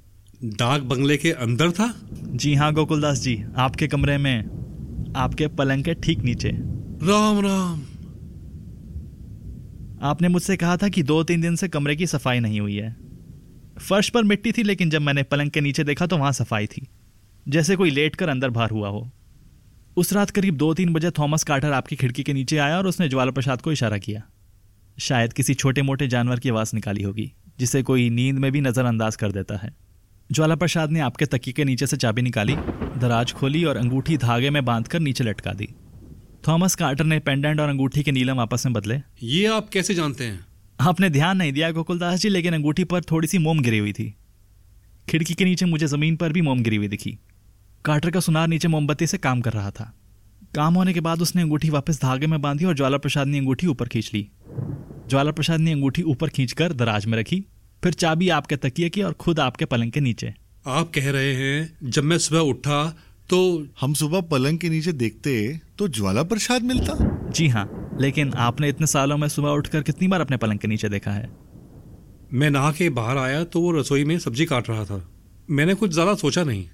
डाक 0.44 0.82
बंगले 0.82 1.16
के 1.16 1.30
अंदर 1.32 1.70
था? 1.70 1.92
जी 2.12 2.54
हाँ 2.54 2.72
गोकुलदास 2.74 3.20
जी 3.20 3.42
आपके 3.56 3.86
कमरे 3.88 4.16
में 4.18 5.12
आपके 5.16 5.46
पलंग 5.48 5.84
के 5.84 5.94
ठीक 5.94 6.18
नीचे। 6.18 6.50
राम 7.02 7.40
राम। 7.40 7.82
आपने 10.02 10.28
मुझसे 10.28 10.56
कहा 10.56 10.76
था 10.76 10.88
कि 10.88 11.02
दो 11.02 11.22
तीन 11.24 11.40
दिन 11.40 11.56
से 11.56 11.68
कमरे 11.68 11.96
की 11.96 12.06
सफ़ाई 12.06 12.40
नहीं 12.40 12.60
हुई 12.60 12.76
है। 12.76 12.96
फर्श 13.80 14.08
पर 14.08 14.22
मिट्टी 14.22 14.52
थी 14.52 14.62
लेकिन 14.62 14.90
जब 14.90 15.02
मैंने 15.02 15.22
पलंग 15.22 15.50
के 15.50 15.60
नीचे 15.60 15.84
देखा 15.84 16.06
तो 16.06 16.16
वहाँ 16.16 16.32
सफ़ाई 16.32 16.66
थी 16.66 16.86
जैसे 17.46 17.76
कोई 17.76 17.90
लेट 17.90 18.16
कर 18.16 18.28
अंदर 18.28 18.50
बाहर 18.50 18.70
हुआ 18.70 18.88
हो। 18.88 19.10
उस 19.96 20.12
रात 20.12 20.30
करीब 20.30 20.56
दो 20.56 20.72
तीन 20.74 20.92
बजे 20.92 21.10
थॉमस 21.10 21.44
कार्टर 21.44 21.72
आपकी 21.72 21.96
खिड़की 21.96 22.22
के 22.22 22.32
नीचे 22.32 22.56
आया 22.58 22.78
और 22.78 22.86
उसने 22.86 23.08
ज्वाला 23.08 23.30
प्रसाद 23.30 23.62
को 23.62 23.72
इशारा 23.72 23.98
किया। 23.98 24.22
शायद 24.98 25.32
किसी 25.32 25.54
छोटे 25.54 25.82
मोटे 25.82 26.06
जानवर 26.08 26.40
की 26.40 26.48
आवाज़ 26.48 26.70
निकाली 26.74 27.02
होगी 27.02 27.32
जिसे 27.58 27.82
कोई 27.82 28.08
नींद 28.10 28.38
में 28.38 28.50
भी 28.52 28.60
नज़रअंदाज 28.60 29.16
कर 29.16 29.32
देता 29.32 29.56
है। 29.56 29.70
ज्वाला 30.30 30.54
प्रसाद 30.54 30.90
ने 30.90 31.00
आपके 31.00 31.26
तकिए 31.26 31.52
के 31.52 31.64
नीचे 31.64 31.86
से 31.86 31.96
चाबी 31.96 32.22
निकाली 32.22 32.56
दराज 32.98 33.32
खोली 33.32 33.64
और 33.64 33.76
अंगूठी 33.76 34.16
धागे 34.16 34.50
में 34.50 34.64
बांधकर 34.64 35.00
नीचे 35.00 35.24
लटका 35.24 35.52
दी। 35.52 35.68
थॉमस 36.48 36.74
कार्टर 36.74 37.04
ने 37.04 37.18
पेंडेंट 37.18 37.60
और 37.60 37.68
अंगूठी 37.68 38.02
के 38.02 38.12
नीलम 38.12 38.38
आपस 38.38 38.66
में 38.66 38.72
बदले। 38.72 39.00
ये 39.22 39.46
आप 39.46 39.68
कैसे 39.68 39.94
जानते 39.94 40.24
हैं? 40.24 40.46
आपने 40.80 41.10
ध्यान 41.10 41.36
नहीं 41.36 41.52
दिया 41.52 41.70
गोकुलदास 41.70 42.20
जी 42.20 42.28
लेकिन 42.28 42.54
अंगूठी 42.54 42.84
पर 42.84 43.02
थोड़ी 43.02 43.28
सी 43.28 43.38
मोम 43.38 43.60
गिरी 43.60 43.78
हुई 43.78 43.92
थी। 43.92 44.14
खिड़की 45.08 45.34
के 45.34 45.44
नीचे 45.44 45.66
मुझे 45.66 45.86
ज़मीन 45.86 46.16
पर 46.16 46.32
भी 46.32 46.40
मोम 46.40 46.62
गिरी 46.62 46.76
हुई 46.76 46.88
दिखी। 46.88 47.18
कार्टर 47.84 48.10
का 48.10 48.20
सुनार 48.20 48.48
नीचे 48.48 48.68
मोमबत्ती 48.68 49.06
से 49.06 49.18
काम 49.18 49.40
कर 49.40 49.52
रहा 49.52 49.70
था। 49.70 49.92
काम 50.54 50.74
होने 50.74 50.92
के 50.92 51.00
बाद 51.00 51.22
उसने 51.22 51.42
अंगूठी 51.42 51.68
वापस 51.70 52.00
धागे 52.02 52.26
में 52.26 52.40
बांधी 52.42 52.64
और 52.64 52.74
ज्वाला 52.74 52.98
प्रसाद 52.98 53.26
ने 53.26 53.38
अंगूठी 53.38 53.66
ऊपर 53.66 53.88
खींच 53.88 54.10
ली। 54.14 54.26
ज्वाला 55.08 55.30
प्रसाद 55.30 55.60
ने 55.60 55.72
अंगूठी 55.72 56.02
ऊपर 56.02 56.28
खींचकर 56.28 56.72
दराज 56.72 57.06
में 57.06 57.16
रखी 57.18 57.38
फिर 57.82 57.92
चाबी 57.92 58.28
आपके 58.28 58.56
तकिए 58.56 58.88
की 58.88 59.02
और 59.02 59.12
खुद 59.14 59.40
आपके 59.40 59.64
पलंग 59.64 59.92
के 59.92 60.00
नीचे। 60.00 60.32
आप 60.66 60.90
कह 60.94 61.10
रहे 61.10 61.32
हैं 61.34 61.90
जब 61.90 62.04
मैं 62.04 62.18
सुबह 62.18 62.40
उठा 62.50 62.84
तो 63.30 63.40
हम 63.80 63.94
सुबह 63.94 64.20
पलंग 64.30 64.58
के 64.58 64.68
नीचे 64.68 64.92
देखते 64.94 65.34
तो 65.78 65.88
ज्वाला 65.90 66.22
प्रसाद 66.24 66.62
मिलता? 66.62 66.94
जी 67.30 67.48
हाँ 67.48 67.96
लेकिन 68.00 68.32
आपने 68.38 68.68
इतने 68.68 68.86
सालों 68.86 69.16
में 69.16 69.28
सुबह 69.28 69.50
उठकर 69.52 69.82
कितनी 69.82 70.08
बार 70.08 70.20
अपने 70.20 70.36
पलंग 70.36 70.58
के 70.58 70.68
नीचे 70.68 70.88
देखा 70.88 71.10
है? 71.10 71.30
मैं 72.32 72.50
नहा 72.50 72.70
के 72.72 72.88
बाहर 72.92 73.18
आया 73.18 73.42
तो 73.44 73.60
वो 73.60 73.72
रसोई 73.72 74.04
में 74.04 74.18
सब्ज़ी 74.18 74.44
काट 74.44 74.70
रहा 74.70 74.84
था। 74.84 75.04
मैंने 75.50 75.74
कुछ 75.74 75.90
ज़्यादा 75.92 76.14
सोचा 76.16 76.44
नहीं। 76.44 76.64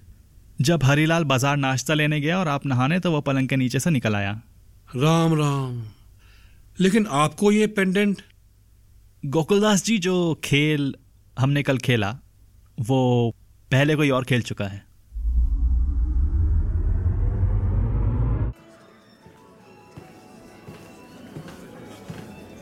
जब 0.69 0.83
हरीलाल 0.85 1.25
बाज़ार 1.25 1.57
नाश्ता 1.57 1.95
लेने 1.95 2.21
गया 2.21 2.39
और 2.39 2.49
आप 2.49 2.67
नहाने 2.67 2.99
तो 3.01 3.11
वो 3.13 3.21
पलंग 3.29 3.49
के 3.49 3.57
नीचे 3.57 3.81
से 3.81 3.91
निकल 3.91 4.17
आया 4.17 4.33
राम 4.97 5.35
राम 5.39 5.81
लेकिन 6.81 7.07
आपको 7.21 7.53
ये 7.53 7.67
पेंडेंट 7.79 8.23
गोकुलदास 9.37 9.85
जी 9.85 9.97
जो 10.09 10.17
खेल 10.45 10.95
हमने 11.37 11.63
कल 11.63 11.79
खेला 11.89 12.15
वो 12.91 13.01
पहले 13.71 13.97
कोई 13.97 14.11
और 14.11 14.25
खेल 14.25 14.43
चुका 14.43 14.67
है 14.69 14.89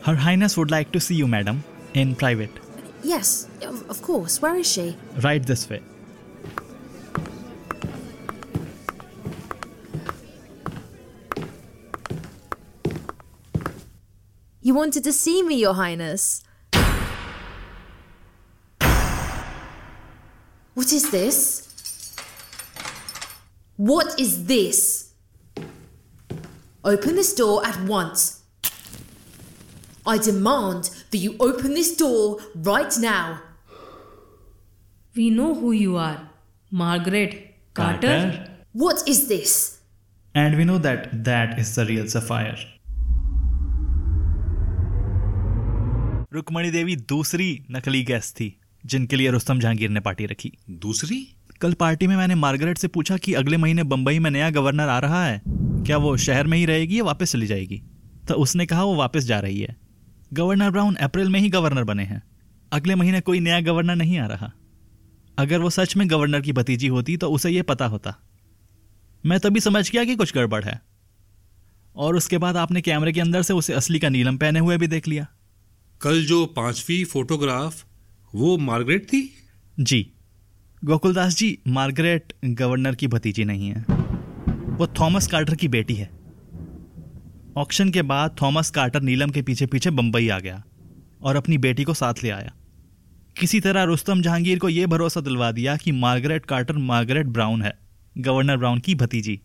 Her 0.03 0.15
Highness 0.15 0.55
would 0.57 0.71
like 0.71 0.91
to 0.93 0.99
see 1.05 1.15
you, 1.15 1.25
madam, 1.31 1.57
in 1.93 2.13
private. 2.21 2.59
Yes, 3.03 3.31
of 3.69 3.81
of 3.93 4.01
course. 4.05 4.37
Where 4.43 4.59
is 4.61 4.69
she? 4.75 4.85
Right 5.25 5.49
this 5.49 5.65
way. 5.71 5.81
You 14.69 14.75
wanted 14.75 15.03
to 15.05 15.11
see 15.11 15.41
me, 15.41 15.55
Your 15.55 15.73
Highness. 15.73 16.43
What 20.75 20.93
is 20.93 21.09
this? 21.09 22.15
What 23.77 24.19
is 24.19 24.45
this? 24.45 25.11
Open 26.83 27.15
this 27.15 27.33
door 27.33 27.65
at 27.65 27.81
once. 27.85 28.43
I 30.05 30.19
demand 30.19 30.91
that 31.09 31.17
you 31.17 31.35
open 31.39 31.73
this 31.73 31.97
door 31.97 32.37
right 32.53 32.95
now. 32.99 33.41
We 35.15 35.31
know 35.31 35.55
who 35.55 35.71
you 35.71 35.97
are, 35.97 36.29
Margaret 36.69 37.55
Carter. 37.73 38.07
Carter? 38.07 38.51
What 38.73 39.09
is 39.09 39.27
this? 39.27 39.79
And 40.35 40.57
we 40.57 40.63
know 40.63 40.77
that 40.77 41.23
that 41.23 41.57
is 41.57 41.73
the 41.73 41.87
real 41.87 42.05
sapphire. 42.07 42.59
Rukmini 46.33 46.71
देवी 46.71 46.95
दूसरी 46.95 47.65
नकली 47.71 48.03
gas 48.03 48.31
थी 48.31 48.59
जिनके 48.85 49.15
लिए 49.15 49.31
रुस्तम 49.31 49.59
जहांगीर 49.59 49.89
ने 49.89 49.99
party 49.99 50.25
रखी। 50.25 50.51
दूसरी? 50.69 51.35
कल 51.61 51.73
party 51.73 52.07
में 52.07 52.15
मैंने 52.15 52.35
मार्गरेट 52.35 52.77
से 52.77 52.87
पूछा 52.87 53.17
कि 53.17 53.33
अगले 53.33 53.57
महीने 53.57 53.83
बंबई 53.83 54.19
में 54.19 54.31
नया 54.31 54.49
गवर्नर 54.49 54.89
आ 54.89 54.99
रहा 54.99 55.25
है 55.25 55.41
क्या 55.47 55.97
वो 55.97 56.17
शहर 56.17 56.47
में 56.47 56.57
ही 56.57 56.65
रहेगी 56.65 56.99
या 56.99 57.03
वापस 57.03 57.31
चली 57.31 57.47
जाएगी? 57.47 57.81
तो 58.27 58.33
उसने 58.33 58.65
कहा 58.65 58.83
वो 58.83 58.95
वापस 58.95 59.23
जा 59.23 59.39
रही 59.39 59.59
है। 59.59 59.75
गवर्नर 60.33 60.71
ब्राउन 60.71 60.95
अप्रैल 60.95 61.29
में 61.29 61.39
ही 61.39 61.49
गवर्नर 61.49 61.83
बने 61.83 62.03
हैं। 62.03 62.23
अगले 62.71 62.95
महीने 62.95 63.21
कोई 63.21 63.39
नया 63.39 63.61
गवर्नर 63.61 63.95
नहीं 63.95 64.19
आ 64.19 64.27
रहा। 64.27 64.51
अगर 65.37 65.59
वो 65.59 65.69
सच 65.69 65.97
में 65.97 66.09
गवर्नर 66.09 66.41
की 66.41 66.53
भतीजी 66.53 66.87
होती 66.87 67.17
तो 67.17 67.29
उसे 67.29 67.49
ये 67.49 67.61
पता 67.61 67.85
होता। 67.85 68.17
मैं 69.25 69.39
तभी 69.39 69.59
समझ 69.59 69.91
गया 69.91 70.03
कि 70.03 70.15
कुछ 70.15 70.33
गड़बड़ 70.33 70.63
है। 70.63 70.81
और 71.95 72.15
उसके 72.15 72.37
बाद 72.37 72.57
आपने 72.57 72.81
कैमरे 72.81 73.13
के 73.13 73.21
अंदर 73.21 73.41
से 73.41 73.53
उसे 73.53 73.73
असली 73.73 73.99
का 73.99 74.09
नीलम 74.09 74.37
पहने 74.37 74.59
हुए 74.59 74.77
भी 74.77 74.87
देख 74.87 75.07
लिया। 75.07 75.27
कल 76.01 76.25
जो 76.25 76.45
पांचवी 76.45 77.03
फोटोग्राफ, 77.03 77.85
वो 78.35 78.57
मार्गरेट 78.57 79.05
थी? 79.05 79.33
जी। 79.79 80.11
गोकुलदास 80.85 81.35
जी, 81.35 81.59
मार्गरेट 81.67 82.33
गवर्नर 82.45 82.95
की 82.95 83.07
भतीजी 83.07 83.45
नहीं 83.45 83.69
है। 83.69 83.85
वो 84.49 84.87
थॉमस 84.87 85.27
कार्टर 85.27 85.55
की 85.55 85.67
बेटी 85.67 85.93
है। 85.93 86.09
ऑक्शन 87.57 87.89
के 87.89 88.01
बाद 88.01 88.35
थॉमस 88.41 88.69
कार्टर 88.69 89.01
नीलम 89.01 89.29
के 89.29 89.41
पीछे 89.41 89.65
पीछे 89.65 89.89
बंबई 89.89 90.29
आ 90.29 90.39
गया 90.39 90.63
और 91.21 91.35
अपनी 91.35 91.57
बेटी 91.57 91.83
को 91.83 91.93
साथ 91.93 92.13
ले 92.23 92.29
आया। 92.29 92.53
किसी 93.39 93.59
तरह 93.59 93.83
रुस्तम 93.83 94.21
जहांगीर 94.21 94.59
को 94.59 94.69
यह 94.69 94.87
भरोसा 94.87 95.21
दिलवा 95.21 95.51
दिया 95.51 95.77
कि 95.77 95.91
मार्गरेट 95.91 96.45
कार्टर 96.45 96.77
मार्गरेट 96.77 97.25
ब्राउन 97.25 97.61
है, 97.61 97.79
गवर्नर 98.17 98.57
ब्राउन 98.57 98.79
की 98.79 98.95
भतीजी। 98.95 99.41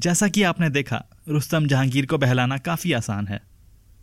जैसा 0.00 0.28
कि 0.28 0.42
आपने 0.42 0.70
देखा, 0.70 1.04
रुस्तम 1.28 1.66
जहांगीर 1.66 2.06
को 2.06 2.18
बहलाना 2.18 2.58
काफ़ी 2.58 2.92
आसान 2.92 3.28
है। 3.28 3.55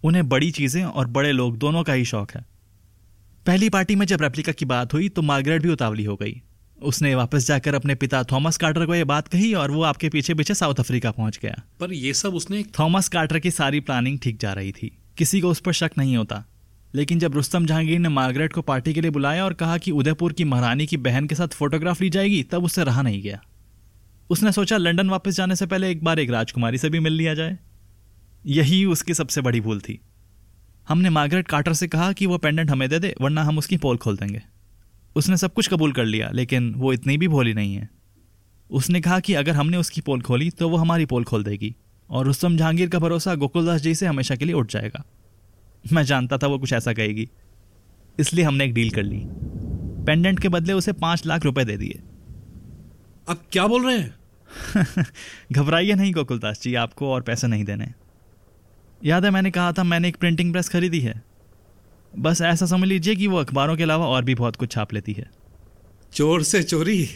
उन्हें 0.03 0.29
बड़ी 0.29 0.51
चीज़ें 0.51 0.83
और 0.83 1.07
बड़े 1.07 1.31
लोग 1.31 1.57
दोनों 1.57 1.83
का 1.83 1.93
ही 1.93 2.05
शौक 2.05 2.31
है। 2.31 2.45
पहली 3.45 3.69
पार्टी 3.69 3.95
में 3.95 4.05
जब 4.05 4.21
रेप्लिका 4.21 4.51
की 4.51 4.65
बात 4.65 4.93
हुई 4.93 5.09
तो 5.09 5.21
मार्गरेट 5.21 5.61
भी 5.61 5.69
उतावली 5.69 6.03
हो 6.03 6.15
गई। 6.15 6.41
उसने 6.81 7.15
वापस 7.15 7.47
जाकर 7.47 7.75
अपने 7.75 7.95
पिता 7.95 8.23
थॉमस 8.23 8.57
कार्टर 8.57 8.85
को 8.85 8.95
यह 8.95 9.05
बात 9.05 9.27
कही 9.27 9.53
और 9.53 9.71
वो 9.71 9.83
आपके 9.83 10.09
पीछे 10.09 10.33
पीछे 10.33 10.53
साउथ 10.53 10.75
अफ्रीका 10.75 11.11
पहुँच 11.11 11.39
गया। 11.41 11.61
पर 11.79 11.93
ये 11.93 12.13
सब 12.13 12.35
उसने 12.35 12.63
थॉमस 12.79 13.07
कार्टर 13.07 13.39
की 13.39 13.51
सारी 13.51 13.79
प्लानिंग 13.79 14.19
ठीक 14.19 14.39
जा 14.39 14.53
रही 14.53 14.71
थी। 14.71 14.97
किसी 15.17 15.41
को 15.41 15.49
उस 15.49 15.59
पर 15.59 15.73
शक 15.73 15.91
नहीं 15.97 16.17
होता। 16.17 16.43
लेकिन 16.95 17.19
जब 17.19 17.33
रुस्तम 17.33 17.65
जहांगीर 17.65 17.99
ने 17.99 18.09
मार्गरेट 18.09 18.53
को 18.53 18.61
पार्टी 18.61 18.93
के 18.93 19.01
लिए 19.01 19.11
बुलाया 19.11 19.45
और 19.45 19.53
कहा 19.53 19.77
कि 19.77 19.91
उदयपुर 19.91 20.33
की 20.33 20.43
महारानी 20.43 20.85
की 20.85 20.97
बहन 20.97 21.27
के 21.27 21.35
साथ 21.35 21.47
फोटोग्राफ 21.47 22.01
ली 22.01 22.09
जाएगी 22.09 22.43
तब 22.43 22.63
उससे 22.63 22.83
रहा 22.83 23.01
नहीं 23.01 23.21
गया। 23.21 23.41
उसने 24.29 24.51
सोचा 24.51 24.77
लंदन 24.77 25.09
वापस 25.09 25.35
जाने 25.35 25.55
से 25.55 25.65
पहले 25.65 25.91
एक 25.91 26.03
बार 26.03 26.19
एक 26.19 26.29
राजकुमारी 26.29 26.77
से 26.77 26.89
भी 26.89 26.99
मिल 26.99 27.13
लिया 27.13 27.33
जाए। 27.33 27.57
यही 28.45 28.85
उसकी 28.85 29.13
सबसे 29.13 29.41
बड़ी 29.41 29.61
भूल 29.61 29.79
थी। 29.79 30.01
हमने 30.87 31.09
मार्गरेट 31.09 31.47
कार्टर 31.47 31.73
से 31.73 31.87
कहा 31.87 32.11
कि 32.13 32.25
वो 32.25 32.37
पेंडेंट 32.37 32.71
हमें 32.71 32.89
दे 32.89 32.99
दे 32.99 33.15
वरना 33.21 33.43
हम 33.43 33.57
उसकी 33.57 33.77
पोल 33.77 33.97
खोल 33.97 34.17
देंगे। 34.17 34.41
उसने 35.15 35.37
सब 35.37 35.53
कुछ 35.53 35.67
कबूल 35.67 35.93
कर 35.93 36.05
लिया 36.05 36.29
लेकिन 36.29 36.73
वो 36.75 36.93
इतनी 36.93 37.17
भी 37.17 37.27
भोली 37.27 37.53
नहीं 37.53 37.75
है। 37.75 37.89
उसने 38.69 39.01
कहा 39.01 39.19
कि 39.19 39.33
अगर 39.33 39.51
हमने 39.51 39.77
उसकी 39.77 40.01
पोल 40.01 40.21
खोली 40.21 40.49
तो 40.49 40.69
वो 40.69 40.77
हमारी 40.77 41.05
पोल 41.05 41.23
खोल 41.23 41.43
देगी 41.43 41.75
और 42.09 42.25
रुस्तम 42.25 42.57
जहांगीर 42.57 42.89
का 42.89 42.99
भरोसा 42.99 43.35
गोकुलदास 43.35 43.81
जी 43.81 43.95
से 43.95 44.05
हमेशा 44.05 44.35
के 44.35 44.45
लिए 44.45 44.55
उठ 44.55 44.71
जाएगा। 44.71 45.05
मैं 45.93 46.03
जानता 46.03 46.37
था 46.37 46.47
वो 46.47 46.59
कुछ 46.59 46.73
ऐसा 46.73 46.93
कहेगी 46.93 47.29
इसलिए 48.19 48.45
हमने 48.45 48.65
एक 48.65 48.73
डील 48.73 48.89
कर 48.89 49.03
ली। 49.03 49.21
पेंडेंट 50.05 50.39
के 50.39 50.49
बदले 50.49 50.73
उसे 50.73 50.91
पाँच 50.91 51.25
लाख 51.25 51.43
रुपए 51.43 51.65
दे 51.65 51.77
दिए। 51.77 52.01
अब 53.27 53.43
क्या 53.51 53.67
बोल 53.67 53.85
रहे 53.85 53.97
हैं? 53.97 54.15
घबराइए 55.51 55.93
नहीं 55.93 56.13
गोकुलदास 56.13 56.61
जी 56.61 56.75
आपको 56.75 57.09
और 57.09 57.21
पैसे 57.21 57.47
नहीं 57.47 57.63
देने। 57.63 57.93
याद 59.03 59.25
है 59.25 59.31
मैंने 59.31 59.51
कहा 59.51 59.71
था 59.71 59.83
मैंने 59.83 60.07
एक 60.07 60.15
प्रिंटिंग 60.15 60.51
प्रेस 60.51 60.69
खरीदी 60.69 60.99
है। 60.99 61.23
बस 62.19 62.41
ऐसा 62.41 62.65
समझ 62.65 62.87
लीजिए 62.87 63.15
कि 63.15 63.27
वो 63.27 63.37
अखबारों 63.37 63.77
के 63.77 63.83
अलावा 63.83 64.07
और 64.07 64.23
भी 64.23 64.35
बहुत 64.35 64.55
कुछ 64.55 64.71
छाप 64.71 64.93
लेती 64.93 65.13
है। 65.13 65.29
चोर 66.13 66.43
से 66.43 66.63
चोरी? 66.63 67.09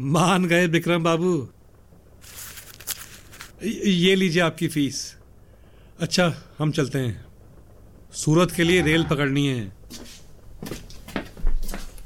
मान 0.00 0.46
गए 0.46 0.66
विक्रम 0.66 1.04
बाबू। 1.04 1.48
ये 3.84 4.14
लीजिए 4.14 4.42
आपकी 4.42 4.68
फ़ीस। 4.68 5.16
अच्छा 6.00 6.34
हम 6.58 6.70
चलते 6.70 6.98
हैं। 6.98 7.24
सूरत 8.12 8.50
के 8.50 8.62
लिए 8.62 8.82
रेल 8.82 9.04
पकड़नी 9.04 9.46
है। 9.46 9.72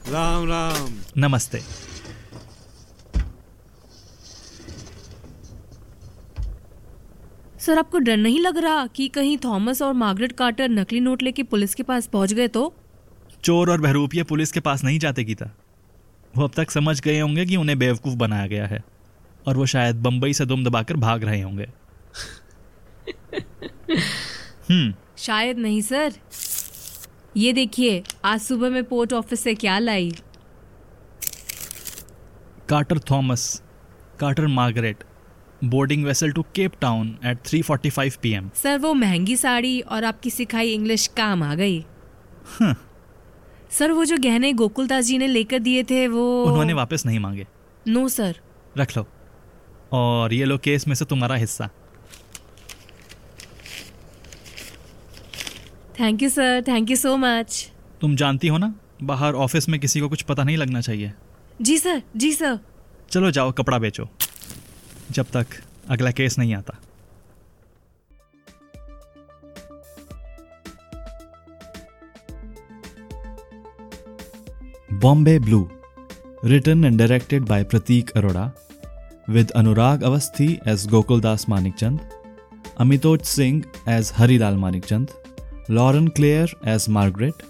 राम 0.08 0.48
राम। 0.48 0.94
नमस्ते। 1.16 1.85
सर 7.66 7.78
आपको 7.78 7.98
डर 7.98 8.16
नहीं 8.16 8.40
लग 8.40 8.58
रहा 8.58 8.86
कि 8.86 9.08
कहीं 9.08 9.38
थॉमस 9.44 9.82
और 9.82 9.92
मार्गरेट 9.92 10.32
कार्टर 10.32 10.68
नकली 10.68 11.00
नोट 11.00 11.22
लेके 11.22 11.42
पुलिस 11.42 11.74
के 11.74 11.82
पास 11.82 12.06
पहुँच 12.06 12.32
गए 12.32 12.48
तो? 12.48 12.74
चोर 13.44 13.70
और 13.70 13.80
बहरूपिया 13.80 14.24
पुलिस 14.24 14.52
के 14.52 14.60
पास 14.60 14.84
नहीं 14.84 14.98
जाते 14.98 15.24
गीता। 15.24 15.50
वो 16.36 16.44
अब 16.44 16.50
तक 16.56 16.70
समझ 16.70 17.00
गए 17.00 17.20
होंगे 17.20 17.46
कि 17.46 17.56
उन्हें 17.56 17.78
बेवकूफ़ 17.78 18.14
बनाया 18.14 18.46
गया 18.46 18.66
है 18.66 18.84
और 19.46 19.56
वो 19.56 19.66
शायद 19.66 19.96
बंबई 19.96 20.32
से 20.32 20.46
दुम 20.46 20.64
दबाकर 20.64 20.96
भाग 20.96 21.24
रहे 21.24 21.40
होंगे। 21.42 21.68
हम्म। 24.70 24.94
शायद 25.18 25.58
नहीं 25.58 25.82
सर। 25.82 26.12
ये 27.36 27.52
देखिए 27.52 28.02
आज 28.24 28.40
सुबह 28.40 28.68
मैं 28.68 28.84
पोर्ट 28.84 29.12
ऑफ़िस 29.12 29.40
से 29.40 29.54
क्या 29.54 29.78
लाई? 29.78 30.12
Carter 32.68 32.98
Thomas 32.98 33.62
Carter 34.20 34.46
Margaret 34.46 35.04
boarding 35.66 36.04
vessel 36.04 36.32
to 36.32 36.42
Cape 36.54 36.72
Town 36.80 37.16
at 37.24 37.38
3:45 37.44 38.16
PM 38.22 38.50
sir 38.54 38.78
वो 38.78 38.92
महँगी 38.94 39.36
साड़ी 39.36 39.80
और 39.80 40.04
आपकी 40.04 40.30
सिखाई 40.30 40.72
इंग्लिश 40.72 41.06
काम 41.16 41.42
आ 41.42 41.54
गई। 41.54 41.78
हाँ। 42.58 42.74
सर 43.70 43.92
वो 43.92 44.04
जो 44.04 44.16
गहने 44.20 44.52
गोकुलदास 44.52 45.04
जी 45.04 45.18
ने 45.18 45.26
लेकर 45.26 45.58
दिए 45.58 45.82
थे 45.82 46.06
वो 46.08 46.22
उन्होंने 46.44 46.72
वापस 46.72 47.06
नहीं 47.06 47.18
मांगे। 47.20 47.46
नो 47.86 48.08
सर 48.08 48.40
रख 48.78 48.96
लो। 48.96 49.06
और 49.92 50.32
ये 50.34 50.44
लो 50.44 50.58
केस 50.58 50.86
में 50.88 50.94
से 50.94 51.04
तुम्हारा 51.04 51.34
हिस्सा। 51.36 51.68
Thank 56.00 56.22
you 56.22 56.28
sir 56.28 56.62
thank 56.68 56.90
you 56.90 56.96
so 56.96 57.16
much 57.16 57.70
तुम 58.00 58.16
जानती 58.16 58.48
हो 58.48 58.58
ना 58.58 58.74
बाहर 59.02 59.34
ऑफ़िस 59.34 59.68
में 59.68 59.78
किसी 59.80 60.00
को 60.00 60.08
कुछ 60.08 60.22
पता 60.22 60.44
नहीं 60.44 60.56
लगना 60.56 60.80
चाहिए। 60.80 61.12
जी 61.62 61.78
सर 61.78 62.02
जी 62.16 62.32
सर 62.32 62.58
चलो 63.10 63.30
जाओ 63.30 63.52
कपड़ा 63.52 63.78
बेचो। 63.78 64.08
जब 65.12 65.26
तक 65.34 65.46
अगला 65.90 66.10
केस 66.10 66.38
नहीं 66.38 66.54
आता। 66.54 66.78
Bombay 75.02 75.38
blue 75.38 75.68
return 76.44 76.84
and 76.84 76.98
directed 76.98 77.44
by 77.48 77.64
Pratik 77.64 78.10
Arora 78.16 78.50
with 79.30 79.50
Anurag 79.56 80.02
Awasthi 80.02 80.46
as 80.68 80.86
Gokuldas 80.90 81.48
Manikchand 81.48 82.00
Amitoj 82.80 83.22
Singh 83.26 83.62
as 83.88 84.12
Harilal 84.16 84.56
Manikchand 84.56 85.10
Lauren 85.70 86.08
Claire 86.16 86.54
as 86.74 86.86
Margaret 86.98 87.42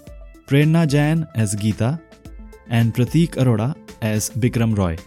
Prerna 0.47 0.83
Jain 0.95 1.25
as 1.37 1.55
Geeta 1.61 1.97
and 2.71 2.91
Pratik 2.93 3.37
Arora 3.37 3.73
as 4.03 4.31
Bikram 4.37 4.75
Roy 4.75 4.97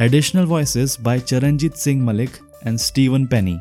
Additional 0.00 0.46
voices 0.46 0.96
by 0.96 1.18
Charanjit 1.18 1.76
Singh 1.76 2.04
Malik 2.04 2.38
and 2.62 2.80
Stephen 2.80 3.26
Penny. 3.26 3.60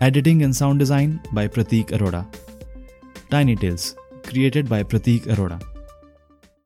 Editing 0.00 0.44
and 0.44 0.54
sound 0.54 0.78
design 0.78 1.20
by 1.32 1.48
Pratik 1.48 1.86
Arora. 1.86 2.24
Tiny 3.28 3.56
Tales, 3.56 3.96
created 4.22 4.68
by 4.68 4.84
Pratik 4.84 5.22
Arora. 5.22 5.60